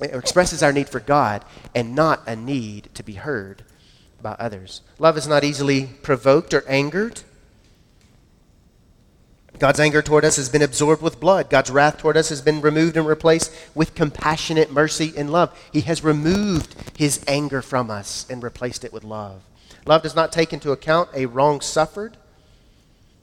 expresses 0.00 0.62
our 0.62 0.72
need 0.72 0.88
for 0.88 1.00
God 1.00 1.44
and 1.74 1.94
not 1.94 2.22
a 2.26 2.36
need 2.36 2.90
to 2.94 3.02
be 3.02 3.14
heard 3.14 3.62
by 4.22 4.32
others. 4.38 4.82
Love 4.98 5.16
is 5.16 5.28
not 5.28 5.44
easily 5.44 5.86
provoked 6.02 6.52
or 6.54 6.66
angered. 6.68 7.22
God's 9.58 9.80
anger 9.80 10.02
toward 10.02 10.24
us 10.24 10.36
has 10.36 10.50
been 10.50 10.62
absorbed 10.62 11.00
with 11.00 11.18
blood. 11.18 11.48
God's 11.48 11.70
wrath 11.70 11.98
toward 11.98 12.16
us 12.16 12.28
has 12.28 12.42
been 12.42 12.60
removed 12.60 12.96
and 12.96 13.06
replaced 13.06 13.52
with 13.74 13.94
compassionate 13.94 14.70
mercy 14.70 15.14
and 15.16 15.30
love. 15.30 15.56
He 15.72 15.80
has 15.82 16.04
removed 16.04 16.74
his 16.96 17.24
anger 17.26 17.62
from 17.62 17.90
us 17.90 18.26
and 18.28 18.42
replaced 18.42 18.84
it 18.84 18.92
with 18.92 19.04
love. 19.04 19.42
Love 19.86 20.02
does 20.02 20.16
not 20.16 20.32
take 20.32 20.52
into 20.52 20.72
account 20.72 21.08
a 21.14 21.26
wrong 21.26 21.60
suffered. 21.60 22.16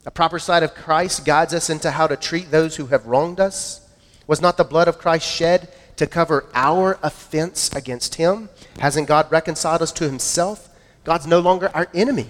A 0.05 0.11
proper 0.11 0.39
sight 0.39 0.63
of 0.63 0.73
Christ 0.73 1.23
guides 1.25 1.53
us 1.53 1.69
into 1.69 1.91
how 1.91 2.07
to 2.07 2.15
treat 2.15 2.49
those 2.49 2.77
who 2.77 2.87
have 2.87 3.05
wronged 3.05 3.39
us. 3.39 3.87
Was 4.25 4.41
not 4.41 4.57
the 4.57 4.63
blood 4.63 4.87
of 4.87 4.97
Christ 4.97 5.27
shed 5.29 5.67
to 5.97 6.07
cover 6.07 6.45
our 6.53 6.99
offense 7.03 7.71
against 7.73 8.15
him? 8.15 8.49
Hasn't 8.79 9.07
God 9.07 9.31
reconciled 9.31 9.81
us 9.81 9.91
to 9.93 10.05
himself? 10.05 10.69
God's 11.03 11.27
no 11.27 11.39
longer 11.39 11.69
our 11.73 11.87
enemy. 11.93 12.27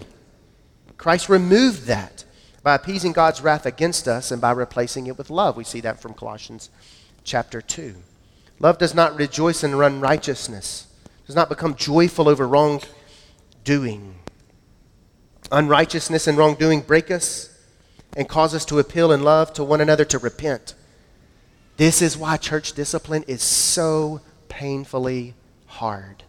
Christ 0.97 1.29
removed 1.29 1.85
that 1.87 2.25
by 2.63 2.75
appeasing 2.75 3.11
God's 3.11 3.41
wrath 3.41 3.65
against 3.65 4.07
us 4.07 4.31
and 4.31 4.41
by 4.41 4.51
replacing 4.51 5.07
it 5.07 5.17
with 5.17 5.29
love. 5.29 5.57
We 5.57 5.63
see 5.63 5.81
that 5.81 5.99
from 5.99 6.13
Colossians 6.13 6.69
chapter 7.23 7.61
2. 7.61 7.95
Love 8.59 8.77
does 8.77 8.95
not 8.95 9.17
rejoice 9.17 9.63
in 9.63 9.73
unrighteousness, 9.73 10.87
does 11.25 11.35
not 11.35 11.49
become 11.49 11.75
joyful 11.75 12.29
over 12.29 12.47
wrongdoing. 12.47 14.15
Unrighteousness 15.51 16.27
and 16.27 16.37
wrongdoing 16.37 16.81
break 16.81 17.11
us 17.11 17.49
and 18.15 18.29
cause 18.29 18.55
us 18.55 18.65
to 18.65 18.79
appeal 18.79 19.11
in 19.11 19.23
love 19.23 19.51
to 19.53 19.63
one 19.63 19.81
another 19.81 20.05
to 20.05 20.17
repent. 20.17 20.75
This 21.77 22.01
is 22.01 22.17
why 22.17 22.37
church 22.37 22.73
discipline 22.73 23.23
is 23.27 23.41
so 23.41 24.21
painfully 24.47 25.33
hard. 25.65 26.23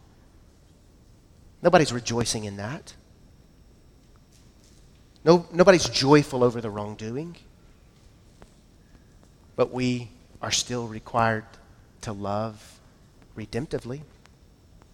Nobody's 1.62 1.92
rejoicing 1.92 2.44
in 2.44 2.56
that. 2.56 2.94
No, 5.24 5.46
nobody's 5.52 5.88
joyful 5.88 6.44
over 6.44 6.60
the 6.60 6.70
wrongdoing. 6.70 7.36
But 9.56 9.72
we 9.72 10.10
are 10.42 10.50
still 10.50 10.86
required 10.86 11.44
to 12.02 12.12
love 12.12 12.80
redemptively. 13.36 14.00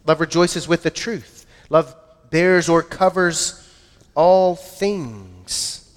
Love 0.06 0.20
rejoices 0.20 0.68
with 0.68 0.82
the 0.82 0.90
truth. 0.90 1.46
Love 1.68 1.94
bears 2.30 2.68
or 2.68 2.82
covers 2.82 3.68
all 4.14 4.54
things. 4.54 5.92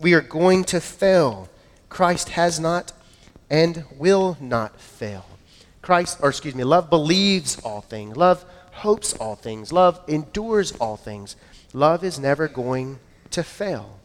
We 0.00 0.14
are 0.14 0.20
going 0.20 0.64
to 0.64 0.80
fail. 0.80 1.48
Christ 1.88 2.30
has 2.30 2.58
not 2.58 2.92
and 3.50 3.84
will 3.96 4.36
not 4.40 4.80
fail. 4.80 5.26
Christ, 5.82 6.18
or 6.22 6.30
excuse 6.30 6.54
me, 6.54 6.64
love 6.64 6.88
believes 6.88 7.60
all 7.60 7.82
things. 7.82 8.16
Love 8.16 8.44
hopes 8.72 9.14
all 9.14 9.36
things. 9.36 9.72
Love 9.72 10.00
endures 10.08 10.72
all 10.72 10.96
things. 10.96 11.36
Love 11.72 12.02
is 12.04 12.18
never 12.18 12.48
going 12.48 12.98
to 13.30 13.42
fail. 13.42 13.98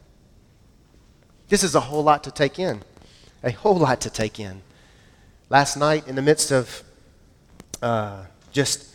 This 1.48 1.64
is 1.64 1.76
a 1.76 1.80
whole 1.80 2.04
lot 2.04 2.24
to 2.26 2.32
take 2.32 2.60
in. 2.60 2.82
A 3.44 3.52
whole 3.52 3.78
lot 3.78 4.02
to 4.02 4.10
take 4.10 4.40
in. 4.40 4.62
Last 5.50 5.78
night, 5.78 6.08
in 6.08 6.16
the 6.16 6.22
midst 6.22 6.52
of 6.52 6.84
uh, 7.82 8.26
just 8.52 8.94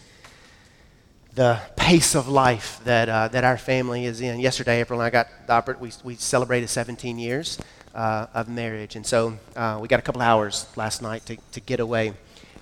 the 1.34 1.61
pace 1.76 2.14
of 2.14 2.28
life 2.28 2.80
that, 2.84 3.09
uh, 3.09 3.28
that 3.28 3.45
our 3.45 3.57
family 3.57 4.05
is 4.05 4.20
in. 4.20 4.38
Yesterday, 4.38 4.80
April 4.80 5.01
and 5.01 5.07
I 5.07 5.11
got 5.11 5.28
the 5.47 5.76
we, 5.80 5.90
we 6.05 6.14
celebrated 6.14 6.68
17 6.68 7.18
years 7.18 7.59
uh, 7.95 8.26
of 8.34 8.49
marriage. 8.49 8.97
And 8.97 9.07
so 9.07 9.38
uh, 9.57 9.78
we 9.80 9.88
got 9.88 9.99
a 9.99 10.03
couple 10.03 10.20
hours 10.20 10.66
last 10.76 11.03
night 11.03 11.24
to, 11.26 11.36
to 11.53 11.61
get 11.61 11.80
away. 11.80 12.12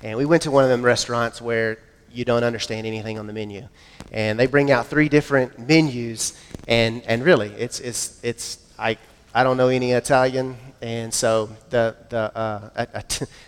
And 0.02 0.18
we 0.18 0.24
went 0.24 0.42
to 0.42 0.50
one 0.50 0.64
of 0.64 0.70
them 0.70 0.82
restaurants 0.82 1.40
where 1.40 1.78
you 2.12 2.24
don't 2.24 2.44
understand 2.44 2.86
anything 2.86 3.18
on 3.18 3.26
the 3.26 3.32
menu. 3.32 3.66
And 4.10 4.38
they 4.38 4.46
bring 4.46 4.70
out 4.70 4.86
three 4.86 5.08
different 5.08 5.58
menus, 5.58 6.38
and, 6.68 7.02
and 7.06 7.24
really, 7.24 7.48
it's, 7.48 7.80
it's, 7.80 8.22
it's 8.22 8.58
I, 8.78 8.98
I 9.34 9.42
don't 9.42 9.56
know 9.56 9.68
any 9.68 9.92
Italian, 9.92 10.56
and 10.82 11.14
so 11.14 11.48
the, 11.70 11.96
the, 12.10 12.36
uh, 12.36 12.70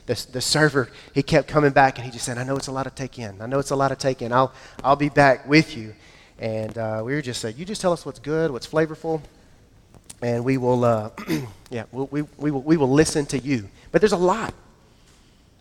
the, 0.06 0.26
the 0.32 0.40
server, 0.40 0.88
he 1.12 1.22
kept 1.22 1.48
coming 1.48 1.72
back, 1.72 1.98
and 1.98 2.06
he 2.06 2.10
just 2.10 2.24
said, 2.24 2.38
I 2.38 2.44
know 2.44 2.56
it's 2.56 2.68
a 2.68 2.72
lot 2.72 2.84
to 2.84 2.90
take 2.90 3.18
in. 3.18 3.42
I 3.42 3.46
know 3.46 3.58
it's 3.58 3.72
a 3.72 3.76
lot 3.76 3.88
to 3.88 3.96
take 3.96 4.22
in. 4.22 4.32
I'll, 4.32 4.54
I'll 4.82 4.96
be 4.96 5.10
back 5.10 5.46
with 5.46 5.76
you. 5.76 5.94
And 6.38 6.76
uh, 6.78 7.02
we 7.04 7.12
were 7.12 7.22
just 7.22 7.40
saying, 7.40 7.56
you 7.58 7.64
just 7.64 7.80
tell 7.80 7.92
us 7.92 8.06
what's 8.06 8.18
good, 8.18 8.50
what's 8.50 8.66
flavorful, 8.66 9.20
and 10.22 10.44
we 10.44 10.56
will, 10.56 10.84
uh, 10.84 11.10
yeah, 11.70 11.84
we'll, 11.92 12.06
we, 12.10 12.22
we, 12.38 12.50
will, 12.50 12.62
we 12.62 12.76
will 12.76 12.90
listen 12.90 13.26
to 13.26 13.38
you. 13.38 13.68
But 13.92 14.00
there's 14.00 14.12
a 14.12 14.16
lot. 14.16 14.54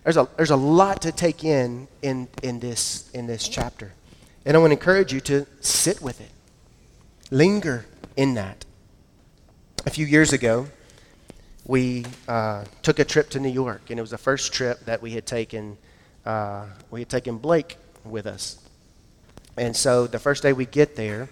There's 0.03 0.17
a, 0.17 0.27
there's 0.35 0.51
a 0.51 0.55
lot 0.55 1.01
to 1.03 1.11
take 1.11 1.43
in, 1.43 1.87
in 2.01 2.27
in 2.41 2.59
this 2.59 3.09
in 3.11 3.25
this 3.25 3.47
chapter. 3.47 3.93
And 4.45 4.57
I 4.57 4.59
want 4.59 4.71
to 4.71 4.75
encourage 4.75 5.13
you 5.13 5.21
to 5.21 5.45
sit 5.61 6.01
with 6.01 6.19
it. 6.19 6.31
Linger 7.31 7.85
in 8.17 8.33
that. 8.33 8.65
A 9.85 9.89
few 9.89 10.05
years 10.05 10.33
ago, 10.33 10.67
we 11.65 12.05
uh, 12.27 12.65
took 12.81 12.99
a 12.99 13.05
trip 13.05 13.29
to 13.31 13.39
New 13.39 13.49
York, 13.49 13.89
and 13.89 13.97
it 13.97 14.01
was 14.01 14.11
the 14.11 14.17
first 14.17 14.53
trip 14.53 14.83
that 14.85 15.01
we 15.01 15.11
had 15.11 15.25
taken. 15.25 15.77
Uh, 16.25 16.65
we 16.91 16.99
had 16.99 17.09
taken 17.09 17.37
Blake 17.37 17.77
with 18.03 18.27
us, 18.27 18.57
and 19.57 19.75
so 19.75 20.07
the 20.07 20.19
first 20.19 20.43
day 20.43 20.51
we 20.51 20.65
get 20.65 20.97
there, 20.97 21.29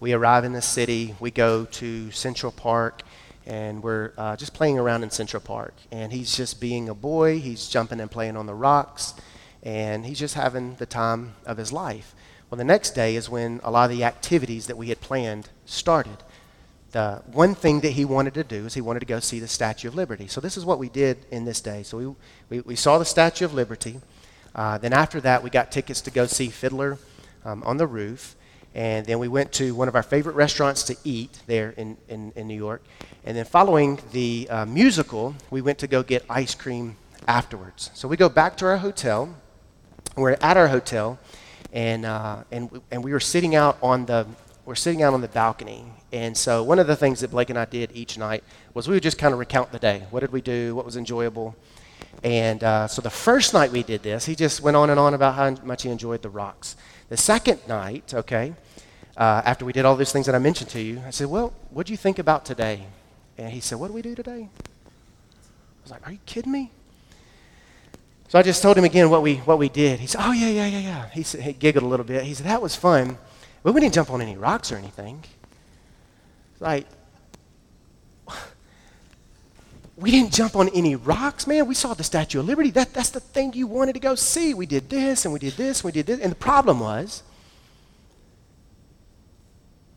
we 0.00 0.12
arrive 0.12 0.44
in 0.44 0.52
the 0.52 0.62
city. 0.62 1.14
We 1.20 1.30
go 1.30 1.64
to 1.64 2.10
Central 2.10 2.52
Park, 2.52 3.02
and 3.46 3.82
we're 3.82 4.12
uh, 4.18 4.36
just 4.36 4.54
playing 4.54 4.78
around 4.78 5.02
in 5.02 5.10
Central 5.10 5.40
Park. 5.40 5.74
And 5.90 6.12
he's 6.12 6.36
just 6.36 6.60
being 6.60 6.88
a 6.88 6.94
boy. 6.94 7.38
He's 7.40 7.68
jumping 7.68 8.00
and 8.00 8.10
playing 8.10 8.36
on 8.36 8.46
the 8.46 8.54
rocks, 8.54 9.14
and 9.62 10.04
he's 10.04 10.18
just 10.18 10.34
having 10.34 10.74
the 10.76 10.86
time 10.86 11.34
of 11.46 11.56
his 11.56 11.72
life. 11.72 12.14
Well, 12.50 12.58
the 12.58 12.64
next 12.64 12.90
day 12.90 13.16
is 13.16 13.28
when 13.28 13.60
a 13.64 13.70
lot 13.70 13.90
of 13.90 13.96
the 13.96 14.04
activities 14.04 14.66
that 14.66 14.76
we 14.76 14.88
had 14.88 15.00
planned 15.00 15.48
started. 15.64 16.18
The 16.92 17.22
one 17.32 17.56
thing 17.56 17.80
that 17.80 17.90
he 17.90 18.04
wanted 18.04 18.34
to 18.34 18.44
do 18.44 18.66
is 18.66 18.74
he 18.74 18.80
wanted 18.80 19.00
to 19.00 19.06
go 19.06 19.18
see 19.18 19.40
the 19.40 19.48
Statue 19.48 19.88
of 19.88 19.96
Liberty. 19.96 20.28
So 20.28 20.40
this 20.40 20.56
is 20.56 20.64
what 20.64 20.78
we 20.78 20.88
did 20.88 21.26
in 21.32 21.44
this 21.44 21.60
day. 21.60 21.82
So 21.82 21.98
we, 21.98 22.14
we, 22.50 22.60
we 22.60 22.76
saw 22.76 22.98
the 22.98 23.04
Statue 23.04 23.44
of 23.44 23.54
Liberty. 23.54 24.00
Uh, 24.54 24.78
then 24.78 24.92
after 24.92 25.20
that, 25.22 25.42
we 25.42 25.50
got 25.50 25.72
tickets 25.72 26.00
to 26.02 26.12
go 26.12 26.26
see 26.26 26.48
Fiddler 26.48 26.98
um, 27.44 27.64
on 27.64 27.78
the 27.78 27.86
Roof. 27.88 28.36
And 28.74 29.06
then 29.06 29.18
we 29.20 29.28
went 29.28 29.52
to 29.52 29.74
one 29.74 29.86
of 29.86 29.94
our 29.94 30.02
favorite 30.02 30.34
restaurants 30.34 30.82
to 30.84 30.96
eat 31.04 31.38
there 31.46 31.70
in, 31.76 31.96
in, 32.08 32.32
in 32.34 32.48
New 32.48 32.56
York. 32.56 32.82
And 33.24 33.36
then 33.36 33.44
following 33.44 34.00
the 34.12 34.48
uh, 34.50 34.66
musical, 34.66 35.34
we 35.50 35.60
went 35.60 35.78
to 35.78 35.86
go 35.86 36.02
get 36.02 36.24
ice 36.28 36.54
cream 36.54 36.96
afterwards. 37.28 37.90
So 37.94 38.08
we 38.08 38.16
go 38.16 38.28
back 38.28 38.56
to 38.58 38.66
our 38.66 38.78
hotel. 38.78 39.34
We're 40.16 40.32
at 40.40 40.56
our 40.56 40.68
hotel, 40.68 41.18
and, 41.72 42.04
uh, 42.04 42.44
and, 42.52 42.80
and 42.92 43.02
we 43.02 43.10
were 43.10 43.18
sitting 43.18 43.56
out 43.56 43.78
on 43.82 44.06
the 44.06 44.28
we're 44.64 44.74
sitting 44.74 45.02
out 45.02 45.12
on 45.12 45.20
the 45.20 45.28
balcony. 45.28 45.84
And 46.12 46.36
so 46.36 46.62
one 46.62 46.78
of 46.78 46.86
the 46.86 46.96
things 46.96 47.20
that 47.20 47.30
Blake 47.30 47.50
and 47.50 47.58
I 47.58 47.66
did 47.66 47.90
each 47.92 48.16
night 48.16 48.42
was 48.72 48.88
we 48.88 48.94
would 48.94 49.02
just 49.02 49.18
kind 49.18 49.34
of 49.34 49.38
recount 49.38 49.72
the 49.72 49.78
day. 49.78 50.04
What 50.10 50.20
did 50.20 50.32
we 50.32 50.40
do? 50.40 50.74
What 50.74 50.86
was 50.86 50.96
enjoyable? 50.96 51.54
And 52.22 52.64
uh, 52.64 52.88
so 52.88 53.02
the 53.02 53.10
first 53.10 53.52
night 53.52 53.72
we 53.72 53.82
did 53.82 54.02
this, 54.02 54.24
he 54.24 54.34
just 54.34 54.62
went 54.62 54.76
on 54.76 54.88
and 54.88 54.98
on 54.98 55.12
about 55.12 55.34
how 55.34 55.50
much 55.66 55.82
he 55.82 55.90
enjoyed 55.90 56.22
the 56.22 56.30
rocks. 56.30 56.76
The 57.08 57.16
second 57.16 57.60
night, 57.68 58.14
okay, 58.14 58.54
uh, 59.16 59.42
after 59.44 59.64
we 59.64 59.72
did 59.72 59.84
all 59.84 59.96
those 59.96 60.12
things 60.12 60.26
that 60.26 60.34
I 60.34 60.38
mentioned 60.38 60.70
to 60.70 60.80
you, 60.80 61.02
I 61.06 61.10
said, 61.10 61.28
Well, 61.28 61.52
what 61.70 61.86
do 61.86 61.92
you 61.92 61.96
think 61.96 62.18
about 62.18 62.44
today? 62.44 62.86
And 63.36 63.50
he 63.50 63.60
said, 63.60 63.78
What 63.78 63.88
do 63.88 63.94
we 63.94 64.02
do 64.02 64.14
today? 64.14 64.48
I 64.48 65.82
was 65.82 65.90
like, 65.90 66.06
Are 66.06 66.12
you 66.12 66.18
kidding 66.26 66.52
me? 66.52 66.70
So 68.28 68.38
I 68.38 68.42
just 68.42 68.62
told 68.62 68.76
him 68.76 68.84
again 68.84 69.10
what 69.10 69.22
we, 69.22 69.36
what 69.36 69.58
we 69.58 69.68
did. 69.68 70.00
He 70.00 70.06
said, 70.06 70.22
Oh, 70.24 70.32
yeah, 70.32 70.48
yeah, 70.48 70.66
yeah, 70.66 70.78
yeah. 70.78 71.08
He, 71.10 71.22
said, 71.22 71.42
he 71.42 71.52
giggled 71.52 71.84
a 71.84 71.86
little 71.86 72.06
bit. 72.06 72.24
He 72.24 72.34
said, 72.34 72.46
That 72.46 72.62
was 72.62 72.74
fun. 72.74 73.18
But 73.62 73.72
we 73.72 73.80
didn't 73.80 73.94
jump 73.94 74.10
on 74.10 74.20
any 74.20 74.36
rocks 74.36 74.72
or 74.72 74.76
anything. 74.76 75.22
Like, 76.60 76.86
we 79.96 80.10
didn't 80.10 80.32
jump 80.32 80.56
on 80.56 80.68
any 80.70 80.96
rocks, 80.96 81.46
man. 81.46 81.66
We 81.66 81.74
saw 81.74 81.94
the 81.94 82.02
Statue 82.02 82.40
of 82.40 82.46
Liberty. 82.46 82.70
That, 82.70 82.92
that's 82.92 83.10
the 83.10 83.20
thing 83.20 83.52
you 83.52 83.66
wanted 83.66 83.92
to 83.92 84.00
go 84.00 84.14
see. 84.16 84.52
We 84.52 84.66
did 84.66 84.90
this 84.90 85.24
and 85.24 85.32
we 85.32 85.38
did 85.38 85.54
this 85.54 85.80
and 85.80 85.86
we 85.86 85.92
did 85.92 86.06
this. 86.06 86.20
And 86.20 86.32
the 86.32 86.36
problem 86.36 86.80
was, 86.80 87.22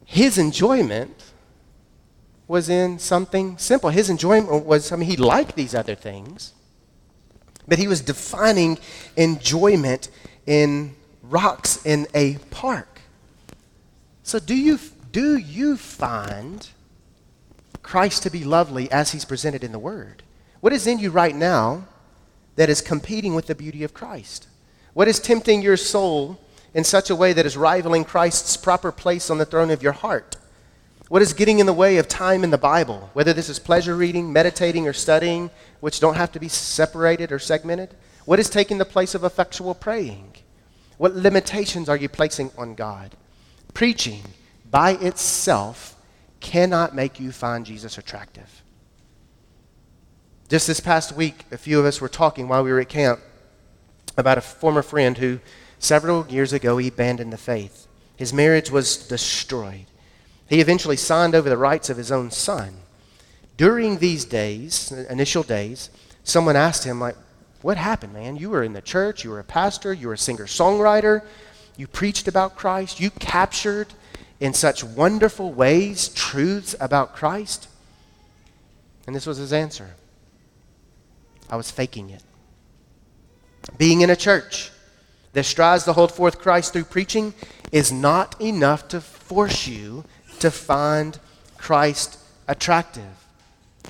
his 0.05 0.37
enjoyment 0.37 1.23
was 2.47 2.69
in 2.69 2.99
something 2.99 3.57
simple. 3.57 3.89
His 3.89 4.09
enjoyment 4.09 4.65
was, 4.65 4.91
I 4.91 4.95
mean, 4.95 5.09
he 5.09 5.17
liked 5.17 5.55
these 5.55 5.73
other 5.73 5.95
things, 5.95 6.53
but 7.67 7.79
he 7.79 7.87
was 7.87 8.01
defining 8.01 8.77
enjoyment 9.17 10.09
in 10.45 10.95
rocks 11.23 11.85
in 11.85 12.07
a 12.13 12.35
park. 12.51 13.01
So, 14.23 14.39
do 14.39 14.55
you, 14.55 14.79
do 15.11 15.37
you 15.37 15.75
find 15.75 16.69
Christ 17.87 18.23
to 18.23 18.29
be 18.29 18.43
lovely 18.43 18.91
as 18.91 19.13
he's 19.13 19.23
presented 19.23 19.63
in 19.63 19.71
the 19.71 19.79
Word? 19.79 20.21
What 20.59 20.73
is 20.73 20.87
in 20.87 20.99
you 20.99 21.09
right 21.09 21.33
now 21.33 21.87
that 22.57 22.69
is 22.69 22.81
competing 22.81 23.33
with 23.33 23.47
the 23.47 23.55
beauty 23.55 23.81
of 23.85 23.93
Christ? 23.93 24.49
What 24.93 25.07
is 25.07 25.21
tempting 25.21 25.61
your 25.61 25.77
soul 25.77 26.37
in 26.73 26.83
such 26.83 27.09
a 27.09 27.15
way 27.15 27.31
that 27.31 27.45
is 27.45 27.55
rivaling 27.55 28.03
Christ's 28.03 28.57
proper 28.57 28.91
place 28.91 29.29
on 29.29 29.37
the 29.37 29.45
throne 29.45 29.71
of 29.71 29.81
your 29.81 29.93
heart? 29.93 30.35
What 31.07 31.21
is 31.21 31.31
getting 31.31 31.59
in 31.59 31.65
the 31.65 31.71
way 31.71 31.95
of 31.95 32.09
time 32.09 32.43
in 32.43 32.49
the 32.49 32.57
Bible, 32.57 33.09
whether 33.13 33.31
this 33.31 33.47
is 33.47 33.57
pleasure 33.57 33.95
reading, 33.95 34.33
meditating, 34.33 34.85
or 34.85 34.91
studying, 34.91 35.49
which 35.79 36.01
don't 36.01 36.17
have 36.17 36.33
to 36.33 36.41
be 36.41 36.49
separated 36.49 37.31
or 37.31 37.39
segmented? 37.39 37.95
What 38.25 38.37
is 38.37 38.49
taking 38.49 38.79
the 38.79 38.83
place 38.83 39.15
of 39.15 39.23
effectual 39.23 39.73
praying? 39.73 40.33
What 40.97 41.15
limitations 41.15 41.87
are 41.87 41.95
you 41.95 42.09
placing 42.09 42.51
on 42.57 42.75
God? 42.75 43.15
Preaching 43.73 44.23
by 44.69 44.95
itself 44.95 45.96
cannot 46.39 46.95
make 46.95 47.19
you 47.19 47.31
find 47.31 47.65
Jesus 47.65 47.97
attractive. 47.97 48.63
Just 50.49 50.67
this 50.67 50.79
past 50.79 51.11
week, 51.11 51.45
a 51.51 51.57
few 51.57 51.79
of 51.79 51.85
us 51.85 51.99
were 51.99 52.07
talking 52.07 52.47
while 52.47 52.63
we 52.63 52.71
were 52.71 52.79
at 52.79 52.89
camp 52.89 53.19
about 54.15 54.37
a 54.37 54.41
former 54.41 54.81
friend 54.81 55.17
who 55.17 55.39
several 55.79 56.25
years 56.27 56.53
ago 56.53 56.77
he 56.77 56.87
abandoned 56.87 57.33
the 57.33 57.37
faith. 57.37 57.87
His 58.15 58.33
marriage 58.33 58.71
was 58.71 59.07
destroyed. 59.07 59.85
He 60.49 60.61
eventually 60.61 60.97
signed 60.97 61.35
over 61.35 61.49
the 61.49 61.57
rights 61.57 61.89
of 61.89 61.97
his 61.97 62.11
own 62.11 62.31
son. 62.31 62.77
During 63.57 63.97
these 63.97 64.23
days, 64.23 64.91
initial 64.91 65.43
days, 65.43 65.89
someone 66.23 66.55
asked 66.55 66.83
him, 66.83 66.99
like, 66.99 67.15
what 67.61 67.77
happened, 67.77 68.13
man? 68.13 68.37
You 68.37 68.51
were 68.51 68.63
in 68.63 68.73
the 68.73 68.81
church, 68.81 69.23
you 69.23 69.31
were 69.31 69.39
a 69.39 69.43
pastor, 69.43 69.91
you 69.93 70.07
were 70.07 70.13
a 70.13 70.17
singer 70.17 70.45
songwriter, 70.45 71.23
you 71.75 71.87
preached 71.87 72.27
about 72.27 72.55
Christ, 72.55 72.99
you 72.99 73.09
captured 73.09 73.87
in 74.39 74.53
such 74.53 74.83
wonderful 74.83 75.51
ways 75.51 76.09
truths 76.09 76.75
about 76.79 77.15
Christ. 77.15 77.67
And 79.05 79.15
this 79.15 79.25
was 79.25 79.37
his 79.37 79.53
answer 79.53 79.95
I 81.49 81.55
was 81.55 81.71
faking 81.71 82.09
it. 82.09 82.23
Being 83.77 84.01
in 84.01 84.09
a 84.09 84.15
church 84.15 84.71
that 85.33 85.45
strives 85.45 85.83
to 85.85 85.93
hold 85.93 86.11
forth 86.11 86.39
Christ 86.39 86.73
through 86.73 86.85
preaching 86.85 87.33
is 87.71 87.91
not 87.91 88.39
enough 88.41 88.87
to 88.89 89.01
force 89.01 89.67
you 89.67 90.03
to 90.39 90.51
find 90.51 91.19
Christ 91.57 92.19
attractive. 92.47 93.03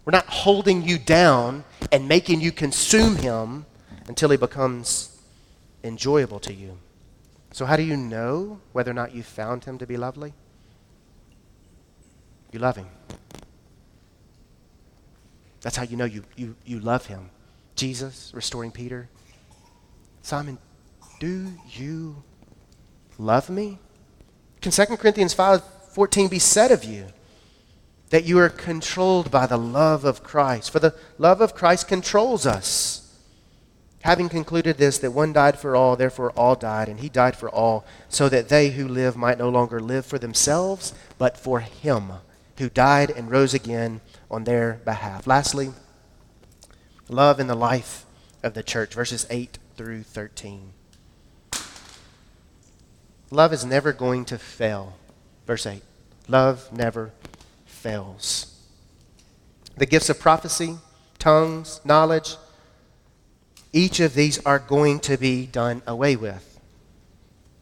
We're 0.05 0.11
not 0.11 0.27
holding 0.27 0.83
you 0.83 0.97
down 0.97 1.63
and 1.91 2.07
making 2.07 2.41
you 2.41 2.51
consume 2.51 3.17
him 3.17 3.65
until 4.07 4.29
he 4.29 4.37
becomes 4.37 5.17
enjoyable 5.83 6.39
to 6.41 6.53
you. 6.53 6.77
So, 7.57 7.65
how 7.65 7.75
do 7.75 7.81
you 7.81 7.97
know 7.97 8.59
whether 8.71 8.91
or 8.91 8.93
not 8.93 9.15
you 9.15 9.23
found 9.23 9.63
him 9.63 9.79
to 9.79 9.87
be 9.87 9.97
lovely? 9.97 10.35
You 12.51 12.59
love 12.59 12.75
him. 12.75 12.85
That's 15.61 15.75
how 15.75 15.81
you 15.81 15.97
know 15.97 16.05
you, 16.05 16.23
you, 16.35 16.55
you 16.67 16.79
love 16.79 17.07
him. 17.07 17.31
Jesus 17.75 18.31
restoring 18.35 18.69
Peter. 18.69 19.09
Simon, 20.21 20.59
do 21.19 21.51
you 21.71 22.21
love 23.17 23.49
me? 23.49 23.79
Can 24.61 24.71
2 24.71 24.85
Corinthians 24.95 25.33
5 25.33 25.63
14 25.93 26.27
be 26.27 26.37
said 26.37 26.71
of 26.71 26.83
you? 26.83 27.07
That 28.11 28.23
you 28.23 28.37
are 28.37 28.49
controlled 28.49 29.31
by 29.31 29.47
the 29.47 29.57
love 29.57 30.05
of 30.05 30.21
Christ. 30.21 30.69
For 30.69 30.77
the 30.77 30.93
love 31.17 31.41
of 31.41 31.55
Christ 31.55 31.87
controls 31.87 32.45
us. 32.45 33.06
Having 34.07 34.29
concluded 34.29 34.77
this, 34.77 34.99
that 34.99 35.11
one 35.11 35.33
died 35.33 35.59
for 35.59 35.75
all, 35.75 35.97
therefore 35.97 36.31
all 36.31 36.55
died, 36.55 36.87
and 36.87 37.01
he 37.01 37.09
died 37.09 37.35
for 37.35 37.49
all, 37.49 37.85
so 38.07 38.29
that 38.29 38.47
they 38.47 38.69
who 38.69 38.87
live 38.87 39.17
might 39.17 39.37
no 39.37 39.49
longer 39.49 39.81
live 39.81 40.05
for 40.05 40.17
themselves, 40.17 40.93
but 41.17 41.35
for 41.35 41.59
him 41.59 42.13
who 42.57 42.69
died 42.69 43.09
and 43.09 43.29
rose 43.29 43.53
again 43.53 43.99
on 44.31 44.45
their 44.45 44.79
behalf. 44.85 45.27
Lastly, 45.27 45.71
love 47.09 47.37
in 47.37 47.47
the 47.47 47.53
life 47.53 48.05
of 48.43 48.53
the 48.53 48.63
church, 48.63 48.93
verses 48.93 49.27
8 49.29 49.57
through 49.75 50.03
13. 50.03 50.71
Love 53.29 53.51
is 53.51 53.65
never 53.65 53.91
going 53.91 54.23
to 54.23 54.37
fail. 54.37 54.95
Verse 55.45 55.65
8. 55.65 55.83
Love 56.29 56.71
never 56.71 57.11
fails. 57.65 58.57
The 59.75 59.85
gifts 59.85 60.09
of 60.09 60.17
prophecy, 60.17 60.77
tongues, 61.19 61.81
knowledge, 61.83 62.37
each 63.77 63.99
of 63.99 64.15
these 64.15 64.43
are 64.45 64.59
going 64.59 64.99
to 65.01 65.17
be 65.17 65.45
done 65.45 65.81
away 65.85 66.15
with. 66.15 66.59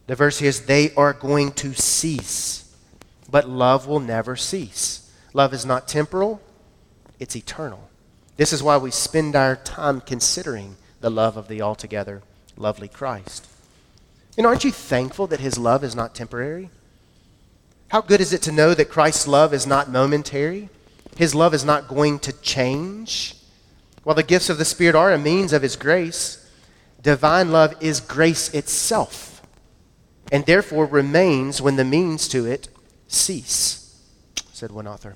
The 0.08 0.16
verse 0.16 0.42
is 0.42 0.66
they 0.66 0.94
are 0.96 1.14
going 1.14 1.52
to 1.54 1.74
cease, 1.74 2.74
but 3.30 3.50
love 3.50 3.88
will 3.88 4.00
never 4.00 4.36
cease. 4.36 5.12
Love 5.34 5.54
is 5.54 5.66
not 5.66 5.88
temporal, 5.88 6.42
it's 7.20 7.36
eternal. 7.36 7.90
This 8.38 8.54
is 8.54 8.64
why 8.64 8.78
we 8.78 8.92
spend 8.92 9.36
our 9.36 9.56
time 9.56 10.00
considering 10.00 10.78
the 11.02 11.10
love 11.10 11.38
of 11.38 11.48
the 11.48 11.62
altogether 11.62 12.22
lovely 12.56 12.88
Christ. 12.88 13.48
And 14.38 14.46
aren't 14.46 14.64
you 14.64 14.72
thankful 14.72 15.28
that 15.28 15.40
his 15.40 15.58
love 15.58 15.84
is 15.84 15.96
not 15.96 16.16
temporary? 16.16 16.70
How 17.90 18.02
good 18.02 18.22
is 18.22 18.34
it 18.34 18.42
to 18.44 18.52
know 18.52 18.74
that 18.74 18.90
Christ's 18.90 19.28
love 19.28 19.54
is 19.54 19.68
not 19.68 19.90
momentary? 19.90 20.70
His 21.18 21.36
love 21.36 21.54
is 21.54 21.64
not 21.64 21.88
going 21.88 22.20
to 22.20 22.34
change. 22.42 23.36
While 24.06 24.16
the 24.16 24.22
gifts 24.22 24.52
of 24.52 24.60
the 24.60 24.66
Spirit 24.66 24.94
are 24.94 25.12
a 25.12 25.18
means 25.18 25.52
of 25.52 25.64
his 25.64 25.76
grace, 25.76 26.48
divine 27.02 27.52
love 27.52 27.74
is 27.82 28.00
grace 28.00 28.54
itself, 28.54 29.42
and 30.32 30.46
therefore 30.46 30.86
remains 30.86 31.60
when 31.60 31.76
the 31.76 31.84
means 31.84 32.28
to 32.28 32.46
it 32.46 32.68
cease, 33.08 34.00
said 34.54 34.72
one 34.72 34.88
author. 34.88 35.16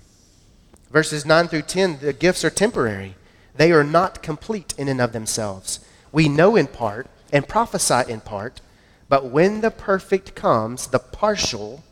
Verses 0.90 1.24
9 1.24 1.48
through 1.48 1.62
10 1.62 2.00
the 2.00 2.14
gifts 2.14 2.44
are 2.44 2.50
temporary, 2.50 3.14
they 3.56 3.72
are 3.72 3.84
not 3.84 4.24
complete 4.24 4.74
in 4.76 4.88
and 4.88 5.00
of 5.00 5.14
themselves. 5.14 5.82
We 6.12 6.28
know 6.28 6.56
in 6.56 6.66
part 6.66 7.06
and 7.32 7.48
prophesy 7.48 8.12
in 8.12 8.22
part, 8.22 8.60
but 9.08 9.26
when 9.26 9.62
the 9.62 9.70
perfect 9.70 10.34
comes, 10.34 10.88
the 10.88 10.98
partial 10.98 11.84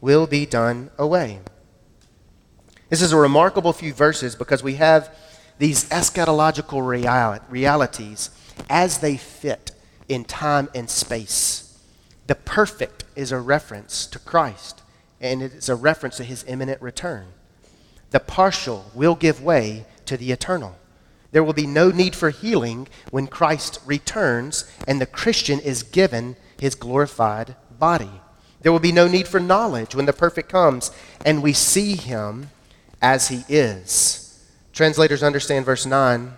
will 0.00 0.28
be 0.28 0.46
done 0.46 0.90
away. 0.98 1.40
This 2.90 3.02
is 3.02 3.10
a 3.10 3.16
remarkable 3.16 3.72
few 3.72 3.92
verses 3.92 4.36
because 4.36 4.62
we 4.62 4.74
have 4.74 5.10
these 5.58 5.88
eschatological 5.88 6.86
real- 6.86 7.40
realities 7.48 8.30
as 8.68 8.98
they 8.98 9.16
fit 9.16 9.72
in 10.08 10.24
time 10.24 10.68
and 10.74 10.88
space. 10.90 11.78
The 12.26 12.34
perfect 12.34 13.04
is 13.14 13.32
a 13.32 13.38
reference 13.38 14.06
to 14.06 14.18
Christ, 14.18 14.82
and 15.20 15.42
it 15.42 15.52
is 15.52 15.68
a 15.68 15.74
reference 15.74 16.16
to 16.16 16.24
his 16.24 16.44
imminent 16.48 16.80
return. 16.80 17.26
The 18.10 18.20
partial 18.20 18.90
will 18.94 19.14
give 19.14 19.42
way 19.42 19.86
to 20.06 20.16
the 20.16 20.32
eternal. 20.32 20.76
There 21.32 21.42
will 21.42 21.52
be 21.52 21.66
no 21.66 21.90
need 21.90 22.14
for 22.14 22.30
healing 22.30 22.86
when 23.10 23.26
Christ 23.26 23.80
returns 23.84 24.70
and 24.86 25.00
the 25.00 25.06
Christian 25.06 25.58
is 25.58 25.82
given 25.82 26.36
his 26.60 26.76
glorified 26.76 27.56
body. 27.76 28.20
There 28.60 28.70
will 28.70 28.78
be 28.78 28.92
no 28.92 29.08
need 29.08 29.26
for 29.26 29.40
knowledge 29.40 29.94
when 29.94 30.06
the 30.06 30.12
perfect 30.12 30.48
comes 30.48 30.92
and 31.24 31.42
we 31.42 31.52
see 31.52 31.96
him 31.96 32.50
as 33.02 33.28
he 33.28 33.44
is. 33.48 34.23
Translators 34.74 35.22
understand 35.22 35.64
verse 35.64 35.86
9 35.86 36.34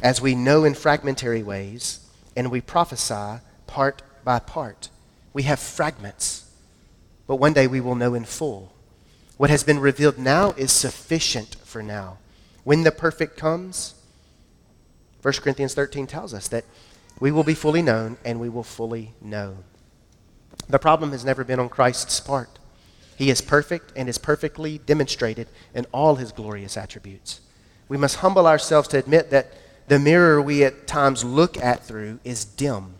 as 0.00 0.20
we 0.20 0.36
know 0.36 0.62
in 0.62 0.72
fragmentary 0.72 1.42
ways 1.42 1.98
and 2.36 2.48
we 2.48 2.60
prophesy 2.60 3.40
part 3.66 4.02
by 4.22 4.38
part. 4.38 4.88
We 5.32 5.42
have 5.42 5.58
fragments, 5.58 6.48
but 7.26 7.36
one 7.36 7.52
day 7.52 7.66
we 7.66 7.80
will 7.80 7.96
know 7.96 8.14
in 8.14 8.24
full. 8.24 8.72
What 9.36 9.50
has 9.50 9.64
been 9.64 9.80
revealed 9.80 10.16
now 10.16 10.52
is 10.52 10.70
sufficient 10.70 11.56
for 11.64 11.82
now. 11.82 12.18
When 12.62 12.84
the 12.84 12.92
perfect 12.92 13.36
comes, 13.36 13.94
1 15.22 15.34
Corinthians 15.34 15.74
13 15.74 16.06
tells 16.06 16.32
us 16.32 16.46
that 16.46 16.64
we 17.18 17.32
will 17.32 17.42
be 17.42 17.54
fully 17.54 17.82
known 17.82 18.16
and 18.24 18.38
we 18.38 18.48
will 18.48 18.62
fully 18.62 19.14
know. 19.20 19.56
The 20.68 20.78
problem 20.78 21.10
has 21.10 21.24
never 21.24 21.42
been 21.42 21.58
on 21.58 21.68
Christ's 21.68 22.20
part. 22.20 22.60
He 23.16 23.28
is 23.28 23.40
perfect 23.40 23.92
and 23.96 24.08
is 24.08 24.18
perfectly 24.18 24.78
demonstrated 24.78 25.48
in 25.74 25.84
all 25.90 26.14
his 26.14 26.30
glorious 26.30 26.76
attributes. 26.76 27.40
We 27.88 27.96
must 27.96 28.16
humble 28.16 28.46
ourselves 28.46 28.88
to 28.88 28.98
admit 28.98 29.30
that 29.30 29.52
the 29.88 29.98
mirror 29.98 30.42
we 30.42 30.64
at 30.64 30.86
times 30.86 31.24
look 31.24 31.56
at 31.56 31.84
through 31.84 32.18
is 32.24 32.44
dim. 32.44 32.94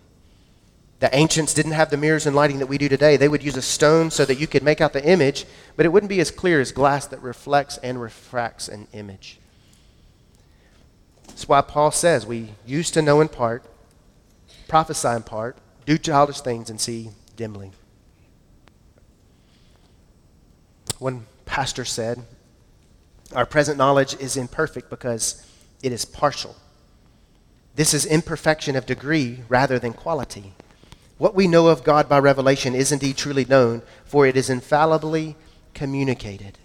The 0.99 1.15
ancients 1.15 1.53
didn't 1.53 1.73
have 1.73 1.91
the 1.91 1.97
mirrors 1.97 2.27
and 2.27 2.35
lighting 2.35 2.59
that 2.61 2.69
we 2.69 2.79
do 2.79 2.89
today. 2.89 3.17
They 3.17 3.29
would 3.29 3.43
use 3.43 3.57
a 3.57 3.63
stone 3.63 4.11
so 4.11 4.25
that 4.25 4.39
you 4.39 4.47
could 4.47 4.63
make 4.63 4.81
out 4.81 4.93
the 4.93 5.05
image, 5.05 5.45
but 5.77 5.85
it 5.85 5.91
wouldn't 5.91 6.09
be 6.09 6.21
as 6.21 6.31
clear 6.31 6.61
as 6.61 6.73
glass 6.73 7.07
that 7.07 7.21
reflects 7.21 7.77
and 7.79 8.01
refracts 8.01 8.69
an 8.69 8.87
image. 8.93 9.39
That's 11.27 11.49
why 11.49 11.61
Paul 11.61 11.91
says 11.91 12.25
we 12.25 12.55
used 12.65 12.95
to 12.95 13.03
know 13.03 13.21
in 13.21 13.29
part, 13.29 13.63
prophesy 14.69 15.09
in 15.09 15.23
part, 15.23 15.59
do 15.85 15.99
childish 15.99 16.41
things, 16.41 16.71
and 16.71 16.81
see 16.81 17.11
dimly. 17.37 17.73
One 20.99 21.27
pastor 21.45 21.85
said, 21.85 22.23
Our 23.35 23.47
present 23.47 23.77
knowledge 23.79 24.15
is 24.21 24.37
imperfect 24.37 24.89
because 24.89 25.45
it 25.83 25.93
is 25.93 26.05
partial. 26.05 26.57
This 27.75 27.93
is 27.93 28.07
imperfection 28.07 28.77
of 28.77 28.87
degree 28.87 29.41
rather 29.49 29.79
than 29.79 29.93
quality. 29.93 30.55
What 31.19 31.35
we 31.35 31.47
know 31.47 31.69
of 31.69 31.85
God 31.85 32.09
by 32.09 32.19
revelation 32.19 32.75
is 32.75 32.93
indeed 32.93 33.17
truly 33.17 33.45
known, 33.45 33.83
for 34.05 34.27
it 34.27 34.37
is 34.37 34.51
infallibly 34.51 35.37
communicated. 35.75 36.59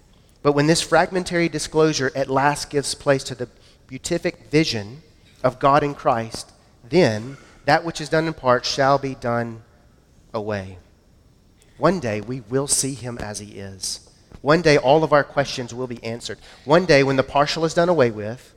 But 0.43 0.53
when 0.53 0.67
this 0.67 0.81
fragmentary 0.81 1.49
disclosure 1.49 2.11
at 2.15 2.29
last 2.29 2.69
gives 2.69 2.95
place 2.95 3.23
to 3.25 3.35
the 3.35 3.49
beatific 3.87 4.49
vision 4.49 5.01
of 5.43 5.59
God 5.59 5.83
in 5.83 5.93
Christ, 5.93 6.51
then 6.87 7.37
that 7.65 7.83
which 7.83 8.01
is 8.01 8.09
done 8.09 8.27
in 8.27 8.33
part 8.33 8.65
shall 8.65 8.97
be 8.97 9.15
done 9.15 9.63
away. 10.33 10.77
One 11.77 11.99
day 11.99 12.21
we 12.21 12.41
will 12.41 12.67
see 12.67 12.93
him 12.93 13.17
as 13.19 13.39
he 13.39 13.59
is. 13.59 14.10
One 14.41 14.61
day 14.61 14.77
all 14.77 15.03
of 15.03 15.13
our 15.13 15.23
questions 15.23 15.73
will 15.73 15.87
be 15.87 16.03
answered. 16.03 16.39
One 16.65 16.85
day 16.85 17.03
when 17.03 17.17
the 17.17 17.23
partial 17.23 17.65
is 17.65 17.73
done 17.73 17.89
away 17.89 18.11
with, 18.11 18.53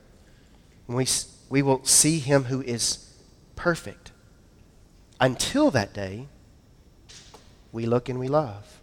we, 0.87 1.07
we 1.49 1.63
will 1.63 1.85
see 1.85 2.19
him 2.19 2.45
who 2.45 2.63
is 2.63 3.15
perfect. 3.57 4.13
Until 5.21 5.71
that 5.71 5.93
day, 5.93 6.29
we 7.73 7.87
look 7.87 8.09
and 8.09 8.19
we 8.19 8.29
love. 8.29 8.81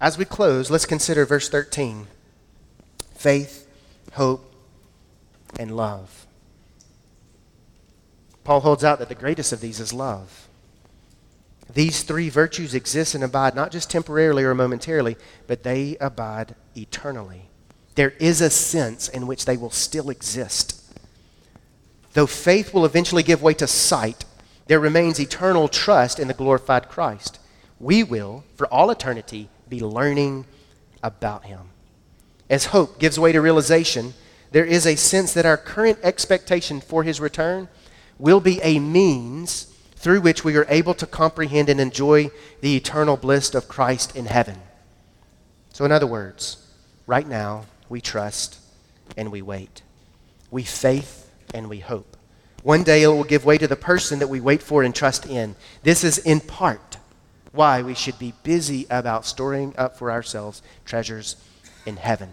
As 0.00 0.18
we 0.18 0.24
close, 0.24 0.70
let's 0.70 0.86
consider 0.86 1.24
verse 1.24 1.48
13 1.48 2.06
faith, 3.14 3.66
hope, 4.12 4.54
and 5.58 5.76
love. 5.76 6.26
Paul 8.44 8.60
holds 8.60 8.84
out 8.84 9.00
that 9.00 9.08
the 9.08 9.14
greatest 9.14 9.52
of 9.52 9.60
these 9.60 9.80
is 9.80 9.92
love. 9.92 10.47
These 11.72 12.02
three 12.02 12.28
virtues 12.28 12.74
exist 12.74 13.14
and 13.14 13.22
abide 13.22 13.54
not 13.54 13.70
just 13.70 13.90
temporarily 13.90 14.44
or 14.44 14.54
momentarily, 14.54 15.16
but 15.46 15.62
they 15.62 15.96
abide 16.00 16.54
eternally. 16.76 17.50
There 17.94 18.14
is 18.18 18.40
a 18.40 18.50
sense 18.50 19.08
in 19.08 19.26
which 19.26 19.44
they 19.44 19.56
will 19.56 19.70
still 19.70 20.08
exist. 20.08 20.80
Though 22.14 22.26
faith 22.26 22.72
will 22.72 22.84
eventually 22.84 23.22
give 23.22 23.42
way 23.42 23.54
to 23.54 23.66
sight, 23.66 24.24
there 24.66 24.80
remains 24.80 25.20
eternal 25.20 25.68
trust 25.68 26.18
in 26.18 26.28
the 26.28 26.34
glorified 26.34 26.88
Christ. 26.88 27.38
We 27.78 28.02
will, 28.02 28.44
for 28.56 28.66
all 28.68 28.90
eternity, 28.90 29.48
be 29.68 29.80
learning 29.80 30.46
about 31.02 31.44
him. 31.44 31.70
As 32.48 32.66
hope 32.66 32.98
gives 32.98 33.18
way 33.18 33.32
to 33.32 33.40
realization, 33.40 34.14
there 34.52 34.64
is 34.64 34.86
a 34.86 34.96
sense 34.96 35.34
that 35.34 35.46
our 35.46 35.56
current 35.56 35.98
expectation 36.02 36.80
for 36.80 37.02
his 37.02 37.20
return 37.20 37.68
will 38.18 38.40
be 38.40 38.60
a 38.62 38.78
means 38.78 39.72
through 39.98 40.20
which 40.20 40.44
we 40.44 40.56
are 40.56 40.66
able 40.68 40.94
to 40.94 41.06
comprehend 41.06 41.68
and 41.68 41.80
enjoy 41.80 42.30
the 42.60 42.76
eternal 42.76 43.16
bliss 43.16 43.52
of 43.54 43.66
Christ 43.66 44.14
in 44.14 44.26
heaven. 44.26 44.60
So, 45.72 45.84
in 45.84 45.90
other 45.90 46.06
words, 46.06 46.64
right 47.06 47.26
now, 47.26 47.66
we 47.88 48.00
trust 48.00 48.60
and 49.16 49.32
we 49.32 49.42
wait. 49.42 49.82
We 50.52 50.62
faith 50.62 51.30
and 51.52 51.68
we 51.68 51.80
hope. 51.80 52.16
One 52.62 52.84
day 52.84 53.02
it 53.02 53.08
will 53.08 53.24
give 53.24 53.44
way 53.44 53.58
to 53.58 53.66
the 53.66 53.76
person 53.76 54.20
that 54.20 54.28
we 54.28 54.40
wait 54.40 54.62
for 54.62 54.84
and 54.84 54.94
trust 54.94 55.26
in. 55.26 55.56
This 55.82 56.04
is 56.04 56.18
in 56.18 56.40
part 56.40 56.98
why 57.50 57.82
we 57.82 57.94
should 57.94 58.18
be 58.20 58.34
busy 58.44 58.86
about 58.90 59.26
storing 59.26 59.74
up 59.76 59.96
for 59.96 60.12
ourselves 60.12 60.62
treasures 60.84 61.36
in 61.86 61.96
heaven. 61.96 62.30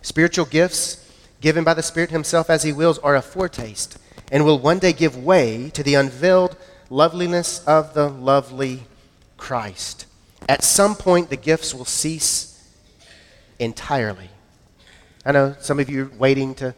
Spiritual 0.00 0.46
gifts 0.46 1.10
given 1.42 1.64
by 1.64 1.74
the 1.74 1.82
Spirit 1.82 2.10
Himself 2.10 2.48
as 2.48 2.62
He 2.62 2.72
wills 2.72 2.98
are 2.98 3.16
a 3.16 3.22
foretaste 3.22 3.98
and 4.32 4.46
will 4.46 4.58
one 4.58 4.78
day 4.78 4.94
give 4.94 5.16
way 5.16 5.70
to 5.70 5.82
the 5.82 5.94
unveiled 5.94 6.56
loveliness 6.88 7.62
of 7.66 7.92
the 7.92 8.08
lovely 8.08 8.84
Christ. 9.36 10.06
At 10.48 10.64
some 10.64 10.96
point, 10.96 11.28
the 11.28 11.36
gifts 11.36 11.74
will 11.74 11.84
cease 11.84 12.48
entirely. 13.58 14.30
I 15.24 15.32
know 15.32 15.54
some 15.60 15.78
of 15.78 15.88
you 15.88 16.06
are 16.06 16.18
waiting 16.18 16.54
to 16.56 16.74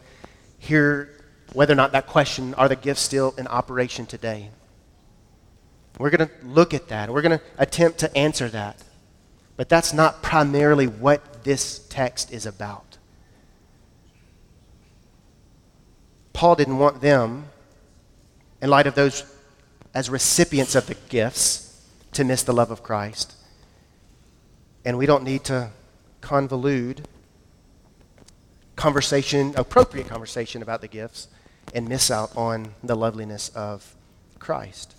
hear 0.59 1.11
whether 1.53 1.73
or 1.73 1.77
not 1.77 1.93
that 1.93 2.09
question 2.09 2.55
are 2.55 2.69
the 2.69 2.77
gifts 2.77 3.01
still 3.01 3.33
in 3.39 3.47
operation 3.47 4.05
today? 4.05 4.51
We're 5.99 6.11
going 6.11 6.29
to 6.29 6.35
look 6.45 6.75
at 6.75 6.89
that. 6.89 7.09
We're 7.09 7.23
going 7.23 7.39
to 7.39 7.45
attempt 7.57 7.99
to 7.99 8.15
answer 8.17 8.49
that. 8.49 8.83
But 9.57 9.69
that's 9.69 9.93
not 9.93 10.23
primarily 10.23 10.89
what 10.89 11.45
this 11.45 11.79
text 11.89 12.33
is 12.33 12.47
about. 12.47 12.94
Paul 16.35 16.57
didn't 16.57 16.77
want 16.77 17.01
them, 17.01 17.47
in 18.61 18.69
light 18.69 18.87
of 18.87 18.95
those 18.95 19.25
as 19.95 20.11
recipients 20.11 20.75
of 20.75 20.87
the 20.87 20.97
gifts, 21.09 21.83
to 22.13 22.25
miss 22.25 22.43
the 22.43 22.53
love 22.53 22.71
of 22.71 22.83
Christ. 22.83 23.35
And 24.85 24.99
we 24.99 25.07
don't 25.07 25.25
need 25.25 25.45
to 25.45 25.71
convolute 26.21 26.99
conversation, 28.77 29.55
appropriate 29.57 30.09
conversation 30.09 30.61
about 30.61 30.81
the 30.81 30.89
gifts, 30.89 31.29
and 31.75 31.89
miss 31.89 32.11
out 32.11 32.37
on 32.37 32.75
the 32.83 32.95
loveliness 32.95 33.49
of 33.51 33.95
Christ. 34.39 34.95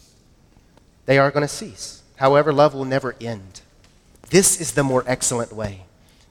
They 1.06 1.18
are 1.18 1.30
going 1.32 1.42
to 1.42 1.48
cease. 1.48 2.02
However, 2.16 2.52
love 2.54 2.74
will 2.74 2.86
never 2.86 3.16
end. 3.20 3.62
This 4.30 4.60
is 4.60 4.72
the 4.72 4.84
more 4.84 5.04
excellent 5.06 5.54
way. 5.54 5.86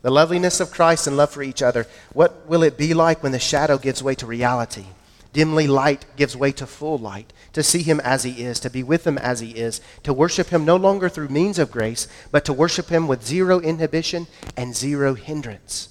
The 0.05 0.11
loveliness 0.11 0.61
of 0.61 0.71
Christ 0.71 1.07
and 1.07 1.17
love 1.17 1.31
for 1.31 1.43
each 1.43 1.63
other. 1.63 1.87
What 2.13 2.47
will 2.47 2.63
it 2.63 2.77
be 2.77 2.93
like 2.93 3.23
when 3.23 3.33
the 3.33 3.39
shadow 3.39 3.79
gives 3.79 4.03
way 4.03 4.15
to 4.17 4.27
reality? 4.27 4.85
Dimly 5.33 5.67
light 5.67 6.05
gives 6.15 6.37
way 6.37 6.53
to 6.53 6.67
full 6.67 6.99
light. 6.99 7.33
To 7.55 7.63
see 7.63 7.83
him 7.83 8.01
as 8.01 8.23
he 8.23 8.45
is, 8.45 8.61
to 8.61 8.69
be 8.69 8.83
with 8.83 9.07
him 9.07 9.17
as 9.17 9.41
he 9.41 9.53
is, 9.53 9.81
to 10.03 10.13
worship 10.13 10.49
him 10.49 10.67
no 10.67 10.77
longer 10.77 11.09
through 11.09 11.29
means 11.29 11.59
of 11.59 11.71
grace, 11.71 12.07
but 12.31 12.45
to 12.45 12.53
worship 12.53 12.91
him 12.91 13.09
with 13.09 13.25
zero 13.25 13.61
inhibition 13.61 14.27
and 14.59 14.77
zero 14.77 15.15
hindrance. 15.15 15.89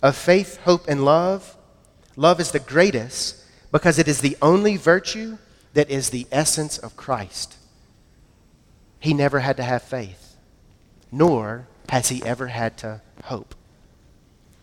Of 0.00 0.14
faith, 0.14 0.58
hope, 0.58 0.86
and 0.86 1.04
love, 1.04 1.56
love 2.14 2.38
is 2.38 2.52
the 2.52 2.60
greatest 2.60 3.42
because 3.72 3.98
it 3.98 4.06
is 4.06 4.20
the 4.20 4.36
only 4.40 4.76
virtue 4.76 5.38
that 5.74 5.90
is 5.90 6.10
the 6.10 6.28
essence 6.30 6.78
of 6.78 6.96
Christ. 6.96 7.56
He 9.00 9.12
never 9.12 9.40
had 9.40 9.56
to 9.56 9.64
have 9.64 9.82
faith, 9.82 10.36
nor 11.10 11.66
has 11.88 12.10
he 12.10 12.22
ever 12.22 12.46
had 12.46 12.78
to 12.78 13.00
hope. 13.26 13.54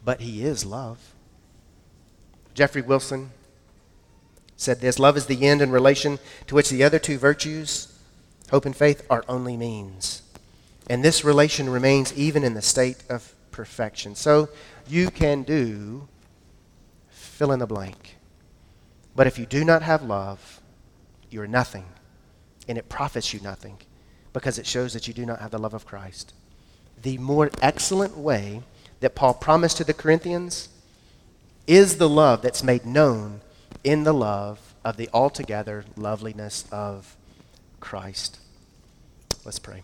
But 0.03 0.21
he 0.21 0.43
is 0.43 0.65
love. 0.65 1.13
Geoffrey 2.53 2.81
Wilson 2.81 3.31
said 4.57 4.81
this 4.81 4.99
Love 4.99 5.17
is 5.17 5.25
the 5.25 5.47
end 5.47 5.61
in 5.61 5.71
relation 5.71 6.19
to 6.47 6.55
which 6.55 6.69
the 6.69 6.83
other 6.83 6.99
two 6.99 7.17
virtues, 7.17 7.97
hope 8.51 8.65
and 8.65 8.75
faith, 8.75 9.05
are 9.09 9.23
only 9.27 9.57
means. 9.57 10.21
And 10.89 11.03
this 11.03 11.23
relation 11.23 11.69
remains 11.69 12.13
even 12.13 12.43
in 12.43 12.53
the 12.53 12.61
state 12.61 13.03
of 13.09 13.33
perfection. 13.51 14.15
So 14.15 14.49
you 14.87 15.09
can 15.09 15.43
do 15.43 16.07
fill 17.09 17.51
in 17.51 17.59
the 17.59 17.67
blank. 17.67 18.17
But 19.15 19.27
if 19.27 19.39
you 19.39 19.45
do 19.45 19.63
not 19.63 19.81
have 19.81 20.03
love, 20.03 20.61
you 21.29 21.41
are 21.41 21.47
nothing, 21.47 21.85
and 22.67 22.77
it 22.77 22.89
profits 22.89 23.33
you 23.33 23.39
nothing 23.39 23.77
because 24.33 24.57
it 24.57 24.65
shows 24.65 24.93
that 24.93 25.07
you 25.07 25.13
do 25.13 25.25
not 25.25 25.39
have 25.39 25.51
the 25.51 25.59
love 25.59 25.73
of 25.73 25.85
Christ. 25.85 26.33
The 27.03 27.17
more 27.17 27.51
excellent 27.61 28.17
way 28.17 28.63
that 29.01 29.13
Paul 29.13 29.33
promised 29.33 29.77
to 29.77 29.83
the 29.83 29.93
Corinthians 29.93 30.69
is 31.67 31.97
the 31.97 32.09
love 32.09 32.41
that's 32.41 32.63
made 32.63 32.85
known 32.85 33.41
in 33.83 34.03
the 34.03 34.13
love 34.13 34.73
of 34.83 34.97
the 34.97 35.09
altogether 35.13 35.85
loveliness 35.95 36.65
of 36.71 37.15
Christ. 37.79 38.39
Let's 39.45 39.59
pray. 39.59 39.83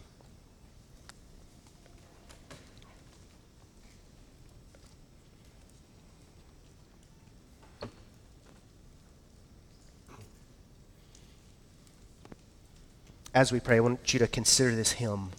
as 13.39 13.53
we 13.53 13.59
pray, 13.61 13.77
I 13.77 13.79
want 13.79 14.13
you 14.13 14.19
to 14.19 14.27
consider 14.27 14.75
this 14.75 14.93
hymn 14.93 15.29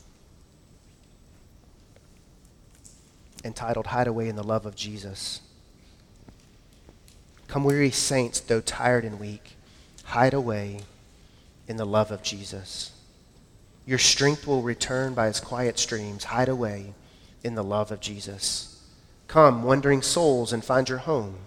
entitled 3.44 3.86
Hide 3.88 4.06
Away 4.06 4.28
in 4.28 4.36
the 4.36 4.42
Love 4.42 4.66
of 4.66 4.76
Jesus. 4.76 5.40
Come, 7.48 7.64
weary 7.64 7.90
saints, 7.90 8.38
though 8.38 8.60
tired 8.60 9.04
and 9.04 9.18
weak, 9.18 9.56
hide 10.04 10.34
away 10.34 10.82
in 11.66 11.76
the 11.76 11.84
love 11.84 12.12
of 12.12 12.22
Jesus. 12.22 12.92
Your 13.86 13.98
strength 13.98 14.46
will 14.46 14.62
return 14.62 15.14
by 15.14 15.26
his 15.26 15.40
quiet 15.40 15.76
streams. 15.78 16.24
Hide 16.24 16.48
away 16.48 16.94
in 17.42 17.56
the 17.56 17.64
love 17.64 17.90
of 17.90 18.00
Jesus. 18.00 18.80
Come, 19.26 19.64
wandering 19.64 20.02
souls, 20.02 20.52
and 20.52 20.64
find 20.64 20.88
your 20.88 20.98
home. 20.98 21.38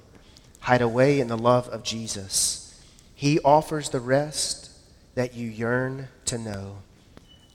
Hide 0.59 0.81
away 0.81 1.21
in 1.21 1.27
the 1.27 1.37
love 1.37 1.69
of 1.69 1.83
Jesus. 1.83 2.81
He 3.15 3.39
offers 3.39 3.89
the 3.89 4.01
rest 4.01 4.71
that 5.15 5.35
you 5.35 5.49
yearn 5.49 6.09
to 6.25 6.37
know. 6.37 6.79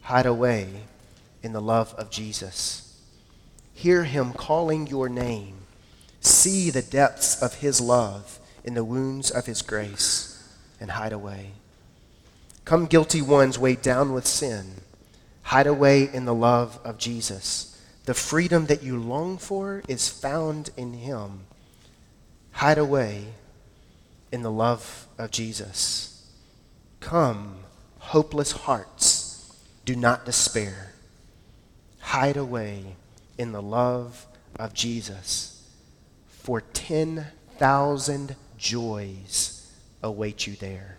Hide 0.02 0.24
away 0.24 0.68
in 1.42 1.52
the 1.52 1.60
love 1.60 1.94
of 1.98 2.10
Jesus. 2.10 2.87
Hear 3.78 4.02
him 4.02 4.32
calling 4.32 4.88
your 4.88 5.08
name. 5.08 5.54
See 6.20 6.68
the 6.68 6.82
depths 6.82 7.40
of 7.40 7.60
his 7.60 7.80
love 7.80 8.40
in 8.64 8.74
the 8.74 8.82
wounds 8.82 9.30
of 9.30 9.46
his 9.46 9.62
grace 9.62 10.42
and 10.80 10.90
hide 10.90 11.12
away. 11.12 11.52
Come, 12.64 12.86
guilty 12.86 13.22
ones 13.22 13.56
weighed 13.56 13.80
down 13.80 14.12
with 14.12 14.26
sin. 14.26 14.80
Hide 15.42 15.68
away 15.68 16.10
in 16.12 16.24
the 16.24 16.34
love 16.34 16.80
of 16.82 16.98
Jesus. 16.98 17.80
The 18.04 18.14
freedom 18.14 18.66
that 18.66 18.82
you 18.82 18.98
long 18.98 19.38
for 19.38 19.84
is 19.86 20.08
found 20.08 20.70
in 20.76 20.94
him. 20.94 21.46
Hide 22.50 22.78
away 22.78 23.26
in 24.32 24.42
the 24.42 24.50
love 24.50 25.06
of 25.18 25.30
Jesus. 25.30 26.28
Come, 26.98 27.58
hopeless 28.00 28.50
hearts, 28.50 29.56
do 29.84 29.94
not 29.94 30.24
despair. 30.24 30.94
Hide 32.00 32.36
away 32.36 32.96
in 33.38 33.52
the 33.52 33.62
love 33.62 34.26
of 34.58 34.74
Jesus, 34.74 35.62
for 36.26 36.60
10,000 36.60 38.36
joys 38.58 39.70
await 40.02 40.46
you 40.46 40.56
there. 40.56 40.98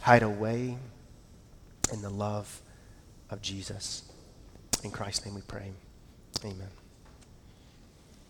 Hide 0.00 0.22
away 0.22 0.76
in 1.92 2.02
the 2.02 2.10
love 2.10 2.60
of 3.30 3.40
Jesus. 3.40 4.02
In 4.82 4.90
Christ's 4.90 5.24
name 5.24 5.34
we 5.34 5.42
pray. 5.42 5.70
Amen. 6.44 6.79